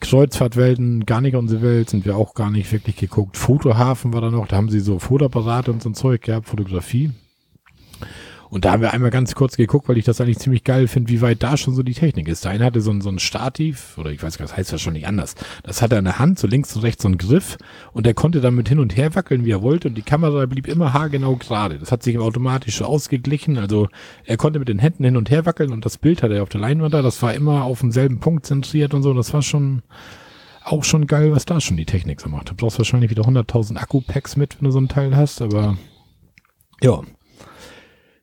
[0.00, 3.36] Kreuzfahrtwelten, gar nicht unsere Welt, sind wir auch gar nicht wirklich geguckt.
[3.36, 7.12] Fotohafen war da noch, da haben sie so Fotoapparate und so ein Zeug gehabt, Fotografie.
[8.50, 11.10] Und da haben wir einmal ganz kurz geguckt, weil ich das eigentlich ziemlich geil finde,
[11.10, 12.44] wie weit da schon so die Technik ist.
[12.44, 14.72] Der eine hatte so ein, so ein Stativ, oder ich weiß gar nicht, das heißt
[14.72, 15.34] wahrscheinlich anders.
[15.62, 17.58] Das hatte er in der Hand, so links und rechts so einen Griff,
[17.92, 20.66] und der konnte damit hin und her wackeln, wie er wollte, und die Kamera blieb
[20.66, 21.78] immer haargenau gerade.
[21.78, 23.88] Das hat sich automatisch ausgeglichen, also
[24.24, 26.48] er konnte mit den Händen hin und her wackeln, und das Bild hat er auf
[26.48, 29.82] der Leinwand da, das war immer auf demselben Punkt zentriert und so, das war schon
[30.64, 32.50] auch schon geil, was da schon die Technik so macht.
[32.50, 35.78] Du brauchst wahrscheinlich wieder 100.000 Akku-Packs mit, wenn du so ein Teil hast, aber
[36.82, 37.00] ja.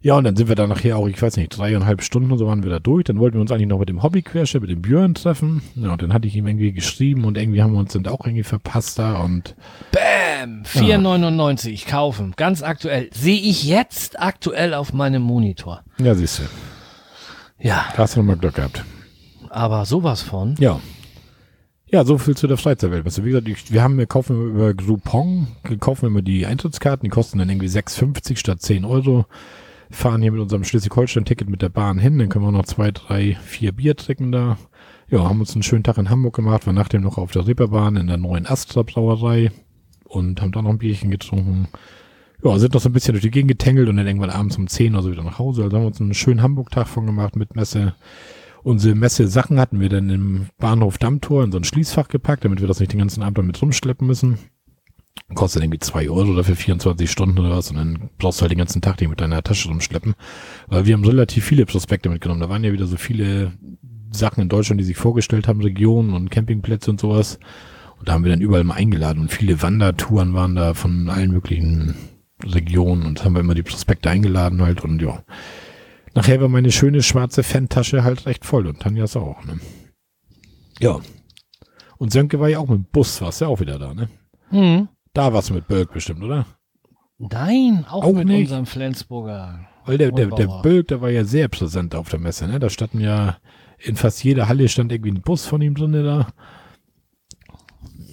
[0.05, 2.45] Ja, und dann sind wir da nachher auch, ich weiß nicht, dreieinhalb Stunden und so
[2.45, 3.05] waren wir da durch.
[3.05, 5.63] Dann wollten wir uns eigentlich noch mit dem Hobbyquerschnitt, mit dem Björn treffen.
[5.73, 8.23] Ja, und dann hatte ich ihm irgendwie geschrieben und irgendwie haben wir uns dann auch
[8.23, 9.55] irgendwie verpasst da und
[9.91, 10.61] Bam!
[10.61, 12.35] 4,99 kaufen.
[12.37, 13.09] Ganz aktuell.
[13.15, 15.81] Sehe ich jetzt aktuell auf meinem Monitor.
[15.97, 16.43] ja, siehst du,
[17.57, 18.85] Ja, da hast du nochmal Glück gehabt.
[19.49, 20.53] aber sowas von.
[20.59, 20.79] Ja.
[21.87, 23.07] Ja, so viel zu der Freizeitwelt.
[23.07, 27.05] Du, wie gesagt, ich, wir haben, wir kaufen über Groupon, wir kaufen immer die Eintrittskarten,
[27.05, 29.25] die kosten dann irgendwie 6,50 statt 10 Euro.
[29.89, 33.37] Fahren hier mit unserem Schleswig-Holstein-Ticket mit der Bahn hin, dann können wir noch zwei, drei,
[33.43, 34.57] vier Bier trinken da.
[35.09, 37.95] Ja, haben uns einen schönen Tag in Hamburg gemacht, waren nachdem noch auf der Reeperbahn
[37.95, 39.51] in der neuen Astra Brauerei
[40.05, 41.67] und haben da noch ein Bierchen getrunken.
[42.43, 44.67] Ja, sind noch so ein bisschen durch die Gegend getängelt und dann irgendwann abends um
[44.67, 45.63] 10 oder so wieder nach Hause.
[45.63, 47.95] Also haben wir uns einen schönen Hamburg-Tag von gemacht mit Messe.
[48.63, 52.67] Unsere Messe-Sachen hatten wir dann im Bahnhof Dammtor in so ein Schließfach gepackt, damit wir
[52.67, 54.39] das nicht den ganzen Abend damit rumschleppen müssen.
[55.33, 58.59] Kostet irgendwie zwei Euro dafür 24 Stunden oder was und dann brauchst du halt den
[58.59, 60.13] ganzen Tag nicht mit deiner Tasche rumschleppen.
[60.67, 62.41] Weil wir haben relativ viele Prospekte mitgenommen.
[62.41, 63.53] Da waren ja wieder so viele
[64.11, 67.39] Sachen in Deutschland, die sich vorgestellt haben, Regionen und Campingplätze und sowas.
[67.97, 71.31] Und da haben wir dann überall mal eingeladen und viele Wandertouren waren da von allen
[71.31, 71.95] möglichen
[72.43, 75.23] Regionen und haben wir immer die Prospekte eingeladen halt und ja.
[76.13, 79.59] Nachher war meine schöne schwarze Fantasche halt recht voll und Tanjas auch, ne?
[80.79, 80.99] Ja.
[81.97, 84.09] Und Sönke war ja auch mit dem Bus, warst ja auch wieder da, ne?
[84.49, 84.87] Hm.
[85.15, 86.45] Da warst du mit Bölk bestimmt, oder?
[87.17, 88.41] Nein, auch, Auch mit nicht?
[88.41, 89.61] unserem Flensburger.
[89.85, 90.47] Weil der, der, der.
[90.61, 92.59] Bölk, der war ja sehr präsent auf der Messe, ne?
[92.59, 93.37] Da standen ja,
[93.79, 96.27] in fast jeder Halle stand irgendwie ein Bus von ihm drin da.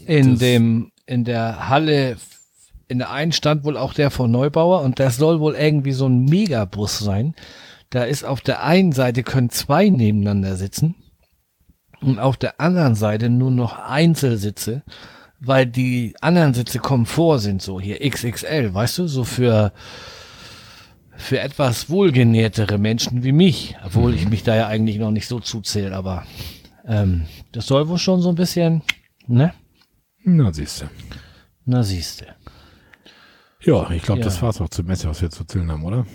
[0.07, 2.17] In Das- dem, in der Halle,
[2.89, 6.07] in der einen stand wohl auch der von Neubauer und das soll wohl irgendwie so
[6.07, 7.35] ein Megabus sein.
[7.91, 10.95] Da ist auf der einen Seite können zwei nebeneinander sitzen
[12.01, 14.83] und auf der anderen Seite nur noch Einzelsitze,
[15.45, 19.72] weil die anderen Sitze Komfort sind so hier XXL, weißt du, so für
[21.16, 25.40] für etwas wohlgenährtere Menschen wie mich, obwohl ich mich da ja eigentlich noch nicht so
[25.40, 26.24] zuzähle, aber
[26.86, 28.82] ähm, das soll wohl schon so ein bisschen,
[29.26, 29.53] ne?
[30.24, 30.86] Na, siehst du.
[31.64, 32.26] Na siehste.
[33.61, 34.24] Ja, ich glaube, Ja.
[34.24, 36.07] das war's auch zur Messe, was wir zu erzählen haben, oder?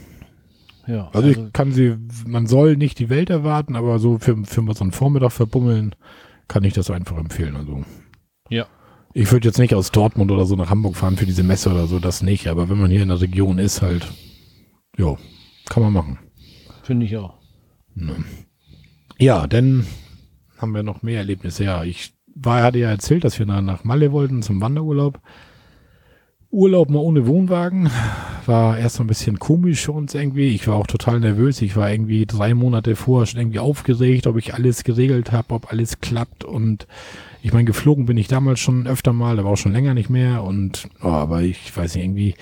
[0.87, 4.73] Ja, Also, ich kann sie, man soll nicht die Welt erwarten, aber so für, für
[4.73, 5.95] so einen Vormittag verbummeln,
[6.47, 7.55] kann ich das einfach empfehlen.
[7.55, 7.83] Also,
[8.49, 8.65] ja.
[9.17, 11.87] Ich würde jetzt nicht aus Dortmund oder so nach Hamburg fahren für diese Messe oder
[11.87, 12.47] so, das nicht.
[12.47, 14.07] Aber wenn man hier in der Region ist, halt,
[14.95, 15.17] ja,
[15.67, 16.19] kann man machen.
[16.83, 17.33] Finde ich auch.
[19.17, 19.87] Ja, dann
[20.59, 21.63] haben wir noch mehr Erlebnisse.
[21.63, 25.19] Ja, ich war, hatte ja erzählt, dass wir nach, nach Malle wollten zum Wanderurlaub.
[26.51, 27.89] Urlaub mal ohne Wohnwagen
[28.45, 30.49] war erst mal ein bisschen komisch für uns irgendwie.
[30.49, 31.63] Ich war auch total nervös.
[31.63, 35.71] Ich war irgendwie drei Monate vorher schon irgendwie aufgeregt, ob ich alles geregelt habe, ob
[35.71, 36.43] alles klappt.
[36.43, 36.85] Und
[37.41, 40.43] ich meine, geflogen bin ich damals schon öfter mal, aber auch schon länger nicht mehr.
[40.43, 42.35] Und oh, aber ich weiß nicht, irgendwie,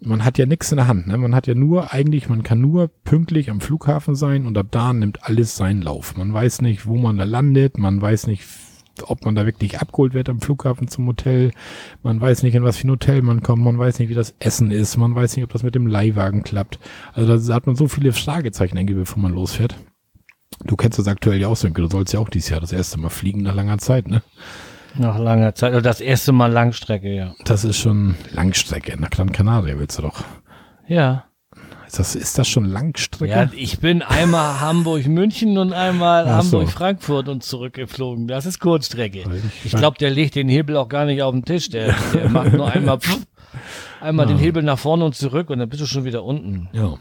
[0.00, 1.06] man hat ja nichts in der Hand.
[1.06, 1.16] Ne?
[1.16, 4.92] Man hat ja nur eigentlich, man kann nur pünktlich am Flughafen sein und ab da
[4.92, 6.16] nimmt alles seinen Lauf.
[6.16, 8.44] Man weiß nicht, wo man da landet, man weiß nicht,
[9.02, 11.52] ob man da wirklich abgeholt wird am Flughafen zum Hotel.
[12.02, 13.62] Man weiß nicht, in was für ein Hotel man kommt.
[13.62, 14.96] Man weiß nicht, wie das Essen ist.
[14.96, 16.78] Man weiß nicht, ob das mit dem Leihwagen klappt.
[17.12, 19.76] Also da hat man so viele Fragezeichen irgendwie, bevor man losfährt.
[20.64, 21.82] Du kennst das aktuell ja auch, Sönke.
[21.82, 24.22] Du sollst ja auch dieses Jahr das erste Mal fliegen nach langer Zeit, ne?
[24.98, 27.34] Nach langer Zeit, oder das erste Mal Langstrecke, ja.
[27.44, 28.98] Das ist schon Langstrecke.
[28.98, 30.24] Nach Gran Canaria willst du doch.
[30.88, 31.24] Ja.
[31.86, 33.30] Ist das, ist das schon Langstrecke?
[33.32, 36.26] Ja, ich bin einmal Hamburg-München und einmal.
[36.28, 38.26] Hamburg-Frankfurt und zurückgeflogen.
[38.26, 39.24] Das ist Kurzstrecke.
[39.64, 41.68] Ich- glaube, der legt den Hebel auch gar nicht auf den Tisch.
[41.68, 43.18] Der, der macht nur einmal, pff,
[44.00, 46.68] einmal den Hebel nach vorne und zurück und dann bist du schon wieder unten.
[46.72, 46.94] Ja.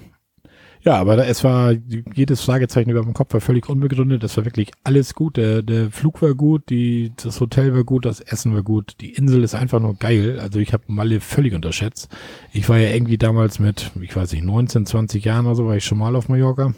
[0.85, 1.73] Ja, aber da, es war,
[2.13, 4.23] jedes Fragezeichen über dem Kopf war völlig unbegründet.
[4.23, 5.35] Es war wirklich alles gut.
[5.35, 8.93] Der, der Flug war gut, die, das Hotel war gut, das Essen war gut.
[9.01, 10.39] Die Insel ist einfach nur geil.
[10.39, 12.15] Also ich habe Malle völlig unterschätzt.
[12.53, 15.75] Ich war ja irgendwie damals mit, ich weiß nicht, 19, 20 Jahren oder so, war
[15.75, 16.75] ich schon mal auf Mallorca.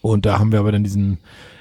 [0.00, 1.18] Und da haben wir aber dann diesen,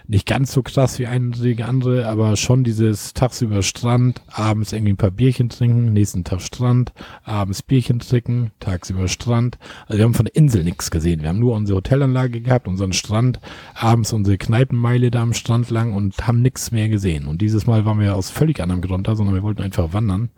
[0.07, 4.97] nicht ganz so krass wie einige andere, aber schon dieses tagsüber Strand, abends irgendwie ein
[4.97, 6.93] paar Bierchen trinken, nächsten Tag Strand,
[7.23, 9.57] abends Bierchen trinken, tagsüber Strand.
[9.85, 11.21] Also wir haben von der Insel nichts gesehen.
[11.21, 13.41] Wir haben nur unsere Hotelanlage gehabt, unseren Strand,
[13.73, 17.27] abends unsere Kneipenmeile da am Strand lang und haben nichts mehr gesehen.
[17.27, 20.29] Und dieses Mal waren wir aus völlig anderem Grund da, sondern wir wollten einfach wandern.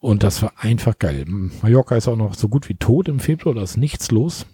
[0.00, 1.24] Und das war einfach geil.
[1.62, 4.46] Mallorca ist auch noch so gut wie tot im Februar, da ist nichts los.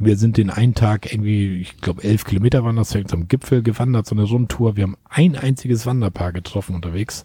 [0.00, 4.06] Wir sind den einen Tag irgendwie, ich glaube, elf Kilometer waren das, zum Gipfel gewandert,
[4.06, 4.76] so eine Rundtour.
[4.76, 7.24] Wir haben ein einziges Wanderpaar getroffen unterwegs.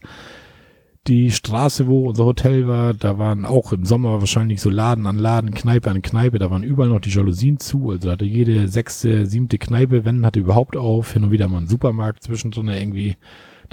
[1.05, 5.19] Die Straße, wo unser Hotel war, da waren auch im Sommer wahrscheinlich so Laden an
[5.19, 7.91] Laden, Kneipe an Kneipe, da waren überall noch die Jalousien zu.
[7.91, 11.67] Also hatte jede sechste, siebte Kneipe, wenn, hatte überhaupt auf, hin und wieder mal ein
[11.67, 13.17] Supermarkt zwischendrin irgendwie.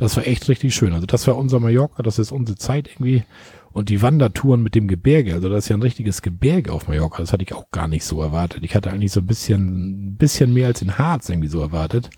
[0.00, 0.94] Das war echt richtig schön.
[0.94, 3.24] Also das war unser Mallorca, das ist unsere Zeit irgendwie.
[3.70, 7.18] Und die Wandertouren mit dem Gebirge, also das ist ja ein richtiges Gebirge auf Mallorca,
[7.18, 8.64] das hatte ich auch gar nicht so erwartet.
[8.64, 12.10] Ich hatte eigentlich so ein bisschen, ein bisschen mehr als in Harz irgendwie so erwartet.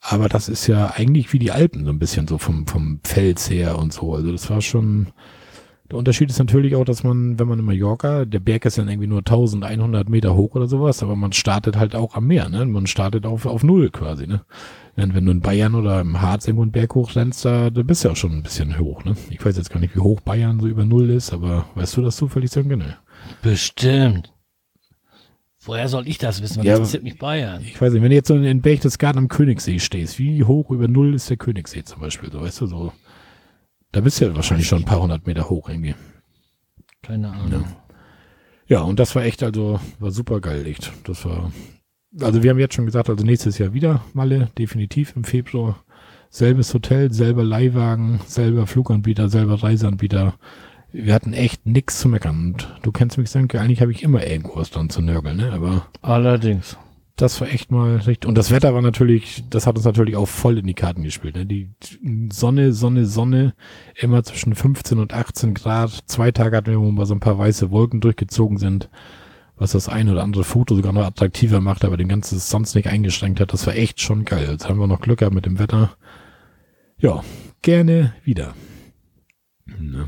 [0.00, 3.50] Aber das ist ja eigentlich wie die Alpen, so ein bisschen so vom, vom Fels
[3.50, 4.14] her und so.
[4.14, 5.08] Also das war schon,
[5.90, 8.88] der Unterschied ist natürlich auch, dass man, wenn man in Mallorca, der Berg ist dann
[8.88, 12.64] irgendwie nur 1100 Meter hoch oder sowas, aber man startet halt auch am Meer, ne?
[12.64, 14.44] Man startet auf, auf Null quasi, ne?
[14.96, 18.04] Wenn, wenn du in Bayern oder im Harz irgendwo einen Berg hochrennst, da, da bist
[18.04, 19.14] du ja schon ein bisschen hoch, ne?
[19.28, 22.02] Ich weiß jetzt gar nicht, wie hoch Bayern so über Null ist, aber weißt du
[22.02, 22.76] das zufällig, Sönke?
[22.78, 22.96] Ne?
[23.42, 24.32] Bestimmt.
[25.66, 26.58] Woher soll ich das wissen?
[26.58, 27.62] Was Ja, interessiert mich Bayern?
[27.62, 30.88] Ich weiß nicht, wenn du jetzt so in Berchtesgaden am Königssee stehst, wie hoch über
[30.88, 32.92] Null ist der Königssee zum Beispiel, so, weißt du, so.
[33.94, 35.94] Da bist du ja wahrscheinlich schon ein paar hundert Meter hoch irgendwie.
[37.02, 37.64] Keine Ahnung.
[38.66, 40.92] Ja, und das war echt, also, war super geil, echt.
[41.04, 41.52] Das war,
[42.20, 45.84] also wir haben jetzt schon gesagt, also nächstes Jahr wieder Malle, definitiv im Februar.
[46.28, 50.34] Selbes Hotel, selber Leihwagen, selber Fluganbieter, selber Reiseanbieter.
[50.90, 52.46] Wir hatten echt nix zu meckern.
[52.46, 55.52] Und du kennst mich, Sönke, eigentlich habe ich immer irgendwo was dran zu nörgeln, ne?
[55.52, 56.76] Aber Allerdings.
[57.16, 58.28] Das war echt mal richtig.
[58.28, 61.36] Und das Wetter war natürlich, das hat uns natürlich auch voll in die Karten gespielt.
[61.36, 61.46] Ne?
[61.46, 61.70] Die
[62.32, 63.54] Sonne, Sonne, Sonne,
[63.94, 66.02] immer zwischen 15 und 18 Grad.
[66.06, 68.90] Zwei Tage hatten wir, wo mal so ein paar weiße Wolken durchgezogen sind,
[69.56, 72.88] was das ein oder andere Foto sogar noch attraktiver macht, aber den ganzen sonst nicht
[72.88, 73.52] eingeschränkt hat.
[73.52, 74.48] Das war echt schon geil.
[74.50, 75.96] Jetzt haben wir noch Glück gehabt mit dem Wetter.
[76.98, 77.22] Ja,
[77.62, 78.54] gerne wieder.
[79.66, 80.06] Ne?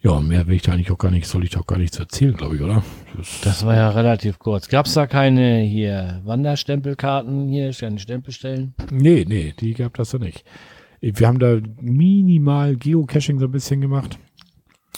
[0.00, 2.36] Ja, mehr will ich da eigentlich auch gar nicht, soll ich doch gar nichts erzählen,
[2.36, 2.84] glaube ich, oder?
[3.16, 4.68] Das, Das war ja relativ kurz.
[4.68, 8.74] Gab's da keine hier Wanderstempelkarten hier, keine Stempelstellen?
[8.92, 10.44] Nee, nee, die gab das ja nicht.
[11.00, 14.18] Wir haben da minimal Geocaching so ein bisschen gemacht.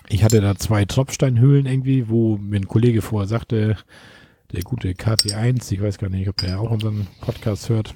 [0.08, 3.76] Ich hatte da zwei Tropfsteinhöhlen irgendwie, wo mir ein Kollege vorher sagte,
[4.52, 7.94] der gute KT1, ich weiß gar nicht, ob der auch unseren Podcast hört,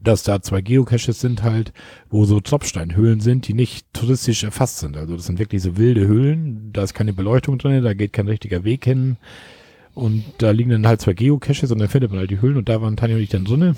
[0.00, 1.72] dass da zwei Geocaches sind halt,
[2.10, 4.96] wo so Tropfsteinhöhlen sind, die nicht touristisch erfasst sind.
[4.96, 8.28] Also das sind wirklich so wilde Höhlen, da ist keine Beleuchtung drin, da geht kein
[8.28, 9.16] richtiger Weg hin.
[9.94, 12.68] Und da liegen dann halt zwei Geocaches und dann findet man halt die Höhlen und
[12.68, 13.74] da waren Tanja und ich dann drinne.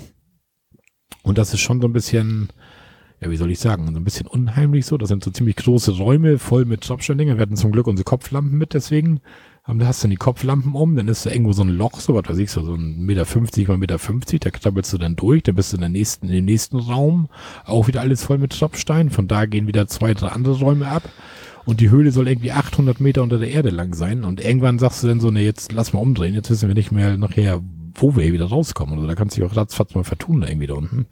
[1.23, 2.49] Und das ist schon so ein bisschen,
[3.21, 4.97] ja, wie soll ich sagen, so ein bisschen unheimlich so.
[4.97, 7.37] Das sind so ziemlich große Räume voll mit Tropfsteindingen.
[7.37, 9.21] Wir hatten zum Glück unsere Kopflampen mit, deswegen.
[9.77, 12.15] Da hast du dann die Kopflampen um, dann ist da irgendwo so ein Loch, so
[12.15, 15.43] was weiß ich, so, ein Meter fünfzig mal Meter fünfzig, da krabbelst du dann durch,
[15.43, 17.29] dann bist du in, der nächsten, in dem nächsten Raum,
[17.65, 21.03] auch wieder alles voll mit Tropfstein, von da gehen wieder zwei, drei andere Räume ab
[21.65, 25.03] und die Höhle soll irgendwie 800 Meter unter der Erde lang sein und irgendwann sagst
[25.03, 27.61] du dann so, ne, jetzt lass mal umdrehen, jetzt wissen wir nicht mehr nachher,
[27.93, 30.47] wo wir hier wieder rauskommen, oder da kannst du dich auch ratzfatz mal vertun, da
[30.47, 31.05] irgendwie da unten.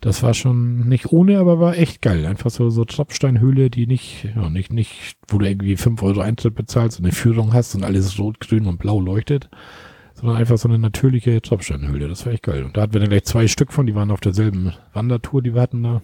[0.00, 2.24] Das war schon nicht ohne, aber war echt geil.
[2.26, 6.54] Einfach so, so Tropfsteinhöhle, die nicht, ja, nicht, nicht, wo du irgendwie fünf Euro Eintritt
[6.54, 9.50] bezahlst und eine Führung hast und alles rot, grün und blau leuchtet,
[10.14, 12.08] sondern einfach so eine natürliche Tropfsteinhöhle.
[12.08, 12.62] Das war echt geil.
[12.64, 15.54] Und da hatten wir dann gleich zwei Stück von, die waren auf derselben Wandertour, die
[15.54, 16.02] wir hatten da.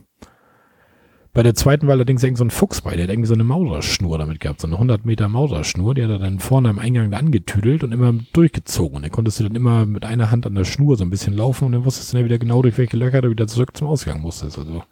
[1.35, 3.43] Bei der zweiten war allerdings irgend so ein Fuchs bei, der hat irgendwie so eine
[3.43, 7.11] Maurerschnur damit gehabt, so eine 100 Meter Maurerschnur, die hat er dann vorne am Eingang
[7.11, 8.97] da angetüdelt und immer durchgezogen.
[8.97, 11.35] Und dann konntest du dann immer mit einer Hand an der Schnur so ein bisschen
[11.35, 13.89] laufen und dann wusstest du dann wieder genau, durch welche Löcher du wieder zurück zum
[13.89, 14.59] Ausgang musstest.
[14.59, 14.85] Also,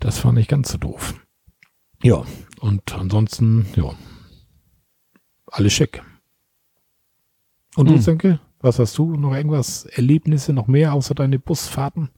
[0.00, 1.14] das war nicht ganz so doof.
[2.02, 2.24] Ja,
[2.60, 3.90] und ansonsten, ja,
[5.46, 6.02] alles schick.
[7.74, 8.00] Und du, Hm.
[8.02, 9.16] Senke, was hast du?
[9.16, 12.10] Noch irgendwas, Erlebnisse, noch mehr außer deine Busfahrten?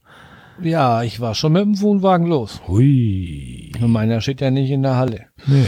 [0.61, 2.61] Ja, ich war schon mit dem Wohnwagen los.
[2.67, 3.71] Hui.
[3.79, 5.27] Und meiner steht ja nicht in der Halle.
[5.45, 5.65] Nee.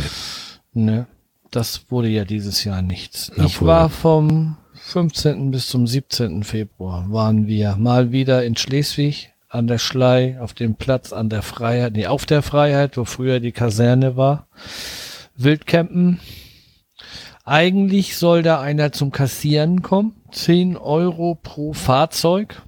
[0.73, 1.07] Ne?
[1.51, 3.31] Das wurde ja dieses Jahr nichts.
[3.35, 5.51] Na, ich war vom 15.
[5.51, 6.43] bis zum 17.
[6.43, 11.41] Februar waren wir mal wieder in Schleswig an der Schlei auf dem Platz an der
[11.41, 14.47] Freiheit, nee, auf der Freiheit, wo früher die Kaserne war.
[15.35, 16.19] Wildcampen.
[17.45, 20.13] Eigentlich soll da einer zum Kassieren kommen.
[20.31, 22.61] 10 Euro pro Fahrzeug.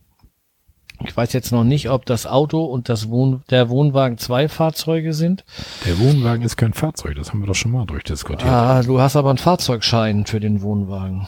[1.06, 5.14] Ich weiß jetzt noch nicht, ob das Auto und das Wohn der Wohnwagen zwei Fahrzeuge
[5.14, 5.44] sind.
[5.86, 8.50] Der Wohnwagen ist kein Fahrzeug, das haben wir doch schon mal durchdiskutiert.
[8.50, 11.28] Ah, du hast aber einen Fahrzeugschein für den Wohnwagen.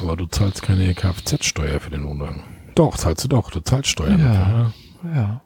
[0.00, 2.42] Aber du zahlst keine Kfz-Steuer für den Wohnwagen.
[2.74, 4.18] Doch, zahlst du doch, du zahlst Steuern.
[4.20, 4.32] Ja.
[4.34, 4.72] dafür,
[5.14, 5.40] Ja.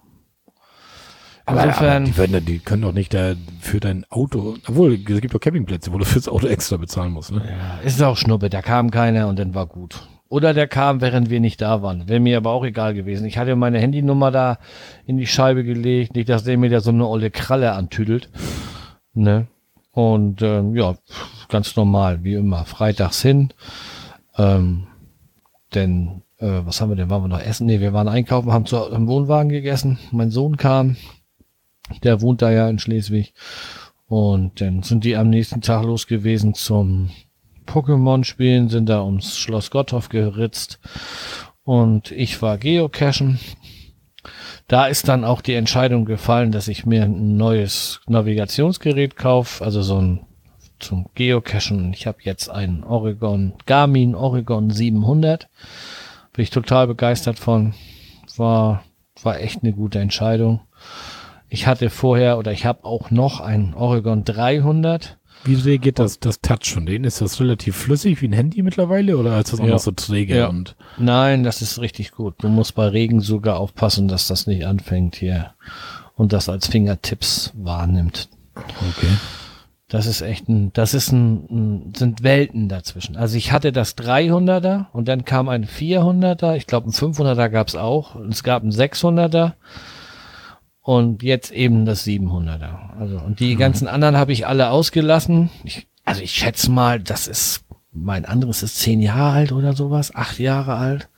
[1.49, 4.95] Aber, aber Insofern, die, werden, ja- die können doch nicht da für dein Auto, obwohl,
[4.95, 7.43] es gibt doch Campingplätze, wo du fürs Auto extra bezahlen musst, ne?
[7.49, 10.09] ja, ist auch Schnuppe, da kam keiner und dann war gut.
[10.29, 12.09] Oder der kam, während wir nicht da waren.
[12.09, 13.27] Wäre mir aber auch egal gewesen.
[13.27, 14.59] Ich hatte meine Handynummer da
[15.07, 18.29] in die Scheibe gelegt, nicht, dass der mir da so eine olle Kralle antüdelt.
[19.15, 19.47] Ne?
[19.93, 20.97] Und ähm, ja,
[21.49, 22.65] ganz normal, wie immer.
[22.65, 23.53] Freitags hin.
[24.37, 24.89] Ähm,
[25.75, 27.09] denn, äh, was haben wir denn?
[27.09, 27.67] Waren wir noch essen?
[27.67, 29.99] Nee, wir waren einkaufen, haben zu, im Wohnwagen gegessen.
[30.11, 30.97] Mein Sohn kam.
[32.03, 33.33] Der wohnt da ja in Schleswig.
[34.09, 37.11] Und dann sind die am nächsten Tag los gewesen zum
[37.67, 40.79] Pokémon spielen, sind da ums Schloss Gottorf geritzt.
[41.65, 43.39] Und ich war Geocachen.
[44.69, 49.83] Da ist dann auch die Entscheidung gefallen, dass ich mir ein neues Navigationsgerät kaufe, also
[49.83, 50.27] so ein
[50.79, 51.93] zum Geocachen.
[51.93, 55.49] Ich habe jetzt einen Oregon, Garmin Oregon 700.
[56.33, 57.75] Bin ich total begeistert von.
[58.37, 58.83] War,
[59.23, 60.61] war echt eine gute Entscheidung.
[61.49, 65.19] Ich hatte vorher oder ich habe auch noch einen Oregon 300.
[65.45, 67.05] Wie reagiert das, das Touch von denen?
[67.05, 69.73] Ist das relativ flüssig wie ein Handy mittlerweile oder ist das auch Ja.
[69.73, 70.49] noch so träge Ja.
[70.49, 72.35] und Nein, das ist richtig gut.
[72.39, 75.53] Du musst bei Regen sogar aufpassen, dass das nicht anfängt hier
[76.17, 78.29] und das als Fingertips wahrnimmt.
[78.57, 79.09] okay.
[79.89, 83.15] Das ist echt ein, das ist ein, ein sind Welten dazwischen.
[83.17, 87.77] Also ich hatte das 300er und dann kam ein 400er, ich glaube ein 500er gab's
[87.77, 89.53] auch, und es gab ein 600er
[90.87, 92.97] und jetzt eben das 700er.
[92.97, 95.51] Also und die ganzen anderen habe ich alle ausgelassen.
[95.65, 100.15] Ich, also ich schätze mal, das ist mein anderes ist zehn Jahre alt oder sowas,
[100.15, 101.09] acht Jahre alt.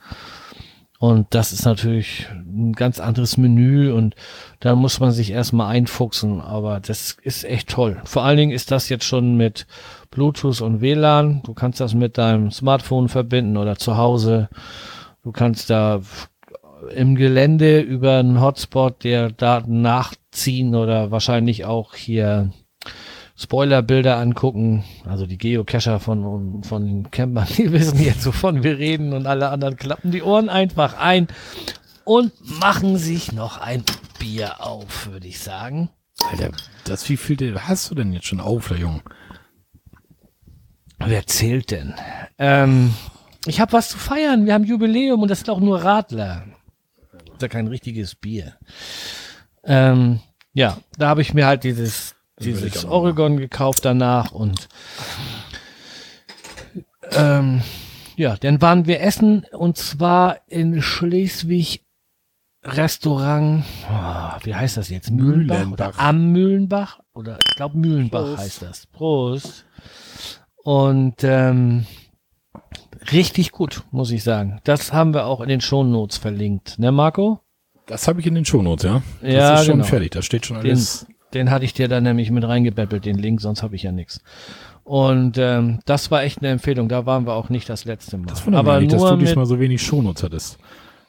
[0.97, 4.15] Und das ist natürlich ein ganz anderes Menü und
[4.59, 8.01] da muss man sich erstmal einfuchsen, aber das ist echt toll.
[8.05, 9.67] Vor allen Dingen ist das jetzt schon mit
[10.09, 11.43] Bluetooth und WLAN.
[11.43, 14.49] Du kannst das mit deinem Smartphone verbinden oder zu Hause.
[15.21, 16.01] Du kannst da
[16.95, 22.51] im Gelände über einen Hotspot der Daten nachziehen oder wahrscheinlich auch hier
[23.35, 24.83] Spoilerbilder angucken.
[25.05, 29.49] Also die Geocacher von, von den Campern, die wissen jetzt, wovon wir reden und alle
[29.49, 31.27] anderen klappen die Ohren einfach ein
[32.03, 33.83] und machen sich noch ein
[34.19, 35.89] Bier auf, würde ich sagen.
[36.29, 36.51] Alter,
[36.83, 39.01] das wie viel hast du denn jetzt schon auf, der Junge?
[40.97, 41.93] Wer zählt denn?
[42.37, 42.93] Ähm,
[43.45, 44.45] ich habe was zu feiern.
[44.45, 46.43] Wir haben Jubiläum und das sind auch nur Radler.
[47.41, 48.57] Ja kein richtiges Bier.
[49.63, 50.19] Ähm,
[50.53, 54.67] ja, da habe ich mir halt dieses, dieses Oregon gekauft danach und
[57.11, 57.61] ähm,
[58.15, 61.85] ja, dann waren wir essen und zwar in Schleswig
[62.61, 65.11] Restaurant, oh, wie heißt das jetzt?
[65.11, 65.87] Mühlenbach, Mühlenbach.
[65.87, 68.37] oder am Mühlenbach oder ich glaube Mühlenbach Prost.
[68.37, 68.87] heißt das.
[68.87, 69.65] Prost.
[70.57, 71.85] Und ähm,
[73.11, 74.59] richtig gut, muss ich sagen.
[74.63, 77.39] Das haben wir auch in den Shownotes verlinkt, ne Marco?
[77.85, 79.01] Das habe ich in den Shownotes, ja.
[79.21, 79.85] Das Ja, ist schon genau.
[79.85, 80.11] fertig.
[80.11, 81.07] Da steht schon Den, alles.
[81.33, 84.21] den hatte ich dir dann nämlich mit reingebeppelt, den Link, sonst habe ich ja nichts.
[84.83, 86.89] Und ähm, das war echt eine Empfehlung.
[86.89, 88.25] Da waren wir auch nicht das letzte Mal.
[88.27, 90.57] Das wundert Aber mich dass du diesmal so wenig Shownotes hattest.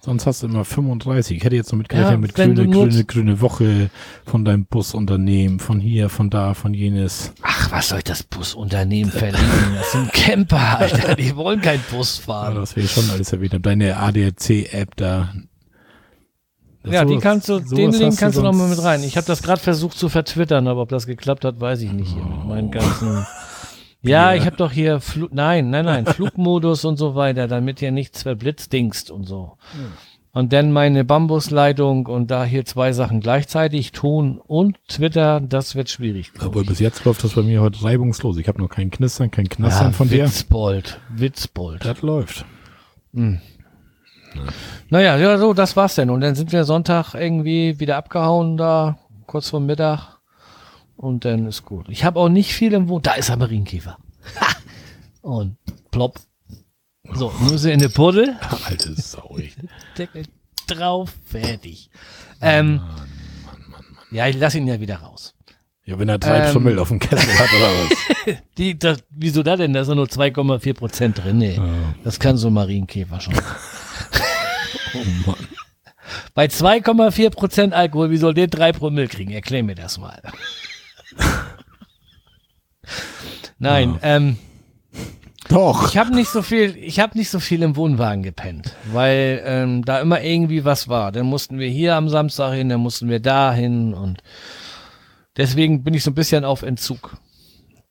[0.02, 1.36] Sonst hast du immer 35.
[1.36, 3.90] Ich hätte jetzt noch mitgerechnet Ja, mit grüne, grüne, grüne Woche
[4.24, 7.34] von deinem Busunternehmen, von hier, von da, von jenes.
[7.42, 9.74] Ach, was soll ich das Busunternehmen verlieren?
[9.76, 11.16] Das sind Camper, Alter.
[11.16, 12.54] Die wollen keinen Bus Ja, fahren.
[12.54, 13.62] das will ich schon alles erwähnt haben.
[13.62, 15.34] Deine ADAC-App da.
[16.82, 19.04] Das Ja, die sowas- kannst du, den Link kannst du noch mal sonst- mit rein.
[19.04, 22.14] Ich habe das gerade versucht zu vertwittern, aber ob das geklappt hat, weiß ich nicht.
[22.14, 23.26] Hier mit meinen ganzen.
[24.02, 24.34] Ja, Ja.
[24.34, 28.22] ich habe doch hier Flu nein, nein, nein, Flugmodus und so weiter, damit hier nichts
[28.22, 29.56] verblitzdingst und so.
[30.32, 35.90] Und dann meine Bambusleitung und da hier zwei Sachen gleichzeitig, Ton und Twitter, das wird
[35.90, 36.32] schwierig.
[36.40, 38.36] Obwohl bis jetzt läuft das bei mir heute reibungslos.
[38.36, 40.24] Ich habe noch kein Knistern, kein Knastern ja, von dir.
[40.26, 41.84] Witzbold, Witzbold.
[41.84, 42.44] Das läuft.
[44.88, 46.10] Naja, ja, so, das war's denn.
[46.10, 50.19] Und dann sind wir Sonntag irgendwie wieder abgehauen da, kurz vor Mittag.
[51.00, 51.86] Und dann ist gut.
[51.88, 53.00] Ich habe auch nicht viel im Wohn.
[53.00, 53.96] Da ist der Marienkäfer.
[54.38, 54.46] Ha!
[55.22, 55.56] Und
[55.90, 56.20] plopp.
[57.14, 58.36] So, Nüsse in der Puddel.
[58.66, 59.36] Alte Sau.
[59.38, 59.56] ich-
[59.96, 60.24] Deckel
[60.66, 61.90] drauf, fertig.
[62.42, 62.80] Ähm,
[64.10, 65.34] ja, ich lass ihn ja wieder raus.
[65.86, 66.52] Ja, wenn er drei Ähm.
[66.52, 68.36] Promille auf dem Kessel hat oder was.
[68.58, 69.72] Die, das, wieso da denn?
[69.72, 71.38] Da ist ja nur 2,4 Prozent drin.
[71.38, 71.64] Nee, Ja.
[72.04, 73.34] das kann so ein Marienkäfer schon.
[74.92, 75.36] Oh Mann.
[76.34, 79.30] Bei 2,4 Prozent Alkohol, wie soll der 3 Promille kriegen?
[79.30, 80.20] Erklär mir das mal.
[83.60, 84.36] Nein, ähm,
[85.48, 85.90] Doch.
[85.90, 89.84] ich habe nicht so viel, ich habe nicht so viel im Wohnwagen gepennt, weil ähm,
[89.84, 91.12] da immer irgendwie was war.
[91.12, 94.22] Dann mussten wir hier am Samstag hin, dann mussten wir da hin und
[95.36, 97.18] deswegen bin ich so ein bisschen auf Entzug.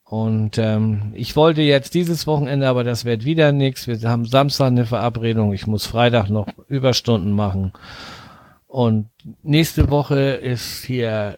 [0.03, 3.85] Und ähm, ich wollte jetzt dieses Wochenende, aber das wird wieder nichts.
[3.85, 5.53] Wir haben Samstag eine Verabredung.
[5.53, 7.73] Ich muss Freitag noch Überstunden machen.
[8.65, 9.09] Und
[9.43, 11.37] nächste Woche ist hier,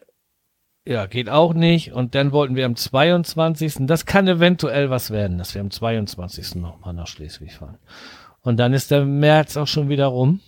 [0.85, 1.93] ja, geht auch nicht.
[1.93, 3.75] Und dann wollten wir am 22.
[3.81, 6.55] Das kann eventuell was werden, dass wir am 22.
[6.55, 7.77] nochmal nach Schleswig fahren.
[8.41, 10.39] Und dann ist der März auch schon wieder rum.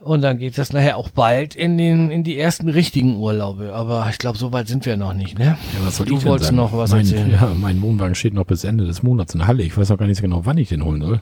[0.00, 3.74] Und dann geht das nachher auch bald in den, in die ersten richtigen Urlaube.
[3.74, 5.44] Aber ich glaube, so weit sind wir noch nicht, ne?
[5.74, 6.56] Ja, was soll Du ich denn wolltest sagen?
[6.56, 7.30] noch was mein, erzählen.
[7.32, 9.64] Ja, mein Wohnwagen steht noch bis Ende des Monats in Halle.
[9.64, 11.20] Ich weiß auch gar nicht so genau, wann ich den holen soll.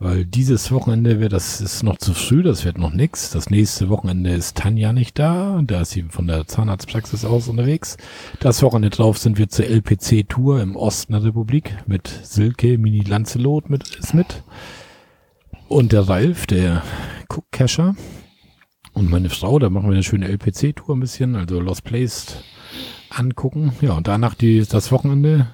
[0.00, 3.30] Weil dieses Wochenende wird, das ist noch zu früh, das wird noch nix.
[3.30, 5.60] Das nächste Wochenende ist Tanja nicht da.
[5.64, 7.96] Da ist sie von der Zahnarztpraxis aus unterwegs.
[8.40, 13.70] Das Wochenende drauf sind wir zur LPC-Tour im Osten der Republik mit Silke, Mini Lancelot
[13.70, 14.42] mit, ist mit.
[15.68, 16.82] Und der Ralf, der
[17.28, 17.94] Cook-Cacher.
[18.94, 22.38] Und meine Frau, da machen wir eine schöne LPC-Tour ein bisschen, also Lost Place
[23.10, 23.72] angucken.
[23.80, 25.46] Ja, und danach die, das Wochenende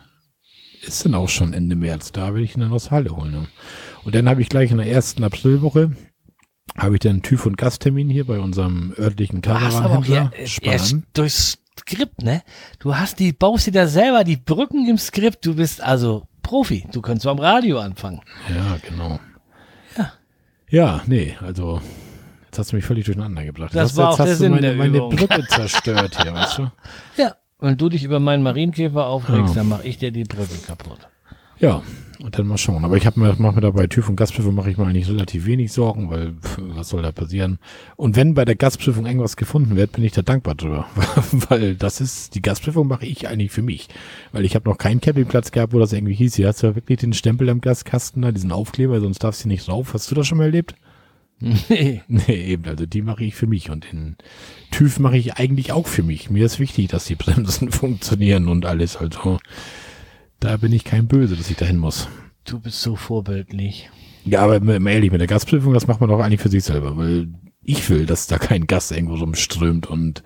[0.82, 2.12] ist dann auch schon Ende März.
[2.12, 3.32] Da will ich ihn dann aus Halle holen.
[3.32, 3.46] Ne?
[4.04, 5.92] Und dann habe ich gleich in der ersten Aprilwoche
[6.78, 10.30] habe ich dann TÜV- und Gasttermin hier bei unserem örtlichen Caravan-Händler.
[10.36, 12.42] äh, durchs Skript, ne?
[12.78, 15.44] Du hast die, baust dir da selber die Brücken im Skript.
[15.44, 16.86] Du bist also Profi.
[16.92, 18.20] Du könntest beim Radio anfangen.
[18.54, 19.18] Ja, genau.
[19.96, 20.12] Ja.
[20.68, 21.80] Ja, nee, also
[22.44, 23.74] jetzt hast du mich völlig durcheinander gebracht.
[23.74, 25.16] Das Jetzt war hast, auch jetzt der Sinn meine, der meine Übung.
[25.16, 26.70] Brücke zerstört hier, weißt du?
[27.16, 27.34] Ja.
[27.58, 29.60] Wenn du dich über meinen Marienkäfer aufregst, Ja.
[29.60, 31.00] dann mache ich dir die Brücke kaputt.
[31.60, 31.82] Ja,
[32.22, 32.84] und dann mal schauen.
[32.84, 35.46] Aber ich habe mir, mach mir dabei TÜV und Gastprüfung mache ich mir eigentlich relativ
[35.46, 37.58] wenig Sorgen, weil pf, was soll da passieren?
[37.96, 40.86] Und wenn bei der Gastprüfung irgendwas gefunden wird, bin ich da dankbar drüber,
[41.48, 43.88] weil das ist die Gastprüfung mache ich eigentlich für mich,
[44.32, 46.34] weil ich habe noch keinen Campingplatz gehabt, wo das irgendwie hieß.
[46.34, 49.48] Hier hast du ja wirklich den Stempel am Gaskasten da, diesen Aufkleber, sonst darfst du
[49.48, 49.94] nicht rauf.
[49.94, 50.74] Hast du das schon mal erlebt?
[51.70, 52.02] Nee.
[52.06, 54.16] Nee, eben, also die mache ich für mich und den
[54.70, 56.28] TÜV mache ich eigentlich auch für mich.
[56.28, 59.38] Mir ist wichtig, dass die Bremsen funktionieren und alles, also
[60.40, 62.08] da bin ich kein Böse, dass ich dahin muss.
[62.44, 63.90] Du bist so vorbildlich.
[64.24, 66.96] Ja, aber mal ehrlich, mit der Gasprüfung, das macht man doch eigentlich für sich selber,
[66.96, 67.28] weil
[67.62, 70.22] ich will, dass da kein Gas irgendwo rumströmt und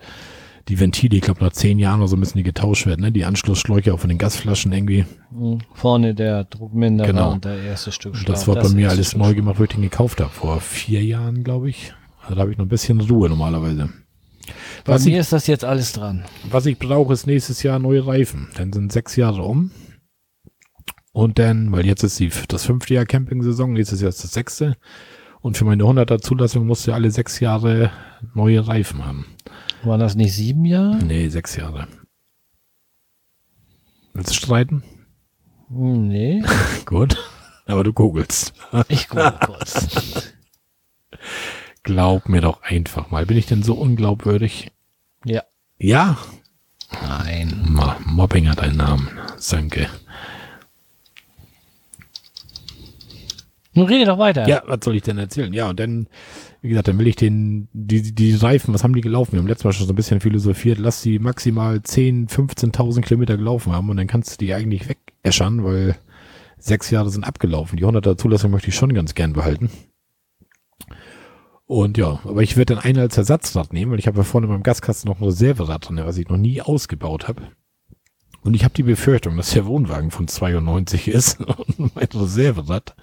[0.67, 3.11] die Ventile, ich glaube nach zehn Jahren oder so müssen die getauscht werden, ne?
[3.11, 5.05] Die Anschlussschläuche auch von den Gasflaschen irgendwie.
[5.29, 7.33] Hm, Vorne der Druckminderer Genau.
[7.33, 8.33] und der erste Stück Stahl.
[8.33, 11.03] das war bei mir alles Stück neu gemacht, wo ich den gekauft habe, vor vier
[11.03, 11.93] Jahren, glaube ich.
[12.23, 13.89] Also da habe ich noch ein bisschen Ruhe normalerweise.
[14.85, 16.25] Bei Was mir ich, ist das jetzt alles dran.
[16.49, 18.47] was ich brauche, ist nächstes Jahr neue Reifen.
[18.57, 19.69] Dann sind sechs Jahre um.
[21.15, 24.75] Und dann, weil jetzt ist die, das fünfte Jahr Camping-Saison, nächstes Jahr ist das sechste.
[25.39, 27.89] Und für meine 100er Zulassung musst du alle sechs Jahre
[28.33, 29.25] neue Reifen haben.
[29.83, 30.97] Waren das nicht sieben Jahre?
[30.97, 31.87] Nee, sechs Jahre.
[34.13, 34.83] Willst du streiten?
[35.69, 36.43] Hm, Nee.
[36.85, 37.15] Gut.
[37.65, 38.53] Aber du googelst.
[38.89, 40.33] Ich gucke kurz.
[41.83, 43.25] glaub mir doch einfach mal.
[43.25, 44.69] Bin ich denn so unglaubwürdig?
[45.23, 45.43] Ja.
[45.77, 46.17] Ja?
[47.01, 47.73] Nein.
[48.05, 49.07] Mobbing hat einen Namen.
[49.49, 49.87] Danke.
[53.75, 54.47] Nun rede doch weiter.
[54.47, 55.51] Ja, was soll ich denn erzählen?
[55.53, 56.07] Ja, und dann,
[56.61, 59.33] wie gesagt, dann will ich den, die, die Reifen, was haben die gelaufen?
[59.33, 63.35] Wir haben letztes Mal schon so ein bisschen philosophiert, lass die maximal 10, 15.000 Kilometer
[63.35, 65.97] gelaufen haben und dann kannst du die eigentlich wegäschern, weil
[66.57, 67.77] sechs Jahre sind abgelaufen.
[67.77, 69.69] Die 100er Zulassung möchte ich schon ganz gern behalten.
[71.67, 74.47] Und ja, aber ich werde dann einen als Ersatzrad nehmen, weil ich habe ja vorne
[74.47, 77.41] in meinem Gaskasten noch ein Reserverad drin, was ich noch nie ausgebaut habe.
[78.41, 81.41] Und ich habe die Befürchtung, dass der Wohnwagen von 92 ist
[81.77, 82.95] und mein Reserverad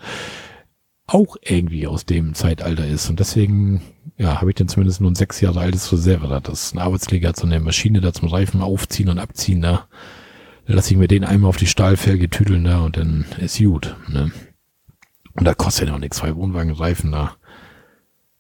[1.06, 3.10] auch irgendwie aus dem Zeitalter ist.
[3.10, 3.82] Und deswegen,
[4.16, 6.48] ja, habe ich dann zumindest nur ein sechs Jahre altes Reserverad.
[6.48, 9.88] Das ist ein Arbeitskollege, hat so eine Maschine da zum Reifen aufziehen und abziehen da.
[10.66, 13.96] Dann lasse ich mir den einmal auf die Stahlfelge tüdeln da und dann ist gut.
[14.08, 14.30] Ne?
[15.34, 17.36] Und da kostet ja noch nichts, zwei Wohnwagenreifen da.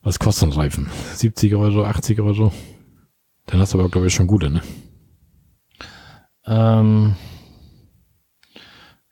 [0.02, 0.88] Was kostet ein Reifen?
[1.14, 2.52] 70 Euro, 80 Euro?
[3.46, 4.62] Dann hast du aber, glaube ich, schon gute, ne?
[6.46, 7.14] Ähm,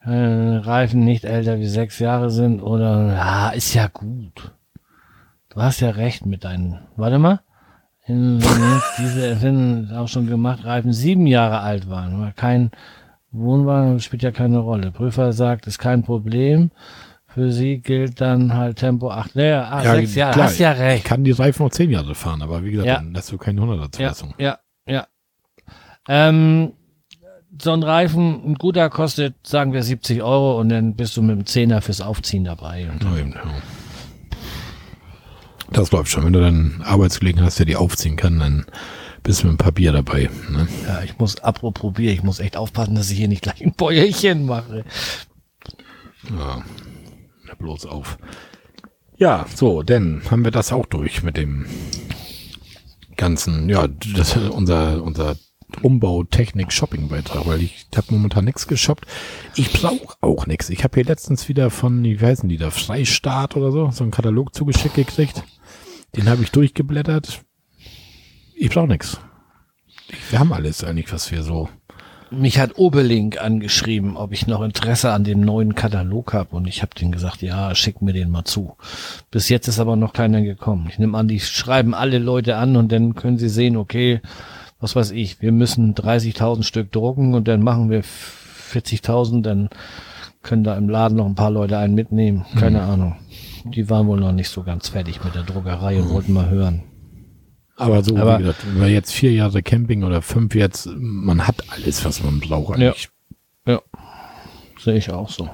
[0.04, 4.52] äh, Reifen nicht älter wie sechs Jahre sind oder, ja, ist ja gut.
[5.50, 7.40] Du hast ja recht mit deinen, warte mal.
[8.06, 8.38] In,
[8.98, 12.70] diese Erfindung auch schon gemacht, Reifen sieben Jahre alt waren, war kein
[13.32, 14.90] Wohnwagen spielt ja keine Rolle.
[14.90, 16.70] Prüfer sagt, ist kein Problem.
[17.28, 20.32] Für sie gilt dann halt Tempo 8, naja, ah, Ja, 6 Jahre.
[20.34, 21.04] klar, Hast ja Ich recht.
[21.04, 22.96] kann die Reifen noch 10 Jahre fahren, aber wie gesagt, Ja.
[22.96, 24.34] dann hast du keine 100er Ja, Zulassung.
[24.38, 25.06] ja, ja.
[26.08, 26.72] Ähm,
[27.58, 31.36] so ein Reifen, ein guter kostet, sagen wir 70 Euro und dann bist du mit
[31.36, 32.88] dem Zehner fürs Aufziehen dabei.
[32.90, 33.42] Und Ja, eben, ja.
[35.72, 36.24] Das läuft schon.
[36.24, 38.66] Wenn du dann Arbeitskollegen hast, der die aufziehen kann, dann
[39.22, 40.30] bist du mit dem Papier dabei.
[40.50, 40.66] Ne?
[40.86, 43.74] ja, ich muss, apropos Bier, ich muss echt aufpassen, dass ich hier nicht gleich ein
[43.74, 44.84] Bäuerchen mache.
[46.28, 46.62] Ja,
[47.58, 48.18] bloß auf.
[49.16, 51.66] Ja, so, dann haben wir das auch durch mit dem
[53.16, 55.02] ganzen, ja, das ist unser,
[55.76, 59.06] unser Umbau-Technik-Shopping-Beitrag, weil ich habe momentan nichts geshoppt.
[59.54, 60.70] Ich brauche auch nichts.
[60.70, 64.10] Ich habe hier letztens wieder von, wie heißen die da, Freistart oder so, so einen
[64.10, 65.42] Katalog zugeschickt gekriegt.
[66.16, 67.42] Den habe ich durchgeblättert.
[68.54, 69.18] Ich brauche nichts.
[70.30, 71.68] Wir haben alles eigentlich, was wir so.
[72.32, 76.80] Mich hat Obelink angeschrieben, ob ich noch Interesse an dem neuen Katalog habe und ich
[76.80, 78.76] habe denen gesagt, ja, schick mir den mal zu.
[79.32, 80.86] Bis jetzt ist aber noch keiner gekommen.
[80.88, 84.20] Ich nehme an, die schreiben alle Leute an und dann können sie sehen, okay,
[84.80, 89.68] was weiß ich, wir müssen 30.000 Stück drucken und dann machen wir 40.000, dann
[90.42, 92.46] können da im Laden noch ein paar Leute einen mitnehmen.
[92.58, 93.16] Keine Ahnung.
[93.64, 96.82] Die waren wohl noch nicht so ganz fertig mit der Druckerei und wollten mal hören.
[97.76, 101.46] Aber so, Aber- wie gesagt, wenn wir jetzt vier Jahre Camping oder fünf jetzt, man
[101.46, 103.08] hat alles, was man braucht eigentlich.
[103.66, 103.80] Ja.
[104.78, 105.50] Sehe ich auch so.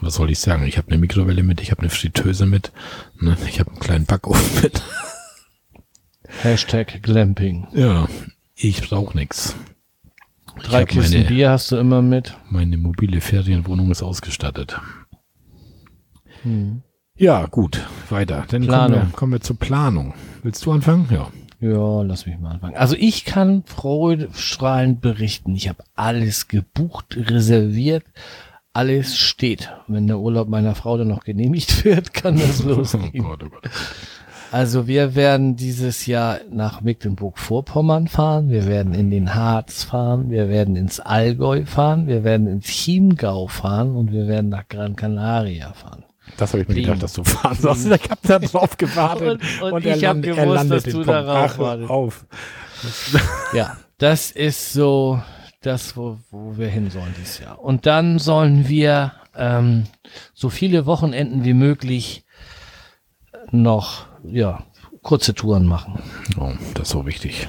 [0.00, 0.66] Was soll ich sagen?
[0.66, 2.72] Ich habe eine Mikrowelle mit, ich habe eine Fritteuse mit,
[3.20, 3.36] ne?
[3.48, 4.82] ich habe einen kleinen Backofen mit.
[6.42, 7.66] Hashtag Glamping.
[7.74, 8.06] Ja,
[8.54, 9.56] ich brauche nichts.
[10.62, 12.36] Drei Kisten meine- Bier hast du immer mit.
[12.50, 14.78] Meine mobile Ferienwohnung ist ausgestattet.
[17.16, 18.44] Ja, gut, weiter.
[18.48, 18.92] Dann kommen Hm.
[18.92, 20.14] Wir, kommen wir zur Planung.
[20.42, 21.08] Willst du anfangen?
[21.10, 21.28] Ja.
[21.58, 22.76] Ja, lass mich mal anfangen.
[22.76, 25.56] Also ich kann freudestrahlend berichten.
[25.56, 28.04] Ich habe alles gebucht, reserviert,
[28.74, 29.72] alles steht.
[29.88, 33.24] Wenn der Urlaub meiner Frau dann noch genehmigt wird, kann das Oh losgehen.
[33.24, 33.70] Gott, oh Gott.
[34.52, 40.48] Also wir werden dieses Jahr nach Mecklenburg-Vorpommern fahren, wir werden in den Harz fahren, wir
[40.48, 45.72] werden ins Allgäu fahren, wir werden ins Chiemgau fahren und wir werden nach Gran Canaria
[45.72, 46.04] fahren.
[46.36, 46.86] Das habe ich mir Fliegen.
[46.88, 47.86] gedacht, dass du fahren sollst.
[47.90, 49.40] Ich habe da drauf gewartet.
[49.62, 51.90] Und- und er ich hab land- er gewusst, landet dass du darauf wartest.
[51.90, 52.26] auf.
[53.52, 55.20] Ja, das ist so
[55.62, 57.60] das, wo, wo wir hin sollen dieses Jahr.
[57.60, 59.84] Und dann sollen wir ähm,
[60.34, 62.24] so viele Wochenenden wie möglich
[63.50, 64.62] noch ja
[65.02, 66.00] kurze Touren machen.
[66.38, 67.48] Oh, das ist so wichtig.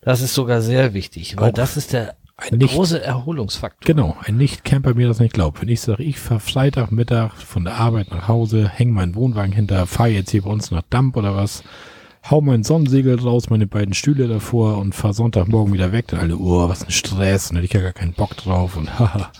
[0.00, 3.86] Das ist sogar sehr wichtig, weil Auch das ist der ein nicht- große Erholungsfaktor.
[3.94, 5.60] Genau, ein Nicht-Camper mir das nicht glaubt.
[5.60, 9.86] Wenn ich sage, ich fahre Freitagmittag von der Arbeit nach Hause, hänge meinen Wohnwagen hinter,
[9.86, 11.64] fahre jetzt hier bei uns nach Damp oder was,
[12.30, 16.06] hau mein Sonnensegel raus, meine beiden Stühle davor und fahre Sonntagmorgen wieder weg.
[16.08, 18.76] Dann alle, oh, was ein Stress, und da hätte ich ja gar keinen Bock drauf
[18.76, 19.30] und haha.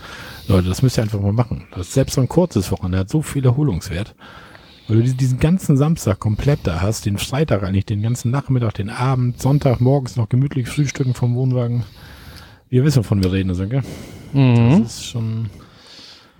[0.49, 1.66] Leute, das müsst ihr einfach mal machen.
[1.72, 4.14] Das ist selbst so ein kurzes Wochenende hat so viel Erholungswert.
[4.89, 8.91] Weil du diesen- ganzen Samstag komplett da hast, den Freitag eigentlich, den ganzen Nachmittag, den
[8.91, 11.84] Abend, Sonntag morgens noch gemütlich frühstücken vom Wohnwagen.
[12.70, 13.82] Wir wissen, wovon wir reden, also, gell?
[14.32, 14.82] Mhm.
[14.82, 15.51] Das ist schon.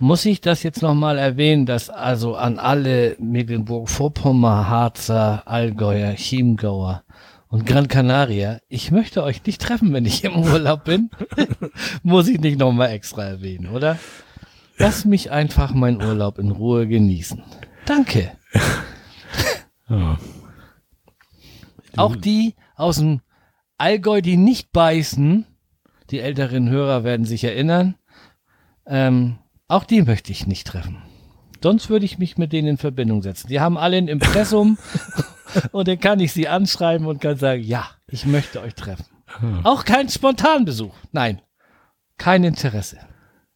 [0.01, 7.03] Muss ich das jetzt nochmal erwähnen, dass also an alle Mecklenburg-Vorpommern, Harzer, Allgäuer, Chiemgauer
[7.49, 11.09] und Gran Canaria, ich möchte euch nicht treffen, wenn ich im Urlaub bin.
[12.03, 13.99] Muss ich nicht nochmal extra erwähnen, oder?
[14.77, 17.41] Lass mich einfach meinen Urlaub in Ruhe genießen.
[17.85, 18.31] Danke.
[19.89, 20.19] Ja.
[21.97, 23.21] Auch die aus dem
[23.77, 25.45] Allgäu, die nicht beißen,
[26.11, 27.95] die älteren Hörer werden sich erinnern,
[28.85, 31.01] ähm, auch die möchte ich nicht treffen.
[31.61, 33.47] Sonst würde ich mich mit denen in Verbindung setzen.
[33.47, 34.77] Die haben alle ein Impressum
[35.71, 39.05] und dann kann ich sie anschreiben und kann sagen, ja, ich möchte euch treffen.
[39.63, 40.95] Auch kein Spontanbesuch.
[41.11, 41.41] Nein,
[42.17, 42.97] kein Interesse.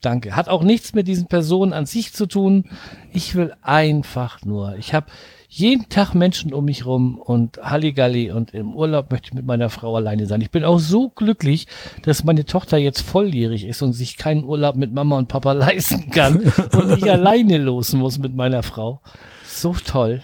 [0.03, 0.35] Danke.
[0.35, 2.65] Hat auch nichts mit diesen Personen an sich zu tun.
[3.13, 4.75] Ich will einfach nur.
[4.75, 5.07] Ich habe
[5.47, 9.69] jeden Tag Menschen um mich rum und Halligalli und im Urlaub möchte ich mit meiner
[9.69, 10.41] Frau alleine sein.
[10.41, 11.67] Ich bin auch so glücklich,
[12.01, 16.09] dass meine Tochter jetzt volljährig ist und sich keinen Urlaub mit Mama und Papa leisten
[16.09, 18.99] kann und ich alleine los muss mit meiner Frau.
[19.45, 20.21] So toll.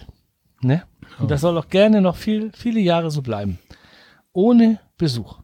[0.60, 0.82] Ne?
[1.18, 3.58] Und das soll auch gerne noch viel, viele Jahre so bleiben.
[4.34, 5.38] Ohne Besuch.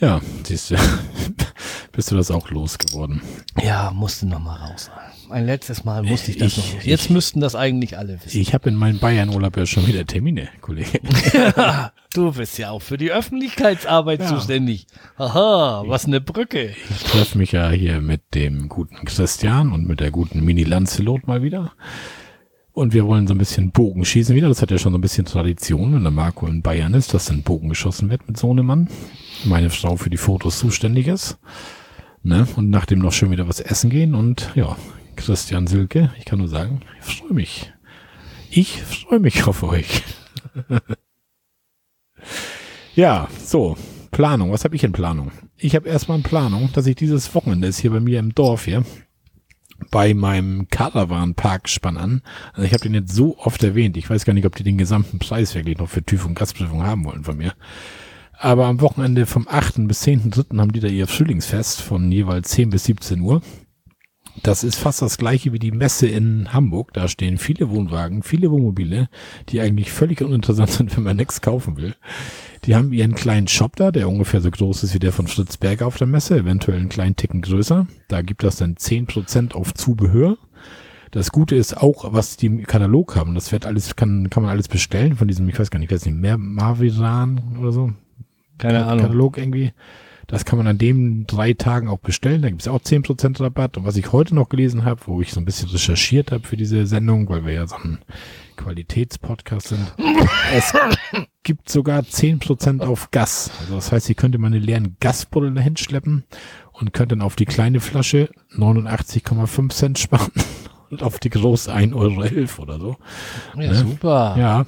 [0.00, 0.76] Ja, siehst du,
[1.92, 3.20] bist du das auch losgeworden.
[3.62, 4.90] Ja, musste noch mal raus.
[5.30, 6.82] Ein letztes Mal musste ich das Ich- noch.
[6.82, 8.38] Jetzt müssten das eigentlich alle wissen.
[8.38, 11.00] Ich habe in meinem Bayern-Urlaub ja schon wieder Termine, Kollege.
[12.14, 14.26] Du bist ja auch für die Öffentlichkeitsarbeit Ja.
[14.26, 14.86] zuständig.
[15.16, 16.74] Aha, was eine Brücke.
[16.90, 21.26] Ich treffe mich ja hier mit dem guten Christian und mit der guten Mini Lancelot
[21.26, 21.72] mal wieder.
[22.74, 24.48] Und wir wollen so ein bisschen Bogen schießen wieder.
[24.48, 27.26] Das hat ja schon so ein bisschen Tradition, wenn der Marco in Bayern ist, dass
[27.26, 28.88] dann Bogen geschossen wird mit so einem Mann.
[29.44, 31.38] Meine Frau für die Fotos zuständig ist.
[32.22, 32.46] Ne?
[32.56, 34.14] Und nachdem noch schön wieder was essen gehen.
[34.14, 34.76] Und ja,
[35.16, 37.72] Christian Silke, ich kann nur sagen, ich freue mich.
[38.50, 40.02] Ich freue mich auf euch.
[42.94, 43.76] ja, so.
[44.10, 44.52] Planung.
[44.52, 45.32] Was habe ich in Planung?
[45.56, 48.66] Ich habe erstmal in Planung, dass ich dieses Wochenende ist hier bei mir im Dorf
[48.66, 48.84] hier
[49.90, 52.22] bei meinem Caravan-Park spann an.
[52.52, 53.96] Also ich habe den jetzt so oft erwähnt.
[53.96, 56.82] Ich weiß gar nicht, ob die den gesamten Preis wirklich noch für TÜV und Gastprüfung
[56.82, 57.54] haben wollen von mir.
[58.42, 59.86] Aber am Wochenende vom 8.
[59.86, 60.58] bis 10.3.
[60.58, 63.40] haben die da ihr Frühlingsfest von jeweils 10 bis 17 Uhr.
[64.42, 66.92] Das ist fast das gleiche wie die Messe in Hamburg.
[66.92, 69.08] Da stehen viele Wohnwagen, viele Wohnmobile,
[69.48, 71.94] die eigentlich völlig uninteressant sind, wenn man nichts kaufen will.
[72.64, 75.56] Die haben ihren kleinen Shop da, der ungefähr so groß ist wie der von Fritz
[75.56, 77.86] Berger auf der Messe, eventuell einen kleinen Ticken größer.
[78.08, 80.36] Da gibt das dann 10% auf Zubehör.
[81.12, 83.36] Das Gute ist auch, was die im Katalog haben.
[83.36, 85.94] Das wird alles, kann, kann man alles bestellen von diesem, ich weiß gar nicht, ich
[85.94, 87.92] weiß nicht, mehr Marviran oder so.
[88.62, 89.02] Keine Ahnung.
[89.06, 89.72] Katalog irgendwie.
[90.28, 92.40] Das kann man an den drei Tagen auch bestellen.
[92.42, 93.76] Da gibt es auch 10% Rabatt.
[93.76, 96.56] Und was ich heute noch gelesen habe, wo ich so ein bisschen recherchiert habe für
[96.56, 97.98] diese Sendung, weil wir ja so ein
[98.56, 99.94] Qualitätspodcast sind,
[100.54, 100.72] es
[101.42, 103.50] gibt sogar 10% auf Gas.
[103.60, 106.24] Also das heißt, ihr könnt immer eine leeren Gasbuddel dahin schleppen
[106.72, 110.30] und könnt dann auf die kleine Flasche 89,5 Cent sparen
[110.90, 112.96] und auf die große 1,11 Euro oder so.
[113.56, 113.74] Ja, Ne?
[113.74, 114.36] super.
[114.38, 114.64] Ja.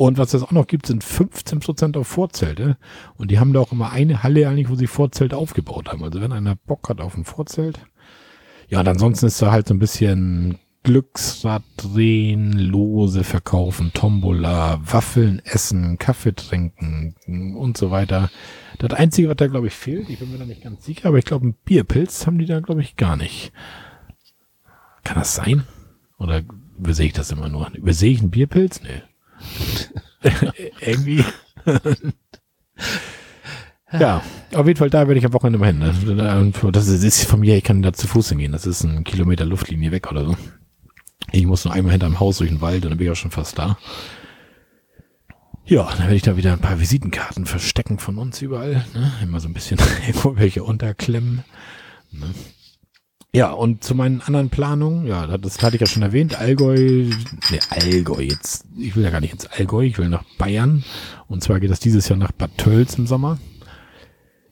[0.00, 2.78] Und was es auch noch gibt, sind 15% auf Vorzelte.
[3.18, 6.02] Und die haben da auch immer eine Halle eigentlich, wo sie Vorzelte aufgebaut haben.
[6.02, 7.80] Also wenn einer Bock hat auf ein Vorzelt.
[8.68, 15.42] Ja, und ansonsten ist da halt so ein bisschen Glücksrad drehen, Lose verkaufen, Tombola, Waffeln
[15.44, 17.14] essen, Kaffee trinken
[17.58, 18.30] und so weiter.
[18.78, 21.18] Das Einzige, was da, glaube ich, fehlt, ich bin mir da nicht ganz sicher, aber
[21.18, 23.52] ich glaube, ein Bierpilz haben die da, glaube ich, gar nicht.
[25.04, 25.64] Kann das sein?
[26.16, 26.40] Oder
[26.78, 27.70] übersehe ich das immer nur?
[27.74, 28.80] Übersehe ich einen Bierpilz?
[28.82, 29.02] Nee.
[30.80, 31.24] Irgendwie.
[33.98, 34.22] ja,
[34.54, 35.78] auf jeden Fall, da werde ich am Wochenende mal hin.
[35.78, 36.52] ne?
[36.72, 38.52] Das ist, von mir, ich kann da zu Fuß hingehen.
[38.52, 40.36] Das ist ein Kilometer Luftlinie weg oder so.
[41.32, 43.30] Ich muss nur einmal hinterm Haus durch den Wald und dann bin ich auch schon
[43.30, 43.78] fast da.
[45.64, 48.84] Ja, dann werde ich da wieder ein paar Visitenkarten verstecken von uns überall.
[48.92, 49.12] Ne?
[49.22, 51.44] Immer so ein bisschen irgendwo welche unterklemmen.
[52.10, 52.26] Ne?
[53.32, 57.04] Ja, und zu meinen anderen Planungen, ja, das hatte ich ja schon erwähnt, Allgäu,
[57.50, 60.82] ne, Allgäu jetzt, ich will ja gar nicht ins Allgäu, ich will nach Bayern.
[61.28, 63.38] Und zwar geht das dieses Jahr nach Bad Tölz im Sommer.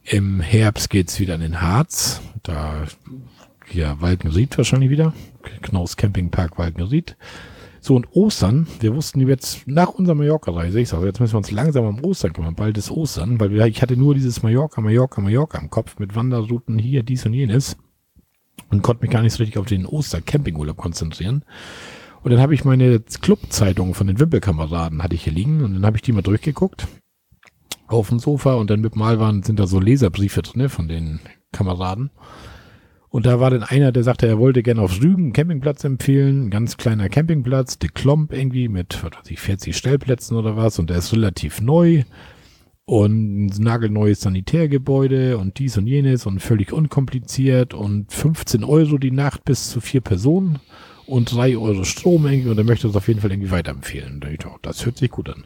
[0.03, 2.85] Im Herbst geht's wieder in den Harz, da,
[3.73, 5.13] ja, Walkenried wahrscheinlich wieder,
[5.61, 7.17] Knaus Campingpark Walkenried.
[7.81, 11.51] So, und Ostern, wir wussten jetzt nach unserer Mallorca-Reise, ich sage, jetzt müssen wir uns
[11.51, 15.19] langsam um Ostern kümmern, bald ist Ostern, weil wir, ich hatte nur dieses Mallorca, Mallorca,
[15.19, 17.75] Mallorca im Kopf mit Wanderrouten hier, dies und jenes
[18.69, 21.43] und konnte mich gar nicht so richtig auf den Oster-Campingurlaub konzentrieren.
[22.21, 25.85] Und dann habe ich meine Clubzeitung von den Wimpelkameraden hatte ich hier liegen und dann
[25.85, 26.87] habe ich die mal durchgeguckt
[27.87, 31.19] auf dem Sofa und dann mit Malwaren sind da so Leserbriefe drin von den
[31.51, 32.11] Kameraden.
[33.09, 36.45] Und da war dann einer, der sagte, er wollte gerne auf Rügen einen Campingplatz empfehlen,
[36.45, 40.77] ein ganz kleiner Campingplatz, De Klomp irgendwie mit, was weiß ich, 40 Stellplätzen oder was
[40.77, 42.03] und der ist relativ neu
[42.89, 49.11] und ein nagelneues Sanitärgebäude und dies und jenes und völlig unkompliziert und 15 Euro die
[49.11, 50.57] Nacht bis zu vier Personen
[51.05, 54.15] und drei Euro Strom irgendwie und er möchte es auf jeden Fall irgendwie weiterempfehlen.
[54.15, 55.45] Und da ich, oh, das hört sich gut an.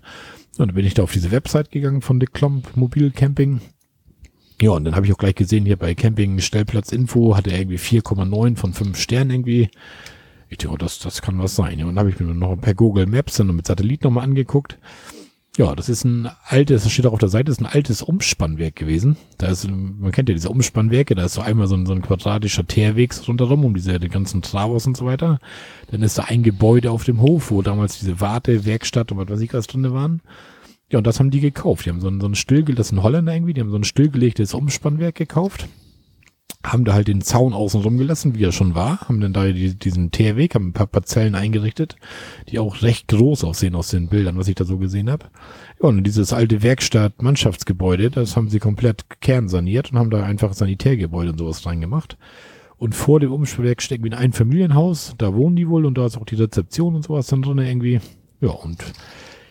[0.57, 3.59] Und dann bin ich da auf diese Website gegangen von De Klomp Mobil Camping.
[4.61, 7.59] Ja, und dann habe ich auch gleich gesehen, hier bei Camping Stellplatz Info hat er
[7.59, 9.69] irgendwie 4,9 von 5 Sternen irgendwie.
[10.47, 11.81] Ich dachte, oh, das, das kann was sein.
[11.81, 14.77] Und dann habe ich mir noch per Google Maps dann mit Satellit nochmal angeguckt.
[15.55, 18.75] Ja, das ist ein altes, das steht auch auf der Seite, ist ein altes Umspannwerk
[18.75, 19.17] gewesen.
[19.37, 22.01] Da ist, man kennt ja diese Umspannwerke, da ist so einmal so ein, so ein
[22.01, 25.39] quadratischer Teerweg rundherum, um diese die ganzen Travos und so weiter.
[25.91, 29.29] Dann ist da ein Gebäude auf dem Hof, wo damals diese Warte, Werkstatt und was
[29.29, 30.21] weiß ich was drin waren.
[30.91, 31.85] Ja, und das haben die gekauft.
[31.85, 33.77] Die haben so ein, so ein stillgelegtes, das ist ein Holländer irgendwie, die haben so
[33.77, 35.67] ein stillgelegtes Umspannwerk gekauft
[36.65, 39.45] haben da halt den Zaun außen rum gelassen, wie er schon war, haben dann da
[39.47, 41.97] die, diesen Teerweg, haben ein paar Parzellen eingerichtet,
[42.49, 45.25] die auch recht groß aussehen aus den Bildern, was ich da so gesehen habe.
[45.81, 51.31] Ja, und dieses alte Werkstatt-Mannschaftsgebäude, das haben sie komplett kernsaniert und haben da einfach Sanitärgebäude
[51.31, 52.17] und sowas reingemacht.
[52.77, 56.17] Und vor dem Umschwerk steckt wie ein Einfamilienhaus, da wohnen die wohl und da ist
[56.17, 57.99] auch die Rezeption und sowas dann drin irgendwie.
[58.39, 58.83] Ja, und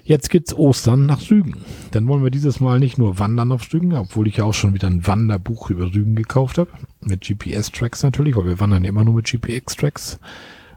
[0.05, 1.55] Jetzt geht's Ostern nach Rügen.
[1.93, 4.75] Dann wollen wir dieses Mal nicht nur wandern auf Rügen, obwohl ich ja auch schon
[4.75, 6.71] wieder ein Wanderbuch über Rügen gekauft habe.
[7.01, 10.19] Mit GPS-Tracks natürlich, weil wir wandern immer nur mit GPS-Tracks.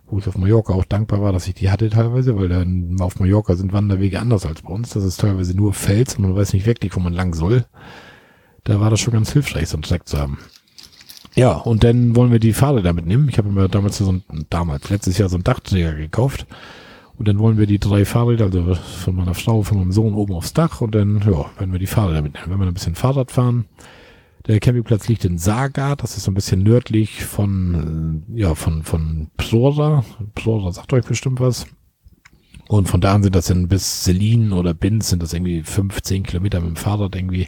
[0.07, 3.19] Wo ich auf Mallorca auch dankbar war, dass ich die hatte teilweise, weil dann auf
[3.19, 4.91] Mallorca sind Wanderwege anders als bei uns.
[4.91, 7.65] Das ist teilweise nur Fels und man weiß nicht wirklich, wo man lang soll.
[8.63, 10.38] Da war das schon ganz hilfreich, so einen Track zu haben.
[11.34, 13.28] Ja, und dann wollen wir die Fahrräder mitnehmen.
[13.30, 16.45] Ich habe mir damals so ein, damals, letztes Jahr so einen Dachträger gekauft
[17.18, 20.34] und dann wollen wir die drei Fahrräder, also von meiner Frau, von meinem Sohn oben
[20.34, 22.47] aufs Dach und dann, ja, werden wir die Fahrräder mitnehmen.
[22.49, 23.66] Wenn wir ein bisschen Fahrrad fahren.
[24.47, 29.32] Der Campingplatz liegt in Sagat, das ist so ein bisschen nördlich von, ja, von, von
[29.38, 30.03] Psora.
[30.36, 31.66] Psora sagt euch bestimmt was.
[32.68, 36.24] Und von da an sind das dann bis Selin oder Binz sind das irgendwie 15
[36.24, 37.47] Kilometer mit dem Fahrrad irgendwie.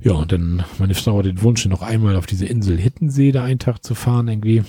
[0.00, 3.44] Ja, und dann, meine Frau hat den Wunsch, noch einmal auf diese Insel Hittensee da
[3.44, 4.64] einen Tag zu fahren irgendwie.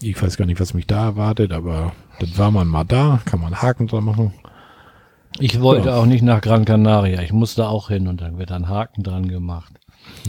[0.00, 3.40] Ich weiß gar nicht, was mich da erwartet, aber dann war man mal da, kann
[3.40, 4.32] man Haken dran machen.
[5.38, 5.96] Ich wollte ja.
[5.96, 7.22] auch nicht nach Gran Canaria.
[7.22, 9.74] Ich musste auch hin und dann wird ein Haken dran gemacht.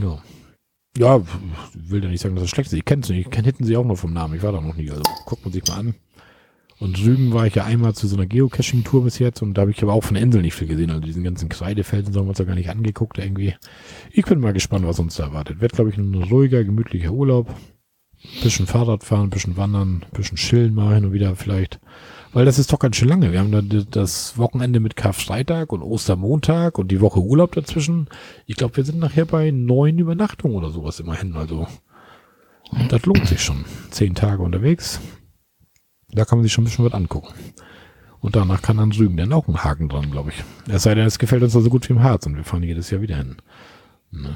[0.01, 0.17] Ja.
[0.97, 1.21] Ja,
[1.73, 2.77] will ja nicht sagen, dass das schlecht ist.
[2.77, 3.25] Ich kenne es nicht.
[3.25, 4.36] Ich kenne hätten sie auch noch vom Namen.
[4.36, 4.89] Ich war da noch nie.
[4.89, 5.95] Also guckt man sich mal an.
[6.77, 9.71] Und Rügen war ich ja einmal zu so einer Geocaching-Tour bis jetzt und da habe
[9.71, 10.89] ich aber auch von der Insel nicht viel gesehen.
[10.89, 13.55] Also diesen ganzen Kreidefelsen haben wir uns ja gar nicht angeguckt irgendwie.
[14.11, 15.61] Ich bin mal gespannt, was uns da erwartet.
[15.61, 17.55] Wird, glaube ich, ein ruhiger, gemütlicher Urlaub.
[18.43, 21.80] Bisschen Fahrrad fahren, bisschen wandern, bisschen chillen mal hin und wieder vielleicht.
[22.34, 23.32] Weil das ist doch ganz schön lange.
[23.32, 28.09] Wir haben dann das Wochenende mit Karfreitag und Ostermontag und die Woche Urlaub dazwischen.
[28.45, 31.36] Ich glaube, wir sind nachher bei neun Übernachtungen oder sowas immerhin.
[31.36, 31.65] Also,
[32.89, 33.63] das lohnt sich schon.
[33.89, 34.99] Zehn Tage unterwegs.
[36.09, 37.34] Da kann man sich schon ein bisschen was angucken.
[38.19, 40.43] Und danach kann dann Rügen dann auch ein Haken dran, glaube ich.
[40.67, 42.63] Es sei denn, es gefällt uns so also gut wie im Harz und wir fahren
[42.63, 43.38] jedes Jahr wieder hin.
[44.11, 44.36] Ne?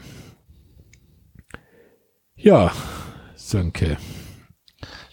[2.35, 2.71] Ja,
[3.49, 3.97] Sönke.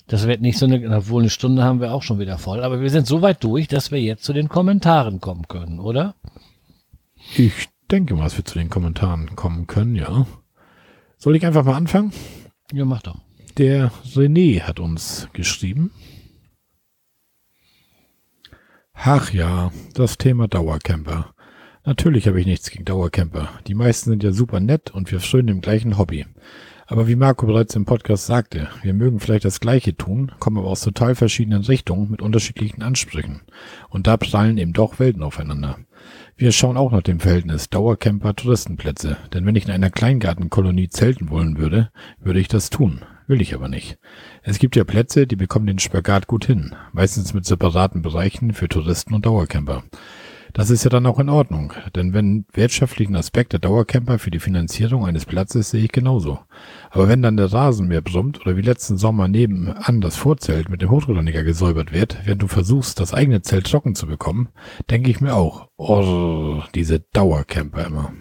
[0.06, 2.80] Das wird nicht so eine, obwohl eine Stunde haben wir auch schon wieder voll, aber
[2.80, 6.14] wir sind so weit durch, dass wir jetzt zu den Kommentaren kommen können, oder?
[7.36, 10.26] Ich denke mal, dass wir zu den Kommentaren kommen können, ja.
[11.18, 12.12] Soll ich einfach mal anfangen?
[12.72, 13.18] Ja, mach doch.
[13.56, 15.90] Der René hat uns geschrieben.
[18.92, 21.34] Ach ja, das Thema Dauercamper.
[21.84, 23.48] Natürlich habe ich nichts gegen Dauercamper.
[23.66, 26.26] Die meisten sind ja super nett und wir frönen dem gleichen Hobby.
[26.88, 30.68] Aber wie Marco bereits im Podcast sagte, wir mögen vielleicht das Gleiche tun, kommen aber
[30.68, 33.42] aus total verschiedenen Richtungen mit unterschiedlichen Ansprüchen.
[33.88, 35.78] Und da prallen eben doch Welten aufeinander.
[36.36, 41.58] Wir schauen auch nach dem Verhältnis Dauercamper-Touristenplätze, denn wenn ich in einer Kleingartenkolonie zelten wollen
[41.58, 43.00] würde, würde ich das tun.
[43.26, 43.98] Will ich aber nicht.
[44.42, 48.68] Es gibt ja Plätze, die bekommen den Spagat gut hin, meistens mit separaten Bereichen für
[48.68, 49.82] Touristen und Dauercamper.
[50.56, 54.38] Das ist ja dann auch in Ordnung, denn wenn wirtschaftlichen Aspekt der Dauercamper für die
[54.38, 56.38] Finanzierung eines Platzes sehe ich genauso.
[56.88, 60.88] Aber wenn dann der Rasenmäher brummt oder wie letzten Sommer nebenan das Vorzelt mit dem
[60.88, 64.48] Hochrollaniger gesäubert wird, während du versuchst, das eigene Zelt trocken zu bekommen,
[64.88, 68.14] denke ich mir auch, oh, diese Dauercamper immer.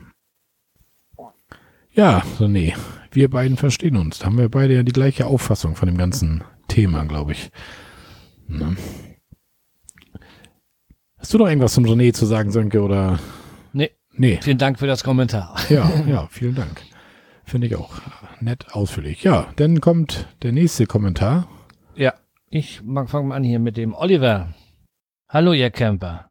[1.93, 2.73] Ja, René,
[3.11, 4.19] wir beiden verstehen uns.
[4.19, 7.49] Da haben wir beide ja die gleiche Auffassung von dem ganzen Thema, glaube ich.
[8.49, 8.75] Ne?
[11.25, 13.17] Hast du noch irgendwas zum René zu sagen, Sönke, oder?
[13.73, 13.89] Nee.
[14.11, 14.37] Nee.
[14.43, 15.55] Vielen Dank für das Kommentar.
[15.69, 16.83] Ja, ja, vielen Dank.
[17.45, 17.89] Finde ich auch
[18.41, 19.23] nett ausführlich.
[19.23, 21.47] Ja, dann kommt der nächste Kommentar.
[21.95, 22.13] Ja,
[22.51, 24.53] ich fange mal an hier mit dem Oliver.
[25.27, 26.29] Hallo, ihr Camper.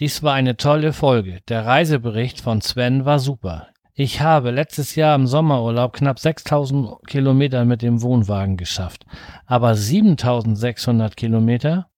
[0.00, 1.40] Dies war eine tolle Folge.
[1.48, 3.68] Der Reisebericht von Sven war super.
[3.94, 9.06] Ich habe letztes Jahr im Sommerurlaub knapp 6000 Kilometer mit dem Wohnwagen geschafft.
[9.46, 11.88] Aber 7600 Kilometer?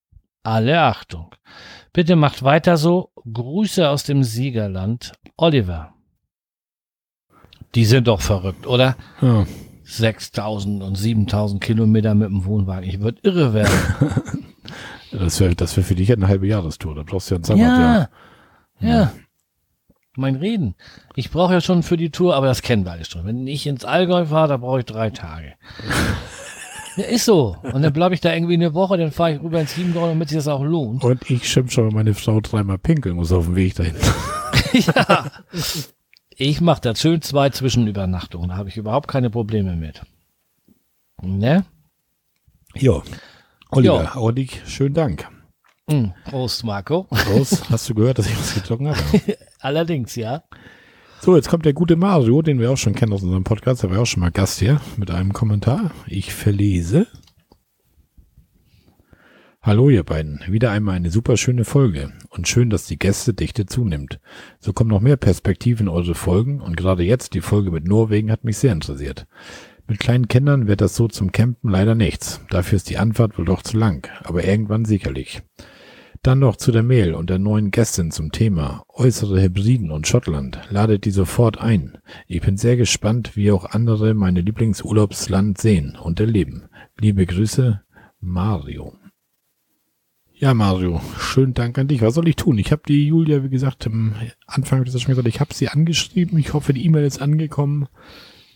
[0.45, 1.35] Alle Achtung.
[1.99, 3.11] Bitte macht weiter so.
[3.33, 5.15] Grüße aus dem Siegerland.
[5.37, 5.95] Oliver.
[7.75, 8.97] Die sind doch verrückt, oder?
[9.21, 9.49] Ja.
[9.83, 12.89] 6000 und 7000 Kilometer mit dem Wohnwagen.
[12.89, 13.75] Ich würde irre werden.
[15.11, 16.95] das wäre das wär für dich eine halbe Jahrestour.
[16.95, 18.11] Da brauchst du ja ein Sabbatjahr.
[18.79, 18.89] Ja, ja.
[18.89, 19.13] ja.
[20.15, 20.77] Mein Reden.
[21.17, 23.27] Ich brauche ja schon für die Tour, aber das kennen wir alle schon.
[23.27, 25.55] Wenn ich ins Allgäu fahre, da brauche ich drei Tage.
[26.99, 27.57] Ja, ist so.
[27.63, 30.31] Und dann bleibe ich da irgendwie eine Woche, dann fahre ich rüber ins Chiemgau, damit
[30.31, 31.05] sich das auch lohnt.
[31.05, 33.95] Und ich schimpf schon, wenn meine Frau dreimal pinkeln muss auf dem Weg dahin.
[34.73, 35.31] ja.
[36.31, 38.49] Ich mache da schön zwei Zwischenübernachtungen.
[38.49, 40.03] Da habe ich überhaupt keine Probleme mit.
[41.23, 41.65] Ne?
[42.75, 43.01] Ja.
[43.71, 45.29] Oliver, auch dich, schönen Dank.
[45.87, 47.05] Mm, Prost, Marco.
[47.05, 47.71] Prost.
[47.71, 49.39] Hast du gehört, dass ich was getrunken habe?
[49.61, 50.43] Allerdings, ja.
[51.21, 53.83] So, jetzt kommt der gute Mario, den wir auch schon kennen aus unserem Podcast.
[53.83, 55.91] Der war auch schon mal Gast hier mit einem Kommentar.
[56.07, 57.09] Ich verlese.
[59.61, 64.21] Hallo ihr beiden, wieder einmal eine super schöne Folge und schön, dass die Gästedichte zunimmt.
[64.61, 68.31] So kommen noch mehr Perspektiven in eure Folgen und gerade jetzt die Folge mit Norwegen
[68.31, 69.27] hat mich sehr interessiert.
[69.89, 72.41] Mit kleinen Kindern wird das so zum Campen leider nichts.
[72.49, 75.43] Dafür ist die Anfahrt wohl doch zu lang, aber irgendwann sicherlich.
[76.23, 80.59] Dann noch zu der Mail und der neuen Gästin zum Thema äußere Hybriden und Schottland.
[80.71, 81.99] Ladet die sofort ein.
[82.27, 86.69] Ich bin sehr gespannt, wie auch andere meine Lieblingsurlaubsland sehen und erleben.
[87.01, 87.83] Liebe Grüße,
[88.21, 88.95] Mario.
[90.35, 92.01] Ja, Mario, schönen Dank an dich.
[92.01, 92.59] Was soll ich tun?
[92.59, 94.15] Ich habe die Julia, wie gesagt, am
[94.47, 96.39] Anfang habe ich das schon gesagt, ich habe sie angeschrieben.
[96.39, 97.89] Ich hoffe, die E-Mail ist angekommen.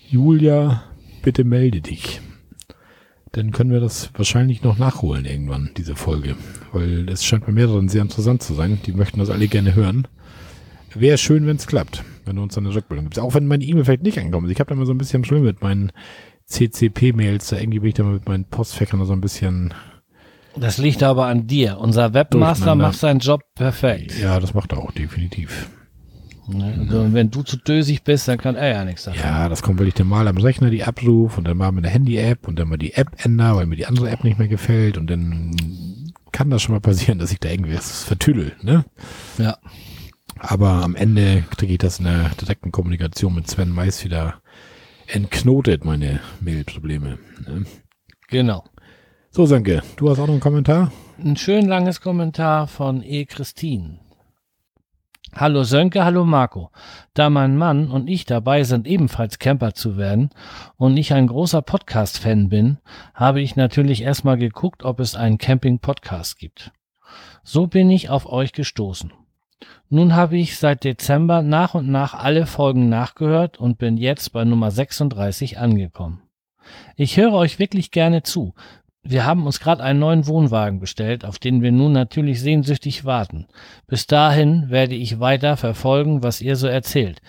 [0.09, 0.85] Julia,
[1.23, 2.21] bitte melde dich.
[3.33, 6.37] Dann können wir das wahrscheinlich noch nachholen irgendwann, diese Folge.
[6.73, 8.79] Weil es scheint bei mehreren sehr interessant zu sein.
[8.85, 10.07] Die möchten das alle gerne hören.
[10.95, 13.19] Wäre schön, wenn es klappt, wenn du uns eine Rückmeldung gibst.
[13.19, 14.51] Auch wenn meine E-Mail vielleicht nicht ankommt.
[14.51, 15.93] Ich habe da immer so ein bisschen Schlimm mit meinen
[16.45, 17.49] CCP-Mails.
[17.49, 19.73] Da irgendwie bin ich da mit meinen Postfächern so ein bisschen
[20.57, 21.79] das liegt aber an dir.
[21.79, 24.19] Unser Webmaster macht seinen Job perfekt.
[24.19, 25.71] Ja, das macht er auch definitiv.
[26.49, 26.77] Ne?
[26.81, 29.19] Also, wenn du zu dösig bist, dann kann er ja nichts sagen.
[29.19, 31.85] Ja, das kommt, weil ich dann mal am Rechner die abrufe und dann mal mit
[31.85, 34.49] der Handy-App und dann mal die App ändere, weil mir die andere App nicht mehr
[34.49, 35.55] gefällt und dann
[36.33, 38.85] kann das schon mal passieren, dass ich da irgendwie was vertüdel, ne?
[39.39, 39.59] Ja.
[40.39, 44.41] Aber am Ende kriege ich das in der direkten Kommunikation mit Sven Mais wieder
[45.07, 47.19] entknotet, meine Mail-Probleme.
[47.47, 47.65] Ne?
[48.29, 48.65] Genau.
[49.31, 50.91] So, Sanke, du hast auch noch einen Kommentar?
[51.23, 53.25] Ein schön langes Kommentar von E.
[53.27, 54.01] Christine.
[55.35, 56.71] Hallo Sönke, hallo Marco.
[57.15, 60.29] Da mein Mann und ich dabei sind, ebenfalls Camper zu werden
[60.77, 62.77] und ich ein großer Podcast-Fan bin,
[63.15, 66.71] habe ich natürlich erstmal geguckt, ob es einen Camping-Podcast gibt.
[67.43, 69.11] So bin ich auf euch gestoßen.
[69.89, 74.45] Nun habe ich seit Dezember nach und nach alle Folgen nachgehört und bin jetzt bei
[74.45, 76.21] Nummer 36 angekommen.
[76.95, 78.55] Ich höre euch wirklich gerne zu,
[79.05, 83.47] wir haben uns gerade einen neuen Wohnwagen bestellt, auf den wir nun natürlich sehnsüchtig warten.
[83.87, 87.21] Bis dahin werde ich weiter verfolgen, was ihr so erzählt.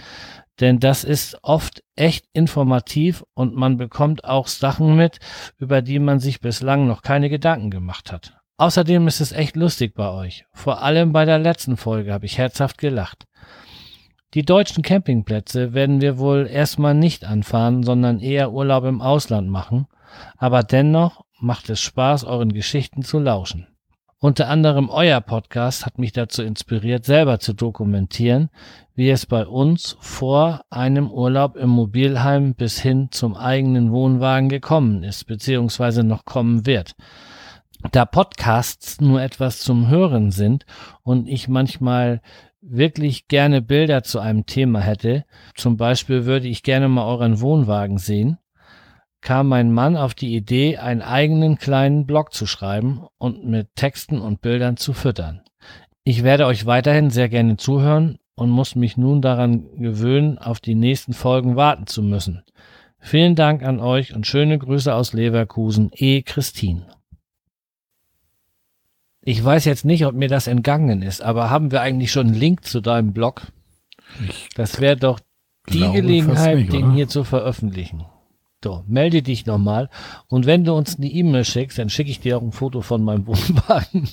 [0.60, 5.18] Denn das ist oft echt informativ und man bekommt auch Sachen mit,
[5.58, 8.38] über die man sich bislang noch keine Gedanken gemacht hat.
[8.58, 10.46] Außerdem ist es echt lustig bei euch.
[10.54, 13.26] Vor allem bei der letzten Folge habe ich herzhaft gelacht.
[14.36, 19.88] Die deutschen Campingplätze werden wir wohl erstmal nicht anfahren, sondern eher Urlaub im Ausland machen.
[20.38, 23.68] Aber dennoch macht es Spaß, euren Geschichten zu lauschen.
[24.20, 28.50] Unter anderem euer Podcast hat mich dazu inspiriert, selber zu dokumentieren,
[28.96, 35.04] wie es bei uns vor einem Urlaub im Mobilheim bis hin zum eigenen Wohnwagen gekommen
[35.04, 36.96] ist, beziehungsweise noch kommen wird.
[37.92, 40.66] Da Podcasts nur etwas zum Hören sind
[41.02, 42.22] und ich manchmal
[42.62, 45.26] wirklich gerne Bilder zu einem Thema hätte,
[45.56, 48.38] zum Beispiel würde ich gerne mal euren Wohnwagen sehen,
[49.24, 54.20] kam mein Mann auf die Idee, einen eigenen kleinen Blog zu schreiben und mit Texten
[54.20, 55.42] und Bildern zu füttern.
[56.04, 60.76] Ich werde euch weiterhin sehr gerne zuhören und muss mich nun daran gewöhnen, auf die
[60.76, 62.44] nächsten Folgen warten zu müssen.
[63.00, 66.22] Vielen Dank an euch und schöne Grüße aus Leverkusen, E.
[66.22, 66.88] Christine.
[69.22, 72.36] Ich weiß jetzt nicht, ob mir das entgangen ist, aber haben wir eigentlich schon einen
[72.36, 73.48] Link zu deinem Blog?
[74.28, 75.22] Ich das wäre doch
[75.70, 78.06] die Gelegenheit, nicht, den hier zu veröffentlichen.
[78.64, 79.90] So, melde dich nochmal.
[80.30, 83.04] Und wenn du uns eine E-Mail schickst, dann schicke ich dir auch ein Foto von
[83.04, 84.08] meinem Wohnwagen.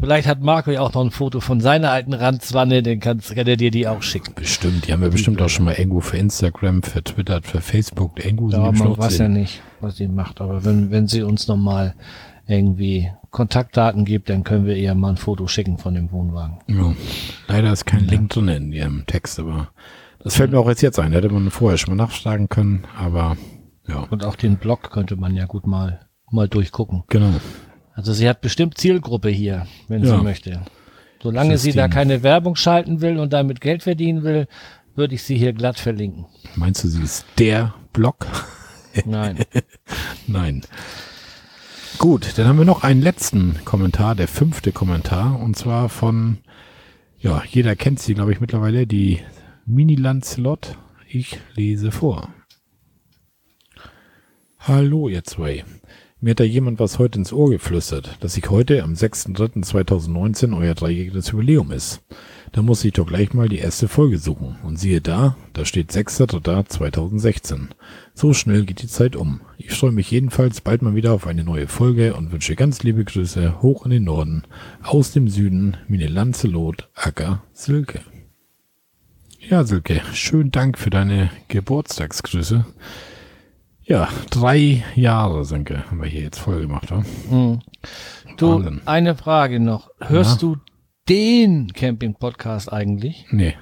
[0.00, 3.46] Vielleicht hat Marco ja auch noch ein Foto von seiner alten Randzwanne, dann kannst, kann
[3.46, 4.34] er dir die auch schicken.
[4.34, 8.24] Bestimmt, die haben wir bestimmt auch schon mal irgendwo für Instagram, für Twitter, für Facebook,
[8.24, 11.46] irgendwo ja, sind man weiß ja nicht, was sie macht, aber wenn, wenn sie uns
[11.46, 11.94] nochmal
[12.48, 16.58] irgendwie Kontaktdaten gibt, dann können wir ihr mal ein Foto schicken von dem Wohnwagen.
[16.66, 16.94] Ja,
[17.46, 18.10] leider ist kein ja.
[18.10, 19.68] Link drin in ihrem Text, aber
[20.22, 21.12] das fällt mir auch jetzt jetzt ein.
[21.12, 23.36] Hätte man vorher schon mal nachschlagen können, aber
[23.88, 24.06] ja.
[24.10, 26.00] Und auch den Blog könnte man ja gut mal,
[26.30, 27.04] mal durchgucken.
[27.08, 27.32] Genau.
[27.94, 30.16] Also sie hat bestimmt Zielgruppe hier, wenn ja.
[30.16, 30.60] sie möchte.
[31.22, 34.48] Solange sie da keine Werbung schalten will und damit Geld verdienen will,
[34.94, 36.26] würde ich sie hier glatt verlinken.
[36.56, 38.26] Meinst du, sie ist der Blog?
[39.04, 39.38] Nein.
[40.26, 40.62] Nein.
[41.98, 46.38] Gut, dann haben wir noch einen letzten Kommentar, der fünfte Kommentar, und zwar von,
[47.20, 49.20] ja, jeder kennt sie, glaube ich, mittlerweile, die
[49.64, 50.76] Mini Lancelot.
[51.08, 52.34] Ich lese vor.
[54.58, 55.64] Hallo, ihr zwei.
[56.20, 60.74] Mir hat da jemand was heute ins Ohr geflüstert, dass ich heute am 6.3.2019 euer
[60.74, 62.02] dreijähriges Jubiläum ist.
[62.50, 64.56] Da muss ich doch gleich mal die erste Folge suchen.
[64.64, 67.68] Und siehe da, da steht 6.3.2016.
[68.14, 69.42] So schnell geht die Zeit um.
[69.58, 73.04] Ich freue mich jedenfalls bald mal wieder auf eine neue Folge und wünsche ganz liebe
[73.04, 74.42] Grüße hoch in den Norden,
[74.82, 78.00] aus dem Süden, Mine Lanzelot, Acker, Silke.
[79.52, 82.64] Ja, Silke, schönen Dank für deine Geburtstagsgrüße.
[83.82, 87.04] Ja, drei Jahre, Senke, haben wir hier jetzt voll gemacht, wa?
[87.28, 87.60] Hm.
[88.38, 88.80] Du, Wahnsinn.
[88.86, 89.90] eine Frage noch.
[90.00, 90.56] Hörst du
[91.06, 93.26] den Camping-Podcast eigentlich?
[93.30, 93.54] Nee.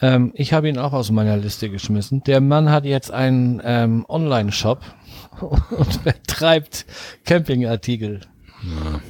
[0.00, 2.22] Ähm, ich habe ihn auch aus meiner Liste geschmissen.
[2.22, 4.82] Der Mann hat jetzt einen ähm, Online-Shop
[5.40, 6.86] und betreibt
[7.24, 8.20] Campingartikel.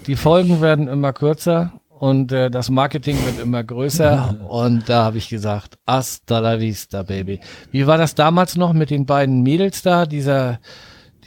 [0.06, 4.36] Die Folgen werden immer kürzer und äh, das Marketing wird immer größer.
[4.48, 7.40] und da habe ich gesagt, hasta la vista, Baby.
[7.70, 10.60] Wie war das damals noch mit den beiden Mädels da, dieser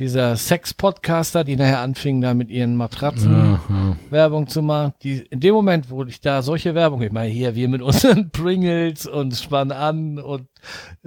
[0.02, 3.96] dieser Sex-Podcaster, die nachher anfingen, da mit ihren Matratzen Ja, ja.
[4.10, 4.94] Werbung zu machen.
[5.04, 8.30] Die, in dem Moment, wo ich da solche Werbung, ich meine, hier, wir mit unseren
[8.32, 10.48] Pringles und Spann an und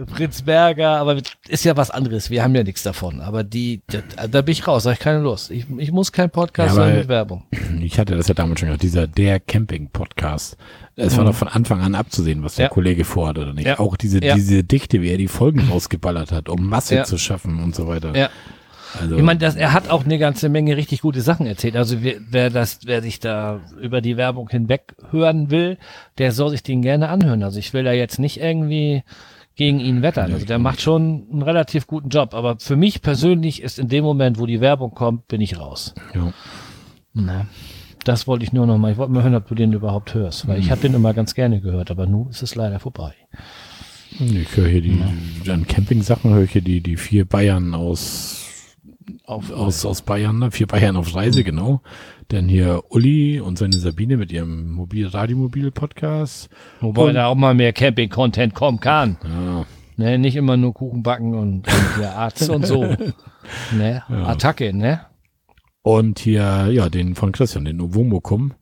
[0.08, 1.16] Fritz Berger, aber
[1.48, 2.28] ist ja was anderes.
[2.30, 3.20] Wir haben ja nichts davon.
[3.20, 5.50] Aber die, da, da bin ich raus, da hab ich keine Lust.
[5.50, 7.44] Ich, ich muss kein Podcast Ja, weil- mit Werbung.
[7.80, 10.56] Ich hatte das ja damals schon gesagt, dieser Der Camping-Podcast.
[10.96, 12.68] Es war doch von Anfang an abzusehen, was der Ja.
[12.70, 13.78] Kollege vorhat oder nicht.
[13.80, 17.74] Auch diese, diese Dichte, wie er die Folgen rausgeballert hat, um Masse zu schaffen und
[17.74, 18.16] so weiter.
[18.16, 18.30] Ja.
[19.00, 21.76] Also, Ich meine, das, er hat auch eine ganze Menge richtig gute Sachen erzählt.
[21.76, 25.78] Also wer, wer das, wer sich da über die Werbung hinweg hören will,
[26.18, 27.42] der soll sich den gerne anhören.
[27.42, 29.02] Also ich will da jetzt nicht irgendwie
[29.56, 30.32] gegen ihn wettern.
[30.32, 32.34] Also der macht schon einen relativ guten Job.
[32.34, 35.94] Aber für mich persönlich ist in dem Moment, wo die Werbung kommt, bin ich raus.
[36.14, 36.32] ja.
[37.16, 37.46] Na,
[38.02, 38.90] das wollte ich nur noch mal.
[38.90, 41.34] Ich wollte mal hören, ob du den überhaupt hörst, weil ich habe den immer ganz
[41.34, 43.14] gerne gehört, aber nun ist es leider vorbei.
[44.18, 45.00] Ich höre hier die,
[45.48, 48.43] an Camping-Sachen höre ich hier die, die vier Bayern aus,
[49.24, 50.50] Auf, aus, aus Bayern, ne?
[50.50, 51.44] vier Bayern auf Reise, Mhm.
[51.44, 51.80] genau.
[52.28, 56.48] Dann hier Uli und seine Sabine mit ihrem Mobil, Radiomobil-Podcast.
[56.80, 59.16] Wobei da auch mal mehr Camping-Content kommen kann.
[59.24, 59.66] Ja,
[59.96, 62.82] Ne, nicht immer nur Kuchen backen und, und der Arzt und so.
[63.76, 65.02] Ne, Attacke, ne?
[65.82, 68.54] Und hier, ja, den von Christian, den Ovomokum.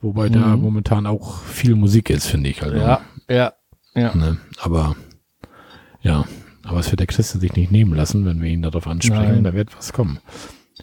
[0.00, 2.62] Wobei da momentan auch viel Musik ist, finde ich.
[2.62, 2.80] Also, Mhm.
[2.82, 3.52] Ja, ja,
[3.94, 4.14] ja.
[4.14, 4.38] Ne?
[4.60, 4.94] Aber,
[6.02, 6.24] ja,
[6.64, 9.34] aber es wird der Christian sich nicht nehmen lassen, wenn wir ihn darauf ansprechen.
[9.34, 9.44] Nein.
[9.44, 10.18] Da wird was kommen.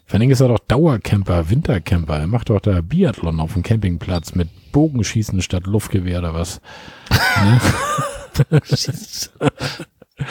[0.05, 2.19] Vor ist er doch Dauercamper, Wintercamper.
[2.19, 6.61] Er macht doch da Biathlon auf dem Campingplatz mit Bogenschießen statt Luftgewehr oder was.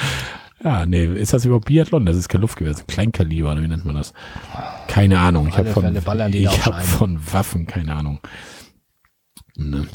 [0.64, 2.04] Ja, nee, ist das überhaupt Biathlon?
[2.04, 4.12] Das ist kein Luftgewehr, das ist ein Kleinkaliber, oder wie nennt man das?
[4.88, 5.48] Keine Ahnung.
[5.48, 5.96] Ich habe von,
[6.32, 8.18] ich hab von Waffen keine Ahnung.
[9.56, 9.86] Ne.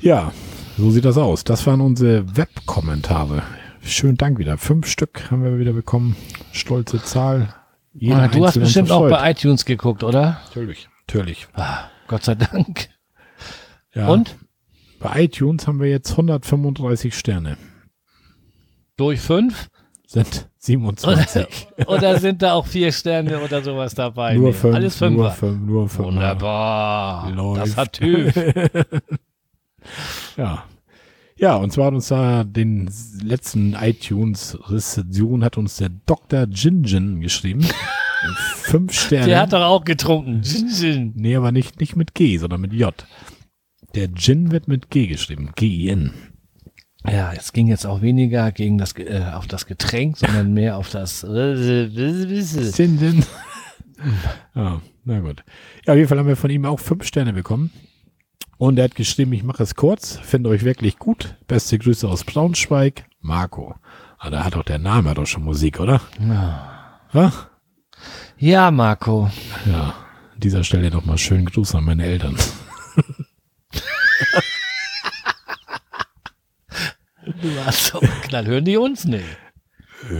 [0.00, 0.32] Ja,
[0.76, 1.44] so sieht das aus.
[1.44, 3.42] Das waren unsere Webkommentare.
[3.84, 4.58] Schönen Dank wieder.
[4.58, 6.16] Fünf Stück haben wir wieder bekommen.
[6.52, 7.54] Stolze Zahl.
[7.92, 10.40] Jeder Ah, du hast bestimmt auch bei iTunes geguckt, oder?
[10.46, 11.46] Natürlich, natürlich.
[11.54, 12.88] Ah, Gott sei Dank.
[13.94, 14.08] Ja.
[14.08, 14.36] Und?
[14.98, 17.58] Bei iTunes haben wir jetzt 135 Sterne.
[18.96, 19.68] Durch fünf?
[20.06, 21.46] Sind Oder, 27.
[21.86, 24.34] oder sind da auch vier Sterne oder sowas dabei?
[24.34, 24.74] nur Nee, fünf.
[24.74, 25.32] Alles Nur Fünfer.
[25.32, 25.60] fünf.
[25.66, 26.06] Nur fünf.
[26.06, 27.30] Wunderbar.
[27.30, 27.60] Läuft.
[27.62, 28.34] Das hat TÜV.
[30.36, 30.62] Ja.
[31.42, 32.88] Ja, und zwar hat uns da den
[33.20, 36.46] letzten iTunes-Rezension hat uns der Dr.
[36.48, 37.66] Jinjin geschrieben.
[38.58, 39.26] Fünf Sterne.
[39.26, 40.42] Der hat doch auch getrunken.
[40.42, 41.12] Gin.
[41.16, 42.94] nee, aber nicht, nicht mit G, sondern mit J.
[43.96, 45.50] Der Gin wird mit G geschrieben.
[45.56, 46.12] G-I-N.
[47.10, 50.90] Ja, es ging jetzt auch weniger gegen das, äh, auf das Getränk, sondern mehr auf
[50.90, 51.22] das.
[51.22, 53.24] Jinjin.
[54.54, 55.42] ja, na gut.
[55.86, 57.72] Ja, auf jeden Fall haben wir von ihm auch fünf Sterne bekommen.
[58.62, 61.34] Und er hat geschrieben, ich mache es kurz, finde euch wirklich gut.
[61.48, 63.74] Beste Grüße aus Braunschweig, Marco.
[64.18, 66.00] Ah, da hat doch der Name hat doch schon Musik, oder?
[67.12, 67.32] Ja?
[68.38, 69.28] Ja, Marco.
[69.66, 69.94] Ja,
[70.32, 72.36] an dieser Stelle nochmal schönen Gruß an meine Eltern.
[77.40, 78.46] Du warst so knall.
[78.46, 79.24] Hören die uns nicht?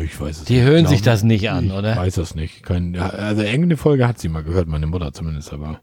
[0.05, 0.63] Ich weiß es Die nicht.
[0.65, 1.97] hören Glauben- sich das nicht an, ich oder?
[1.97, 2.63] weiß es nicht.
[2.65, 5.81] Kein, also irgendeine Folge hat sie mal gehört, meine Mutter zumindest, aber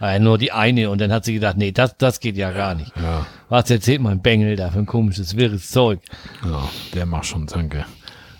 [0.00, 2.74] Ja, nur die eine und dann hat sie gedacht, nee, das, das geht ja gar
[2.74, 2.92] nicht.
[2.96, 6.00] ja, Was erzählt mein Bengel da für ein komisches, wirres Zeug?
[6.44, 7.86] ja der macht schon Danke.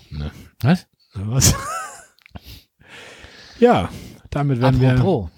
[0.09, 0.31] Ne?
[0.61, 0.87] Was?
[1.13, 1.55] Was?
[3.59, 3.89] ja,
[4.29, 5.29] damit werden wir,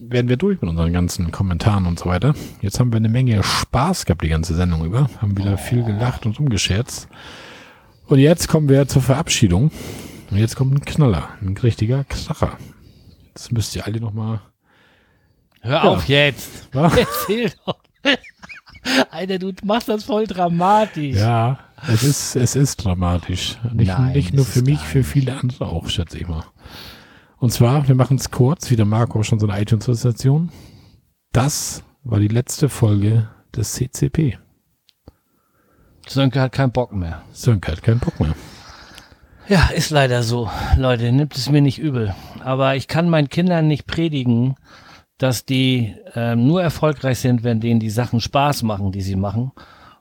[0.00, 2.34] werden wir durch mit unseren ganzen Kommentaren und so weiter.
[2.60, 6.26] Jetzt haben wir eine Menge Spaß gehabt die ganze Sendung über, haben wieder viel gelacht
[6.26, 7.08] und rumgescherzt.
[8.06, 9.70] Und jetzt kommen wir zur Verabschiedung.
[10.30, 12.58] Und jetzt kommt ein Knaller, ein richtiger Kracher.
[13.28, 14.40] Jetzt müsst ihr alle nochmal.
[15.68, 16.68] Hör auf jetzt.
[16.72, 16.96] Was?
[16.96, 17.78] Erzähl doch.
[19.10, 21.16] Alter, du machst das voll dramatisch.
[21.16, 23.58] Ja, Es ist, es ist dramatisch.
[23.72, 26.44] Nicht, Nein, nicht nur für mich, für viele andere auch, schätze ich mal.
[27.36, 30.50] Und zwar, wir machen es kurz, wie der Marco schon so eine iTunes-Station.
[31.32, 34.38] Das war die letzte Folge des CCP.
[36.08, 37.22] Sönke hat keinen Bock mehr.
[37.32, 38.34] Sönke hat keinen Bock mehr.
[39.48, 40.50] Ja, ist leider so.
[40.76, 42.14] Leute, nimmt es mir nicht übel.
[42.42, 44.56] Aber ich kann meinen Kindern nicht predigen,
[45.18, 49.52] dass die ähm, nur erfolgreich sind, wenn denen die Sachen Spaß machen, die sie machen.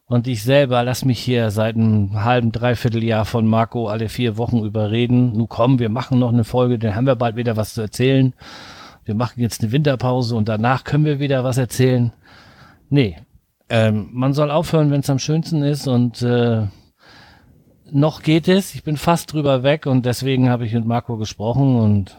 [0.05, 4.37] Und ich selber lass mich hier seit einem halben, dreiviertel Jahr von Marco alle vier
[4.37, 5.33] Wochen überreden.
[5.33, 8.33] Nu komm, wir machen noch eine Folge, dann haben wir bald wieder was zu erzählen.
[9.03, 12.13] Wir machen jetzt eine Winterpause und danach können wir wieder was erzählen.
[12.89, 13.17] Nee,
[13.69, 16.67] ähm, man soll aufhören, wenn es am schönsten ist und äh,
[17.91, 18.75] noch geht es.
[18.75, 22.17] Ich bin fast drüber weg und deswegen habe ich mit Marco gesprochen und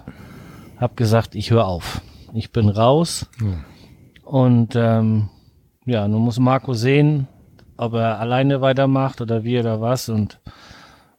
[0.78, 2.02] habe gesagt, ich höre auf.
[2.34, 3.26] Ich bin raus.
[3.38, 3.64] Hm.
[4.24, 5.28] Und ähm,
[5.86, 7.26] ja, nun muss Marco sehen,
[7.76, 10.09] ob er alleine weitermacht oder wie oder was.
[10.09, 10.40] Und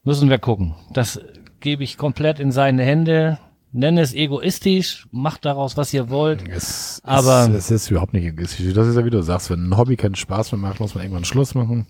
[0.04, 0.76] müssen wir gucken.
[0.94, 1.20] Das
[1.60, 3.40] gebe ich komplett in seine Hände.
[3.72, 6.48] Nenne es egoistisch, macht daraus, was ihr wollt.
[6.50, 8.74] Es, Aber- es, es ist überhaupt nicht egoistisch.
[8.74, 11.04] Das ist ja, wie du sagst, wenn ein Hobby keinen Spaß mehr macht, muss man
[11.04, 11.86] irgendwann Schluss machen.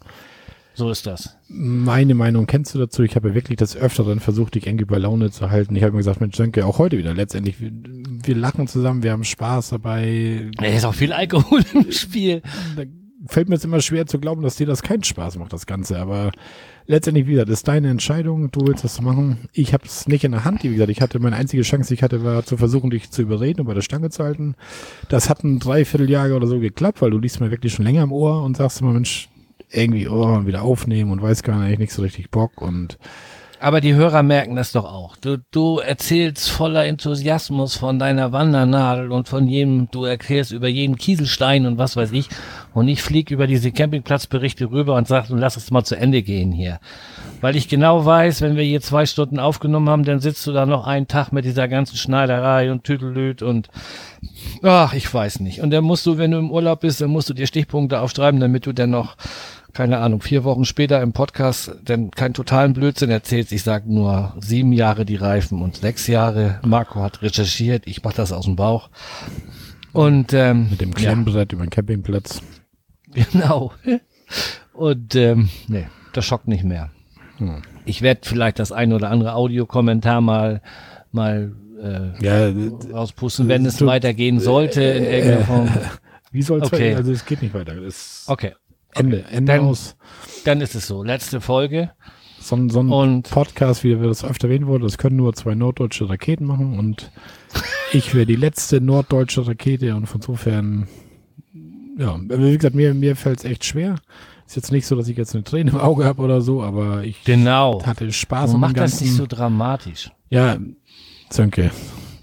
[0.79, 1.37] So ist das.
[1.49, 3.03] Meine Meinung kennst du dazu.
[3.03, 5.75] Ich habe ja wirklich das Öfteren versucht, dich irgendwie bei Laune zu halten.
[5.75, 7.13] Ich habe mir gesagt, Mensch, Sönke, auch heute wieder.
[7.13, 10.49] Letztendlich, wir, wir lachen zusammen, wir haben Spaß dabei.
[10.57, 12.41] Es ist auch viel Alkohol im Spiel.
[12.77, 12.83] Da
[13.27, 15.99] fällt mir jetzt immer schwer zu glauben, dass dir das keinen Spaß macht, das Ganze.
[15.99, 16.31] Aber
[16.87, 18.49] letztendlich, wie gesagt, ist deine Entscheidung.
[18.49, 19.49] Du willst das machen.
[19.51, 20.63] Ich habe es nicht in der Hand.
[20.63, 23.21] Wie gesagt, ich hatte meine einzige Chance, die ich hatte, war zu versuchen, dich zu
[23.21, 24.55] überreden und bei der Stange zu halten.
[25.09, 28.13] Das hat ein Dreivierteljahr oder so geklappt, weil du liest mir wirklich schon länger im
[28.13, 29.28] Ohr und sagst immer, Mensch,
[29.71, 32.97] irgendwie, oh, wieder aufnehmen und weiß gar nicht, nicht so richtig Bock und
[33.61, 35.17] Aber die Hörer merken das doch auch.
[35.17, 40.95] Du, du erzählst voller Enthusiasmus von deiner Wandernadel und von jedem, du erklärst über jeden
[40.95, 42.29] Kieselstein und was weiß ich.
[42.73, 46.53] Und ich flieg über diese Campingplatzberichte rüber und sag, lass es mal zu Ende gehen
[46.53, 46.79] hier.
[47.41, 50.65] Weil ich genau weiß, wenn wir hier zwei Stunden aufgenommen haben, dann sitzt du da
[50.65, 53.67] noch einen Tag mit dieser ganzen Schneiderei und Tüdelüt und
[54.61, 55.61] ach, ich weiß nicht.
[55.61, 58.39] Und dann musst du, wenn du im Urlaub bist, dann musst du dir Stichpunkte aufschreiben,
[58.39, 59.17] damit du dann noch
[59.73, 63.51] keine Ahnung, vier Wochen später im Podcast denn keinen totalen Blödsinn erzählt.
[63.51, 66.59] Ich sage nur sieben Jahre die Reifen und sechs Jahre.
[66.65, 68.89] Marco hat recherchiert, ich mache das aus dem Bauch.
[69.93, 72.41] Und ähm, mit dem Klemmbrett über den Campingplatz.
[73.15, 73.71] ja, genau.
[74.73, 76.89] Und ähm, nee, das schockt nicht mehr.
[77.37, 77.61] Hm.
[77.85, 80.61] Ich werde vielleicht das ein oder andere Audiokommentar mal
[81.11, 82.51] mal äh, Ja,
[82.93, 85.69] rauspusten, wenn es Du- weitergehen sollte in irgendeiner Form.
[86.31, 86.93] wie soll es Okay.
[86.95, 87.75] Also es geht nicht weiter.
[87.75, 88.53] Das Okay,
[88.95, 89.95] Ende, Ende Dann- aus.
[90.45, 91.03] dann ist es so.
[91.03, 91.91] Letzte Folge.
[92.39, 95.55] So, ein- so ein Und Podcast, wie das öfter erwähnt wurde, das können nur zwei
[95.55, 97.11] norddeutsche Raketen machen und
[97.93, 100.87] ich wäre die letzte norddeutsche Rakete und von insofern,
[101.97, 103.95] ja, wie gesagt, mir, mir fällt es echt schwer.
[104.47, 107.03] Ist jetzt nicht so, dass ich jetzt eine Träne im Auge habe oder so, aber
[107.03, 107.83] ich genau.
[107.85, 110.09] hatte Spaß dem macht das nicht so dramatisch.
[110.29, 110.57] ja,
[111.29, 111.69] Zönke,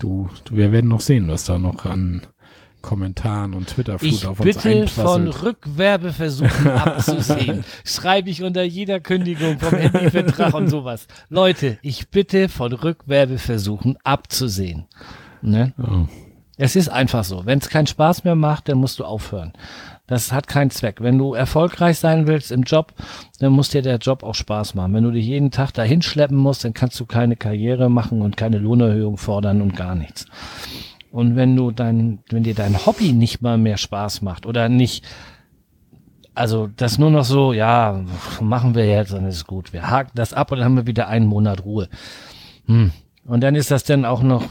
[0.00, 2.22] du, du, wir werden noch sehen, was da noch an
[2.86, 5.26] Kommentaren und Twitter-Flut Ich auf uns bitte von.
[5.26, 7.64] Rückwerbeversuchen abzusehen.
[7.84, 11.08] Schreibe ich unter jeder Kündigung vom Handyvertrag und sowas.
[11.28, 14.84] Leute, ich bitte von Rückwerbeversuchen abzusehen.
[15.42, 15.74] Ne?
[15.78, 16.06] Oh.
[16.56, 17.44] Es ist einfach so.
[17.44, 19.52] Wenn es keinen Spaß mehr macht, dann musst du aufhören.
[20.06, 21.00] Das hat keinen Zweck.
[21.00, 22.94] Wenn du erfolgreich sein willst im Job,
[23.40, 24.94] dann muss dir der Job auch Spaß machen.
[24.94, 28.36] Wenn du dich jeden Tag dahin schleppen musst, dann kannst du keine Karriere machen und
[28.36, 30.26] keine Lohnerhöhung fordern und gar nichts.
[31.16, 35.02] Und wenn du dein, wenn dir dein Hobby nicht mal mehr Spaß macht oder nicht,
[36.34, 38.04] also das nur noch so, ja,
[38.42, 39.72] machen wir jetzt, dann ist gut.
[39.72, 41.88] Wir haken das ab und dann haben wir wieder einen Monat Ruhe.
[42.66, 42.92] Hm.
[43.24, 44.44] Und dann ist das dann auch noch,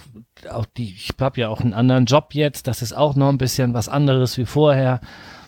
[0.50, 3.38] auch die, ich habe ja auch einen anderen Job jetzt, das ist auch noch ein
[3.38, 5.02] bisschen was anderes wie vorher.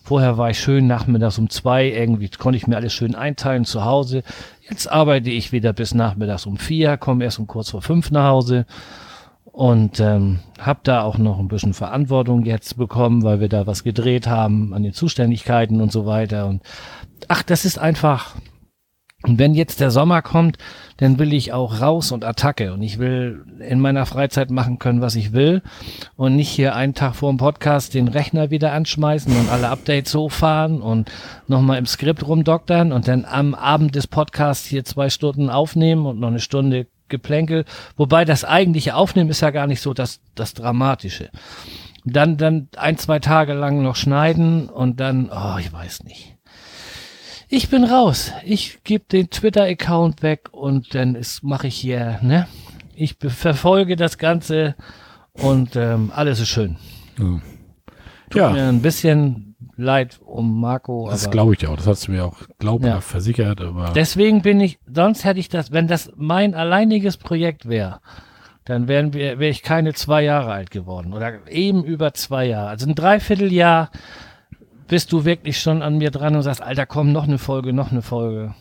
[0.03, 3.85] Vorher war ich schön nachmittags um zwei, irgendwie konnte ich mir alles schön einteilen zu
[3.85, 4.21] Hause.
[4.69, 8.29] Jetzt arbeite ich wieder bis nachmittags um vier, komme erst um kurz vor fünf nach
[8.29, 8.67] Hause
[9.57, 13.83] und ähm, habe da auch noch ein bisschen Verantwortung jetzt bekommen, weil wir da was
[13.83, 16.45] gedreht haben an den Zuständigkeiten und so weiter.
[16.45, 16.61] Und
[17.27, 18.35] ach, das ist einfach.
[19.23, 20.59] Und wenn jetzt der Sommer kommt,
[20.97, 22.71] dann will ich auch raus und Attacke.
[22.71, 25.63] Und ich will in meiner Freizeit machen können, was ich will.
[26.15, 30.13] Und nicht hier einen Tag vor dem Podcast den Rechner wieder anschmeißen und alle Updates
[30.13, 31.11] hochfahren und
[31.47, 36.19] nochmal im Skript rumdoktern und dann am Abend des Podcasts hier zwei Stunden aufnehmen und
[36.19, 37.65] noch eine Stunde Geplänkel.
[37.95, 41.29] Wobei das eigentliche Aufnehmen ist ja gar nicht so das, das Dramatische.
[42.05, 46.35] Dann, dann ein, zwei Tage lang noch schneiden und dann, oh, ich weiß nicht.
[47.49, 48.31] Ich bin raus.
[48.43, 52.47] Ich gebe den Twitter-Account weg und dann mache ich hier, ne?
[52.95, 54.75] Ich verfolge das Ganze
[55.33, 56.77] und ähm, alles ist schön.
[57.17, 57.41] Ja.
[58.29, 58.49] Tut Ja.
[58.51, 59.46] mir ein bisschen
[59.77, 61.07] leid um Marco.
[61.09, 61.75] Das glaube ich auch.
[61.77, 63.01] Das hast du mir auch glaubhaft Ja.
[63.01, 67.99] versichert, aber deswegen bin ich, sonst hätte ich das, wenn das mein alleiniges Projekt wäre,
[68.65, 72.69] dann wären wir, wäre ich keine zwei Jahre alt geworden oder eben über zwei Jahre.
[72.69, 73.91] Also ein Dreivierteljahr
[74.87, 77.91] bist du wirklich schon an mir dran und sagst, Alter, komm, noch eine Folge, noch
[77.91, 78.55] eine Folge.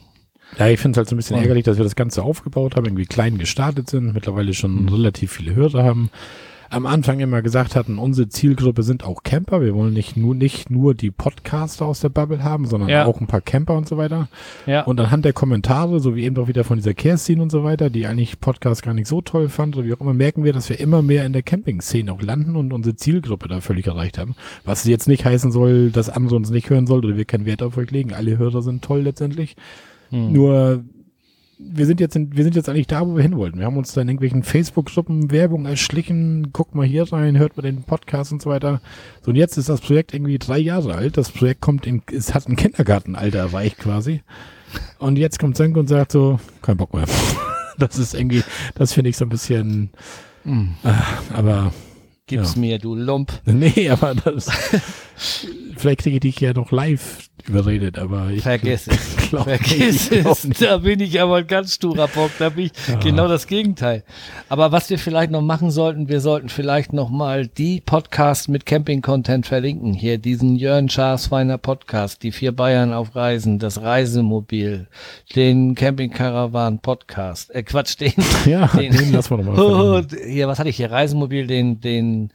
[0.58, 2.76] ja, ich finde es halt so ein bisschen Und- ärgerlich, dass wir das Ganze aufgebaut
[2.76, 6.10] haben, irgendwie klein gestartet sind, mittlerweile schon relativ viele Hörer haben.
[6.70, 9.60] Am Anfang immer gesagt hatten, unsere Zielgruppe sind auch Camper.
[9.60, 13.06] Wir wollen nicht nur, nicht nur die Podcaster aus der Bubble haben, sondern Ja.
[13.06, 14.28] auch ein paar Camper und so weiter.
[14.66, 14.82] Ja.
[14.82, 17.90] Und anhand der Kommentare, so wie eben auch wieder von dieser Kerstin und so weiter,
[17.90, 20.68] die eigentlich Podcast gar nicht so toll fand, oder wie auch immer, merken wir, dass
[20.68, 24.34] wir immer mehr in der Camping-Szene auch landen und unsere Zielgruppe da völlig erreicht haben.
[24.64, 27.62] Was jetzt nicht heißen soll, dass andere uns nicht hören soll oder wir keinen Wert
[27.62, 28.12] auf euch legen.
[28.12, 29.56] Alle Hörer sind toll letztendlich.
[30.10, 30.32] Hm.
[30.32, 30.84] Nur
[31.58, 33.58] wir sind jetzt in, wir sind jetzt eigentlich da, wo wir hin wollten.
[33.58, 36.52] Wir haben uns da in irgendwelchen Facebook-Gruppen Werbung erschlichen.
[36.52, 38.80] Guckt mal hier rein, hört mal den Podcast und so weiter.
[39.22, 41.16] So, und jetzt ist das Projekt irgendwie drei Jahre alt.
[41.16, 44.22] Das Projekt kommt in, es hat ein Kindergartenalter erreicht quasi.
[44.98, 47.06] Und jetzt kommt Senke und sagt so, kein Bock mehr.
[47.78, 48.42] Das ist irgendwie,
[48.74, 49.90] das finde ich so ein bisschen,
[50.44, 50.76] Hm.
[51.34, 51.74] aber,
[52.26, 52.60] Gib's Ja.
[52.62, 53.30] mir, du Lump.
[53.44, 54.48] nee, aber das,
[55.76, 59.16] vielleicht kriege ich dich ja noch live überredet, aber ich Vergiss es.
[59.30, 60.48] glaub Vergiss ich es.
[60.58, 62.30] Da bin ich aber ein ganz sturer Bock.
[62.38, 64.02] Da bin ich genau das Gegenteil.
[64.48, 68.66] Aber was wir vielleicht noch machen sollten, wir sollten vielleicht noch mal die Podcasts mit
[68.66, 69.92] Camping-Content verlinken.
[69.94, 74.88] Hier diesen Jörn Schaas feiner Podcast, die vier Bayern auf Reisen, das Reisemobil,
[75.34, 77.54] den Camping-Caravan-Podcast.
[77.54, 78.12] Äh, Quatsch, den,
[78.46, 79.58] Ja, den, den lassen wir doch mal.
[79.60, 80.90] Oh, hier, was hatte ich hier?
[80.90, 82.30] Reisemobil, den, den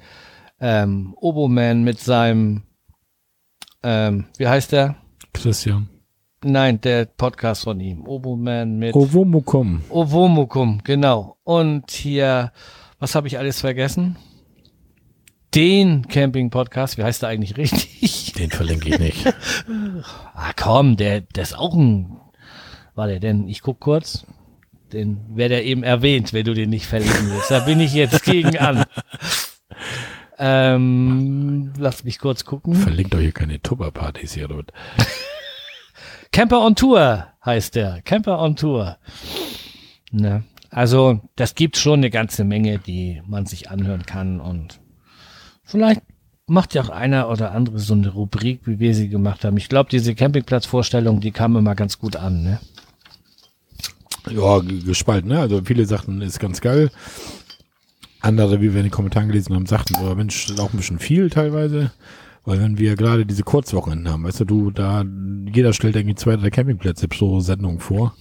[0.62, 2.62] ähm, Oboman mit seinem,
[3.84, 4.95] ähm, wie heißt der?
[5.34, 5.90] Christian.
[6.44, 8.06] Nein, der Podcast von ihm.
[8.08, 9.84] Oboman mit Ovomukum.
[9.90, 11.38] Ovomukum, genau.
[11.44, 12.52] Und hier,
[12.99, 14.18] was habe ich alles vergessen?
[15.53, 18.34] Den Camping-Podcast, wie heißt der eigentlich richtig?
[18.38, 19.34] Den verlinke ich nicht.
[20.34, 22.18] Ah komm, der, der ist auch ein,
[22.95, 24.26] war der denn, ich guck kurz,
[24.91, 27.52] den wäre der eben erwähnt, wenn du den nicht verlinken willst.
[27.52, 28.86] Da bin ich jetzt gegen an.
[30.44, 32.74] Ähm, lass mich kurz gucken.
[32.74, 34.48] Verlinkt euch hier keine Tupperpartys hier.
[34.48, 34.74] Dort.
[36.32, 38.02] Camper on Tour heißt der.
[38.02, 38.98] Camper on Tour.
[40.12, 40.44] Ne?
[40.72, 44.80] Also, das gibt schon eine ganze Menge, die man sich anhören kann und
[45.64, 46.02] vielleicht
[46.48, 49.58] macht ja auch einer oder andere so eine Rubrik, wie wir sie gemacht haben.
[49.58, 52.60] Ich glaube, diese Campingplatzvorstellung, die kam immer ganz gut an, ne?
[54.30, 55.40] Ja, gespalten, ne?
[55.40, 56.90] Also viele sagten, ist ganz geil.
[58.22, 60.77] Andere, wie wir in den Kommentaren gelesen haben, sagten, oh Mensch, das ist auch ein
[60.77, 61.91] bisschen viel teilweise.
[62.45, 65.06] Weil wenn wir gerade diese Kurzwochenenden haben, weißt du, du, da,
[65.53, 68.15] jeder stellt irgendwie zwei, drei Campingplätze pro Sendung vor.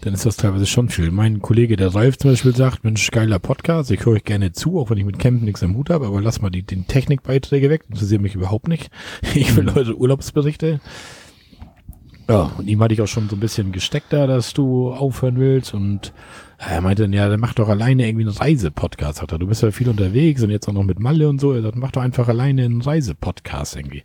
[0.00, 1.12] Dann ist das teilweise schon viel.
[1.12, 4.80] Mein Kollege, der Ralf zum Beispiel, sagt, Mensch, geiler Podcast, ich höre euch gerne zu,
[4.80, 7.70] auch wenn ich mit Campen nichts am Hut habe, aber lass mal die, den Technikbeiträge
[7.70, 8.90] weg, interessiert mich überhaupt nicht.
[9.34, 10.80] Ich will eure Urlaubsberichte.
[12.28, 15.36] Ja, und ihm hatte ich auch schon so ein bisschen gesteckt da, dass du aufhören
[15.38, 16.12] willst und
[16.68, 19.38] er meinte dann, ja, dann mach doch alleine irgendwie einen Reisepodcast, sagt er.
[19.38, 21.52] Du bist ja viel unterwegs und jetzt auch noch mit Malle und so.
[21.52, 24.02] Er sagt, mach doch einfach alleine einen Reisepodcast irgendwie.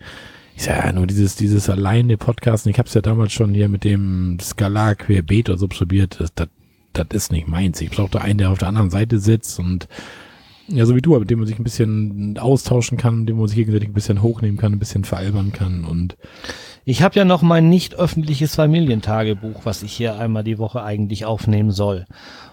[0.56, 3.84] Ich sag, ja, nur dieses, dieses alleine Podcast, ich hab's ja damals schon hier mit
[3.84, 6.48] dem Skalar Querbeet oder so probiert, das, das,
[6.94, 7.80] das ist nicht meins.
[7.80, 9.88] Ich brauche da einen, der auf der anderen Seite sitzt und
[10.68, 13.48] ja, so wie du, mit dem man sich ein bisschen austauschen kann, mit dem man
[13.48, 16.18] sich gegenseitig ein bisschen hochnehmen kann, ein bisschen veralbern kann und
[16.90, 21.26] Ich habe ja noch mein nicht öffentliches Familientagebuch, was ich hier einmal die Woche eigentlich
[21.26, 22.06] aufnehmen soll.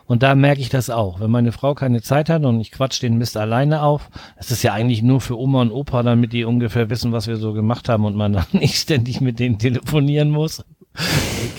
[0.07, 1.21] Und da merke ich das auch.
[1.21, 4.65] Wenn meine Frau keine Zeit hat und ich quatsch den Mist alleine auf, das ist
[4.65, 7.89] ja eigentlich nur für Oma und Opa, damit die ungefähr wissen, was wir so gemacht
[7.89, 10.65] haben und man dann nicht ständig mit denen telefonieren muss.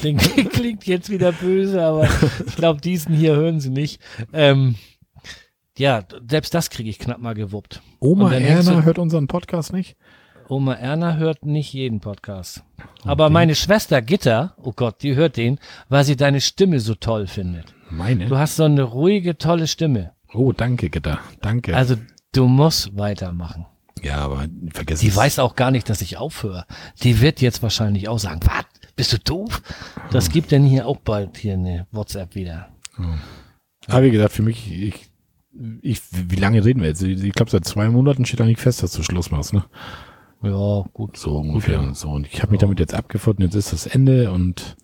[0.01, 0.21] Klingt,
[0.51, 2.09] klingt jetzt wieder böse, aber
[2.45, 4.01] ich glaube, diesen hier hören sie nicht.
[4.33, 4.75] Ähm,
[5.77, 7.81] ja, selbst das kriege ich knapp mal gewuppt.
[8.01, 9.95] Oma Erna hört unseren Podcast nicht?
[10.47, 12.63] Oma Erna hört nicht jeden Podcast.
[13.03, 15.59] Aber meine Schwester Gitter, oh Gott, die hört den,
[15.89, 17.73] weil sie deine Stimme so toll findet.
[17.89, 18.27] Meine?
[18.27, 20.11] Du hast so eine ruhige, tolle Stimme.
[20.33, 21.19] Oh, danke, Gitter.
[21.41, 21.75] Danke.
[21.75, 21.95] Also
[22.33, 23.65] du musst weitermachen.
[24.03, 25.15] ja, aber vergiss Die es.
[25.15, 26.65] weiß auch gar nicht, dass ich aufhöre.
[27.03, 28.65] Die wird jetzt wahrscheinlich auch sagen, was?
[28.95, 29.61] Bist du doof?
[30.11, 32.69] Das gibt denn hier auch bald hier eine WhatsApp wieder.
[33.87, 35.09] Aber wie gesagt, für mich, ich,
[35.81, 37.01] ich, wie lange reden wir jetzt?
[37.03, 39.65] Ich glaube, seit zwei Monaten steht eigentlich fest, dass du Schluss machst, ne?
[40.41, 41.17] Ja, gut.
[41.17, 41.75] So ungefähr.
[41.75, 41.79] ja.
[41.81, 42.09] Und so.
[42.09, 44.75] Und ich habe mich damit jetzt abgefunden, jetzt ist das Ende und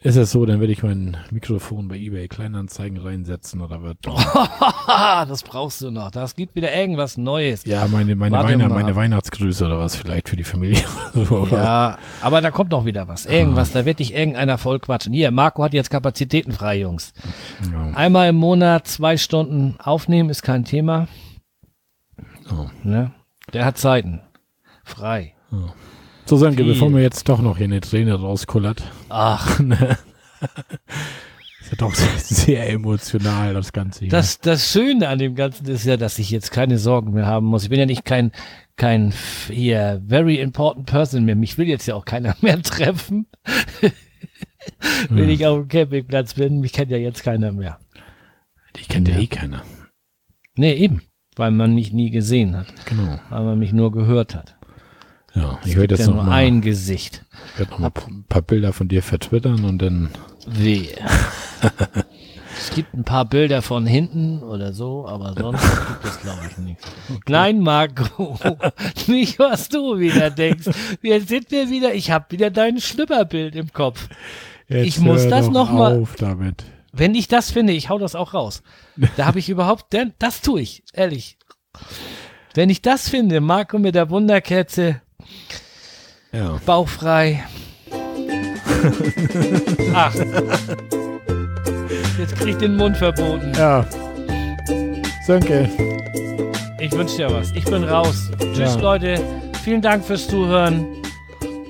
[0.00, 3.98] ist es so, dann werde ich mein Mikrofon bei eBay Kleinanzeigen reinsetzen oder wird.
[4.86, 6.12] das brauchst du noch.
[6.12, 7.64] Das gibt wieder irgendwas Neues.
[7.64, 8.94] Ja, meine, meine, mal meine.
[8.94, 10.84] Weihnachtsgrüße oder was vielleicht für die Familie.
[11.50, 13.26] Ja, aber da kommt noch wieder was.
[13.26, 15.12] Irgendwas, da wird dich irgendeiner voll quatschen.
[15.12, 17.12] Hier, Marco hat jetzt Kapazitäten frei, Jungs.
[17.72, 17.90] Ja.
[17.96, 21.08] Einmal im Monat zwei Stunden aufnehmen ist kein Thema.
[22.52, 22.66] Oh.
[22.84, 23.10] Ne?
[23.52, 24.20] Der hat Zeiten.
[24.88, 25.34] Frei.
[26.26, 26.72] So, Sönke, Viel.
[26.72, 28.82] bevor mir jetzt doch noch hier eine Träne rauskullert.
[29.08, 29.60] Ach,
[31.60, 34.08] Ist ja doch sehr, emotional, das Ganze hier.
[34.08, 37.46] das, das Schöne an dem Ganzen ist ja, dass ich jetzt keine Sorgen mehr haben
[37.46, 37.64] muss.
[37.64, 38.32] Ich bin ja nicht kein,
[38.76, 39.12] kein
[39.50, 41.36] hier very important person mehr.
[41.36, 43.26] Mich will jetzt ja auch keiner mehr treffen.
[45.10, 45.28] Wenn Hm.
[45.30, 47.78] ich auf dem Campingplatz bin, mich kennt ja jetzt keiner mehr.
[48.76, 49.62] Die kennt ja eh keiner.
[50.56, 51.02] Nee, eben.
[51.36, 52.66] Weil man mich nie gesehen hat.
[52.86, 53.18] Genau.
[53.30, 54.56] Weil man mich nur gehört hat.
[55.38, 57.24] Ja, ich werde ja jetzt noch nur mal, ein Gesicht.
[57.56, 60.10] werd noch mal ein paar Bilder von dir vertwittern und dann
[60.46, 60.88] Wehe.
[62.58, 66.58] es gibt ein paar Bilder von hinten oder so, aber sonst gibt es, glaube ich,
[66.58, 66.84] nichts.
[67.28, 68.38] Nein, Marco,
[69.06, 70.66] nicht was du wieder denkst.
[71.02, 74.08] Jetzt sind wir wieder, ich habe wieder dein Schlüpperbild im Kopf.
[74.68, 76.64] Jetzt Ich muss das doch noch mal- auf damit.
[76.92, 78.62] Wenn ich das finde, ich hau das auch raus.
[79.16, 81.36] Da habe ich überhaupt, denn, das tue ich, ehrlich.
[82.54, 85.00] Wenn ich das finde, Marco mit der Wunderkerze,
[86.32, 86.58] Ja.
[86.66, 87.42] bauchfrei.
[89.94, 90.14] Ach.
[92.18, 93.52] Jetzt krieg ich den Mund verboten.
[93.56, 93.86] Ja.
[95.26, 95.68] Sönke.
[96.80, 97.50] Ich wünsche dir was.
[97.52, 98.30] Ich bin raus.
[98.38, 98.80] Tschüss, Ja.
[98.80, 99.20] Leute.
[99.64, 100.86] Vielen Dank fürs Zuhören.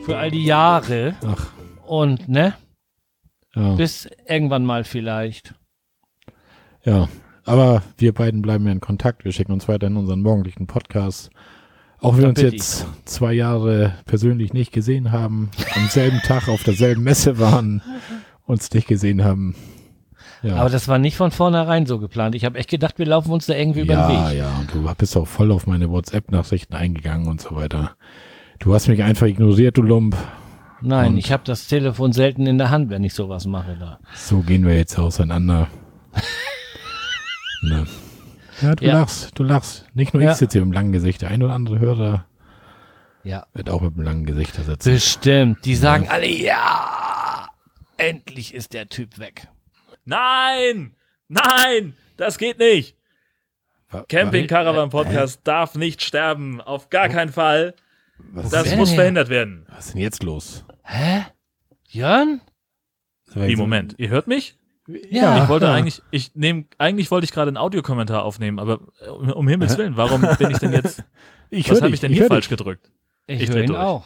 [0.05, 1.14] Für all die Jahre.
[1.26, 1.47] Ach.
[1.86, 2.55] Und, ne?
[3.55, 3.74] Ja.
[3.74, 5.55] Bis irgendwann mal vielleicht.
[6.85, 7.09] ja.
[7.44, 9.24] Aber wir beiden bleiben ja in Kontakt.
[9.24, 11.30] Wir schicken uns weiter in unseren morgendlichen Podcast.
[12.00, 16.62] Auch wenn wir uns jetzt zwei Jahre persönlich nicht gesehen haben, am selben Tag auf
[16.62, 17.82] derselben Messe waren,
[18.46, 19.56] uns nicht gesehen haben.
[20.42, 20.56] Ja.
[20.56, 22.36] Aber das war nicht von vornherein so geplant.
[22.36, 24.38] Ich habe echt gedacht, wir laufen uns da irgendwie über den ja, Weg.
[24.38, 27.96] ja, und du bist auch voll auf meine WhatsApp-Nachrichten eingegangen und so weiter.
[28.60, 30.16] Du hast mich einfach ignoriert, du Lump.
[30.80, 33.98] Nein, Und- ich habe das Telefon selten in der Hand, wenn ich sowas mache da.
[34.14, 35.66] So gehen wir jetzt auseinander.
[37.62, 37.86] ne.
[38.62, 38.93] Ja, du Ja.
[39.01, 39.86] lachst, du lachst.
[39.94, 40.32] Nicht nur Ja.
[40.32, 41.22] ich sitze hier mit dem langen Gesicht.
[41.22, 42.26] Der ein oder andere Hörer
[43.24, 43.47] Ja.
[43.55, 44.93] wird auch mit dem langen Gesicht da sitzen.
[44.93, 45.64] Bestimmt.
[45.64, 47.48] Die sagen alle, ja,
[47.97, 49.48] endlich ist der Typ weg.
[50.05, 50.94] Nein!
[51.28, 51.94] Nein!
[52.16, 52.97] Das geht nicht!
[54.09, 56.60] Camping Caravan Podcast darf nicht sterben.
[56.60, 57.74] Auf gar keinen Fall.
[58.32, 59.64] Was, Das muss verhindert werden.
[59.70, 60.64] was ist denn jetzt los?
[60.82, 61.24] Hä?
[61.89, 62.40] Jörn?
[63.35, 63.94] Wie, Moment.
[63.98, 64.59] Ihr hört mich?
[65.10, 65.43] Ja.
[65.43, 69.31] Ich wollte eigentlich, ich nehm, eigentlich wollte ich gerade einen Audiokommentar aufnehmen, aber äh, um,
[69.32, 71.05] um Himmels Willen, warum bin ich denn jetzt,
[71.51, 72.56] Ich was habe ich denn ich hier falsch dich.
[72.59, 72.90] gedrückt?
[73.27, 73.78] Ich, Ich höre ihn durch.
[73.78, 74.05] auch.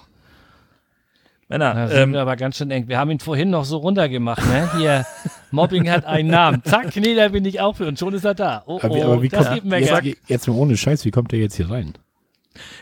[1.48, 2.88] Männer, Da sind ähm, wir aber ganz schön eng.
[2.88, 4.70] Wir haben ihn vorhin noch so runtergemacht, ne?
[4.78, 5.04] Hier,
[5.50, 6.62] Mobbing hat einen Namen.
[6.64, 8.62] Zack, nee, da bin ich auch für und schon ist er da.
[8.66, 10.02] Oh, Aber, wie- oh, aber wie das kommt, gibt Mecker.
[10.02, 11.92] jetzt, jetzt mal ohne Scheiß, wie kommt der jetzt hier rein?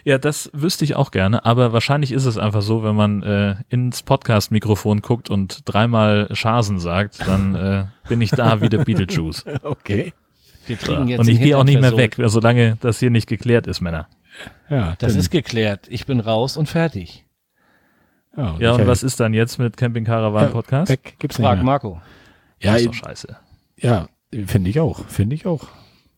[0.04, 3.56] Ja, das wüsste ich auch gerne, aber wahrscheinlich ist es einfach so, wenn man äh,
[3.68, 9.44] ins Podcast-Mikrofon guckt und dreimal Schasen sagt, dann äh, bin ich da wie der Beetlejuice.
[9.62, 10.12] Okay.
[10.66, 13.66] Wir kriegen jetzt Und ich gehe auch nicht mehr weg, solange das hier nicht geklärt
[13.66, 14.08] ist, Männer.
[14.68, 15.86] Ja, Das ist geklärt.
[15.88, 17.24] Ich bin raus und fertig.
[18.36, 20.90] ja, Ja, und was ist dann jetzt mit Camping Caravan Podcast?
[20.92, 21.64] Weg, gibt's nicht Frag mehr.
[21.64, 22.00] Marco.
[22.60, 23.36] Ja, Das ist doch scheiße.
[23.78, 24.08] ja,
[24.46, 25.62] finde ich auch, finde ich auch.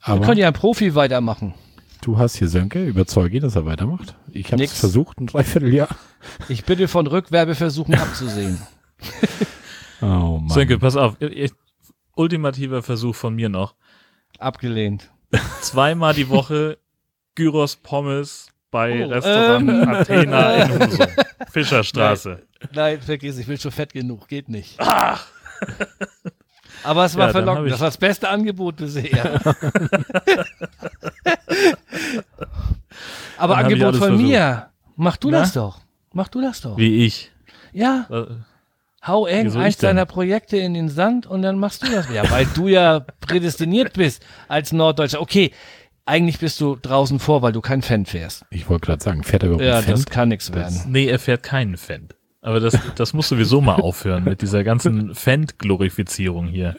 [0.04, 1.54] Wir Aber können ja ein Profi weitermachen.
[2.02, 4.14] Du hast hier Sönke, überzeuge ihn, dass er weitermacht.
[4.30, 5.88] Ich habe es versucht, ein Dreivierteljahr.
[6.48, 8.60] Ich bitte von Rückwerbeversuchen abzusehen.
[10.04, 10.48] Oh Mann.
[10.48, 11.14] Sönke, pass auf.
[11.20, 11.52] Ich,
[12.16, 13.76] ultimativer Versuch von mir noch.
[14.40, 15.12] Abgelehnt.
[15.60, 16.78] Zweimal die Woche
[17.36, 19.88] Gyros Pommes bei Oh, Restaurant ähm.
[19.88, 21.06] Athena in Husum.
[21.52, 22.42] Fischerstraße.
[22.74, 24.26] Nein, vergiss, ich bin schon fett genug.
[24.26, 24.76] Geht nicht.
[26.84, 27.70] Aber es war Ja, verlockend.
[27.70, 29.40] Das war das beste Angebot bisher.
[33.38, 34.22] Aber Dann Angebot von versucht.
[34.22, 34.68] mir.
[34.96, 35.40] Mach du Na?
[35.40, 35.80] das doch.
[36.12, 36.76] Mach du das doch.
[36.76, 37.30] Wie ich.
[37.72, 38.24] Ja, Äh,
[39.06, 39.88] hau ich denn?
[39.88, 42.08] deiner Projekte in den Sand und dann machst du das.
[42.10, 45.20] Ja, weil du ja prädestiniert bist als Norddeutscher.
[45.20, 45.52] Okay,
[46.04, 48.44] eigentlich bist du draußen vor, weil du kein Fan fährst.
[48.50, 49.92] Ich wollte gerade sagen, fährt er überhaupt Ja, Fan?
[49.92, 50.82] das kann nichts werden.
[50.88, 52.14] Nee, er fährt keinen Fendt.
[52.42, 56.76] Aber das, das muss sowieso mal aufhören mit dieser ganzen Fendt-Glorifizierung hier.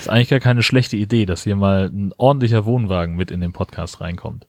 [0.00, 3.52] ist eigentlich gar keine schlechte Idee, dass hier mal ein ordentlicher Wohnwagen mit in den
[3.52, 4.46] Podcast reinkommt.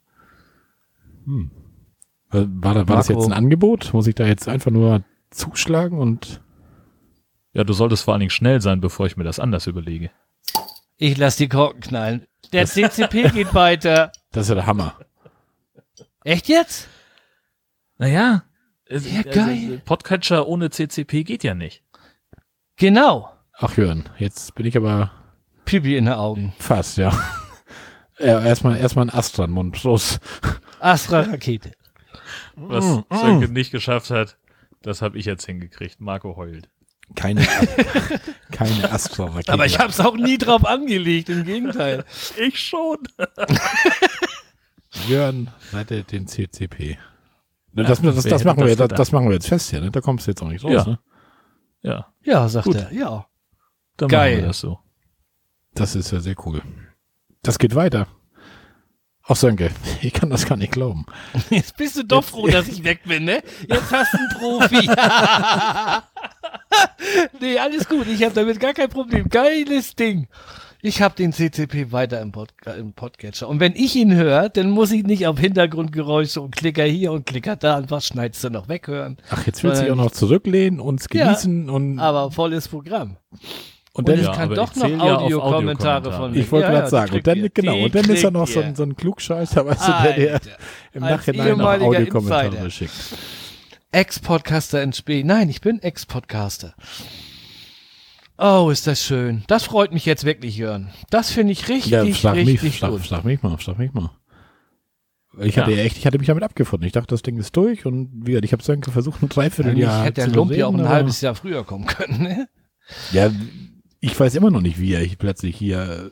[1.25, 3.93] War, war, da- war das jetzt ein Angebot?
[3.93, 6.41] Muss ich da jetzt einfach nur zuschlagen und
[7.53, 10.09] Ja, du solltest vor allen Dingen schnell sein, bevor ich mir das anders überlege.
[10.97, 12.25] Ich lass die Korken knallen.
[12.51, 14.11] Der CCP geht weiter.
[14.31, 14.95] das ist ja der Hammer.
[16.23, 16.87] Echt jetzt?
[17.99, 18.43] Naja.
[18.89, 19.81] Es- Ja, geil.
[19.85, 21.83] Podcatcher ohne CCP geht ja nicht.
[22.75, 23.31] Genau.
[23.53, 25.11] Ach Jörn, jetzt bin ich aber
[25.65, 26.53] Pipi in den Augen.
[26.59, 27.11] fast, ja.
[28.19, 29.83] ja erstmal erstmal ein Ast dran, Mund.
[29.83, 30.19] Los.
[30.79, 31.71] Astra-Rakete.
[32.55, 34.37] Was Mm, Sönke nicht geschafft hat,
[34.81, 35.99] das habe ich jetzt hingekriegt.
[35.99, 36.69] Marco heult.
[37.15, 37.41] Keine,
[38.51, 39.51] keine Astra-Rakete.
[39.51, 42.05] Aber ich hab's auch nie drauf angelegt, im Gegenteil.
[42.37, 42.97] Ich schon.
[45.07, 46.97] Jörn, rette den CCP.
[47.83, 49.91] Ne, Das, das, das, machen wir, das das machen wir jetzt fest hier, ne?
[49.91, 50.85] Da kommst du jetzt auch nicht raus, Ja.
[50.85, 50.99] ne?
[51.81, 52.75] Ja, Ja, sagt Gut.
[52.75, 52.91] er.
[52.93, 53.25] Ja.
[53.97, 54.31] dann Geil.
[54.33, 54.79] machen wir das so.
[55.73, 56.61] Das ist ja sehr cool.
[57.41, 58.07] Das geht weiter.
[59.31, 59.69] Ach, Sönke,
[60.01, 61.05] ich kann das gar nicht glauben.
[61.51, 63.43] Jetzt bist du doch froh, dass ich weg bin, ne?
[63.67, 64.87] Jetzt hast du einen Profi.
[67.39, 68.07] nee, alles gut.
[68.07, 69.29] Ich habe damit gar kein Problem.
[69.29, 70.27] Geiles Ding.
[70.81, 73.49] Ich habe den CCP weiter im, Pod im Podcatcher.
[73.49, 77.25] Und wenn ich ihn höre, dann muss ich nicht auf Hintergrundgeräusche und Klicker hier und
[77.25, 79.17] Klicker da und was schneidest du noch weghören.
[79.29, 83.17] Ach, jetzt willst du dich auch noch zurücklehnen, Ja, genießen und, Aber volles Programm.
[83.31, 83.39] und
[83.93, 86.11] Und dann, ich Ja, kann doch noch ja Audiokommentare Audiokommentare.
[86.13, 86.39] von mir.
[86.39, 88.61] ich wollte Ja, gerade ja, sagen, und dann, genau, und dann ist er noch so
[88.61, 90.49] ein, so ein Klugscheißer, weißt du, der, Alter,
[90.93, 92.93] im Nachhinein noch Audiokommentare schickt.
[93.91, 95.23] Ex-Podcaster in Spee.
[95.25, 96.73] Nein, ich bin Ex-Podcaster.
[98.41, 99.43] Oh, ist das schön.
[99.47, 100.89] Das freut mich jetzt wirklich, Jörn.
[101.09, 103.05] Das finde ich richtig, Ja, schlag richtig mich, schlag, gut.
[103.05, 104.11] schlag mich mal, schlag mich mal.
[105.41, 105.63] Ich Ja.
[105.63, 106.85] hatte ja echt, ich hatte mich damit abgefunden.
[106.87, 110.03] Ich dachte, das Ding ist durch und wie gesagt, ich habe Sönke versucht, ein Dreivierteljahr
[110.05, 112.21] hätte der zu Lump ja auch ein halbes Jahr früher kommen können.
[112.23, 112.47] Ne?
[113.11, 113.29] Ja,
[113.99, 116.11] ich weiß immer noch nicht, wie er plötzlich hier.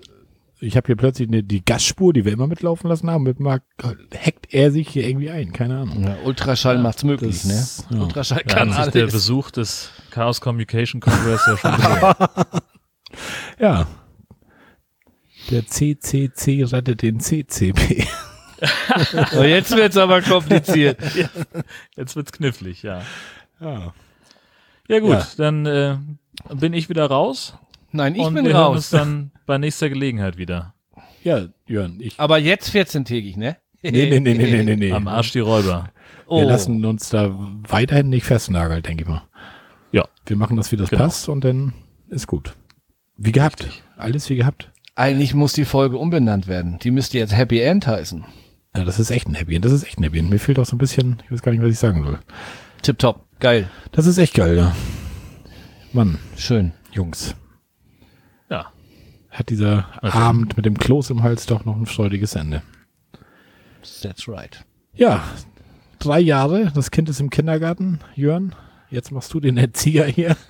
[0.60, 3.62] Ich habe hier plötzlich eine, die Gasspur, die wir immer mitlaufen lassen haben, mit Mark,
[3.82, 6.04] hackt er sich hier irgendwie ein, keine Ahnung.
[6.04, 7.98] Ja, Ultraschall macht's möglich, das- ne?
[7.98, 8.04] ja.
[8.04, 9.14] Ultraschall kann hat sich der alles.
[9.14, 12.22] Besuch des Chaos Communication Congress ja schon.
[13.60, 13.88] Ja.
[15.50, 18.06] Der CCC rettet den CCP.
[19.38, 21.00] Oh, jetzt wird's aber kompliziert.
[21.96, 23.04] Jetzt wird's knifflig, ja.
[23.62, 23.94] Ja.
[24.88, 25.28] Ja gut, Ja.
[25.38, 25.98] dann äh,
[26.56, 27.54] bin ich wieder raus
[27.92, 29.00] Nein, ich und bin wir hören uns raus.
[29.00, 30.74] dann bei nächster Gelegenheit wieder.
[31.24, 32.20] Ja, Jörn, ich.
[32.20, 33.58] Aber jetzt 14-tägig, ne?
[33.82, 34.92] Nee, nee, nee, nee, nee, nee, nee.
[34.92, 35.90] Am Arsch die Räuber.
[36.28, 36.40] Oh.
[36.40, 37.34] Wir lassen uns da
[37.68, 39.24] weiterhin nicht festnageln, denke ich mal.
[39.92, 40.06] Ja.
[40.26, 41.04] Wir machen das, wie das Genau.
[41.04, 41.74] passt und dann
[42.10, 42.56] ist gut.
[43.18, 43.64] Wie gehabt.
[43.64, 43.84] Richtig.
[43.98, 44.72] Alles wie gehabt.
[44.96, 46.80] Eigentlich muss die Folge umbenannt werden.
[46.80, 48.26] Die müsste jetzt Happy End heißen.
[48.76, 49.64] Ja, das ist echt ein Happy End.
[49.66, 50.30] Das ist echt ein Happy End.
[50.30, 52.20] Mir fehlt auch so ein bisschen, ich weiß gar nicht, was ich sagen soll.
[52.82, 53.26] Tipptopp.
[53.40, 53.70] Geil.
[53.92, 54.76] Das ist echt geil, ja.
[55.94, 56.74] Mann, Schön.
[56.92, 57.36] Jungs.
[59.38, 59.40] Ja.
[59.40, 62.64] Hat dieser Abend mit dem Kloß im Hals doch noch ein freudiges Ende.
[64.02, 64.66] That's right.
[64.94, 65.24] Ja,
[66.00, 68.56] drei Jahre, das Kind ist im Kindergarten, Jörn.
[68.90, 70.36] Jetzt machst du den Erzieher hier.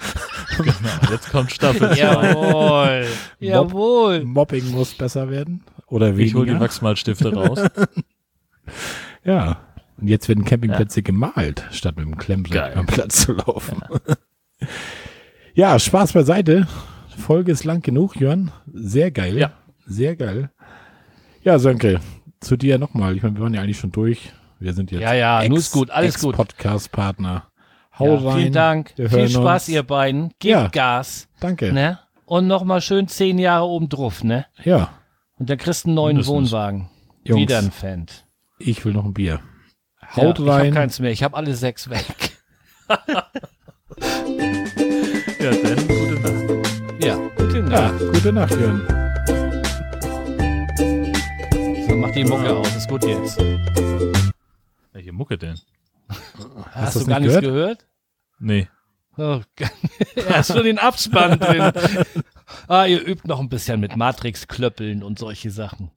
[0.58, 1.12] Genau.
[1.12, 1.96] Jetzt kommt Staffel 2.
[2.00, 3.06] Jawohl.
[3.40, 4.24] Jawohl.
[4.24, 5.64] Mobbing muss besser werden.
[5.88, 6.60] Oder Ich hole die.
[6.60, 7.60] Wachsmalstifte raus.
[9.24, 9.60] Ja.
[9.98, 13.84] Und jetzt werden Campingplätze gemalt, statt mit dem Klemmbrett am Platz zu laufen.
[15.54, 15.78] Ja.
[15.78, 16.68] Spaß beiseite.
[17.18, 18.52] Folge ist lang genug, Jörn.
[18.72, 19.38] Sehr geil.
[19.38, 19.52] Ja.
[19.86, 20.52] Sehr geil.
[21.42, 22.00] Ja, Sönke,
[22.40, 23.16] zu dir nochmal.
[23.16, 24.32] Ich meine, wir waren ja eigentlich schon durch.
[24.60, 26.36] Wir sind jetzt Ja, ja, nur ist gut, alles gut.
[26.36, 27.48] Podcast-Partner.
[27.98, 28.38] Hau Ja, rein.
[28.40, 28.94] vielen Dank.
[28.96, 29.70] Viel Spaß, uns.
[29.70, 30.30] ihr beiden.
[30.40, 30.68] Gebt Ja.
[30.68, 31.28] Gas.
[31.40, 31.72] Danke.
[31.74, 32.00] Ne?
[32.26, 34.46] Und nochmal schön zehn Jahre oben drauf, ne?
[34.64, 34.90] Ja,
[35.40, 36.52] Und dann kriegst du einen neuen Mindestens.
[36.52, 36.90] Wohnwagen.
[37.24, 37.42] Jungs.
[37.42, 38.06] Wieder ein Fan.
[38.60, 39.40] ich will noch ein Bier.
[40.16, 40.74] Haut ja, Ich hab rein.
[40.74, 41.12] keins mehr.
[41.12, 42.06] Ich habe alle sechs weg.
[45.40, 45.87] Ja, dann.
[47.70, 48.52] Ja, gute Nacht.
[48.52, 48.82] Jörn.
[51.88, 52.76] So, mach die Mucke aus.
[52.76, 53.38] Ist gut jetzt.
[54.94, 55.60] Welche Mucke denn?
[56.72, 57.86] Hast, du's du gar nicht nichts gehört?
[58.40, 58.70] Nee.
[59.18, 59.42] Oh,
[60.16, 61.72] er ist schon den Abspann drin.
[62.68, 65.92] ah, ihr übt noch ein bisschen mit Matrix-Klöppeln und solche Sachen.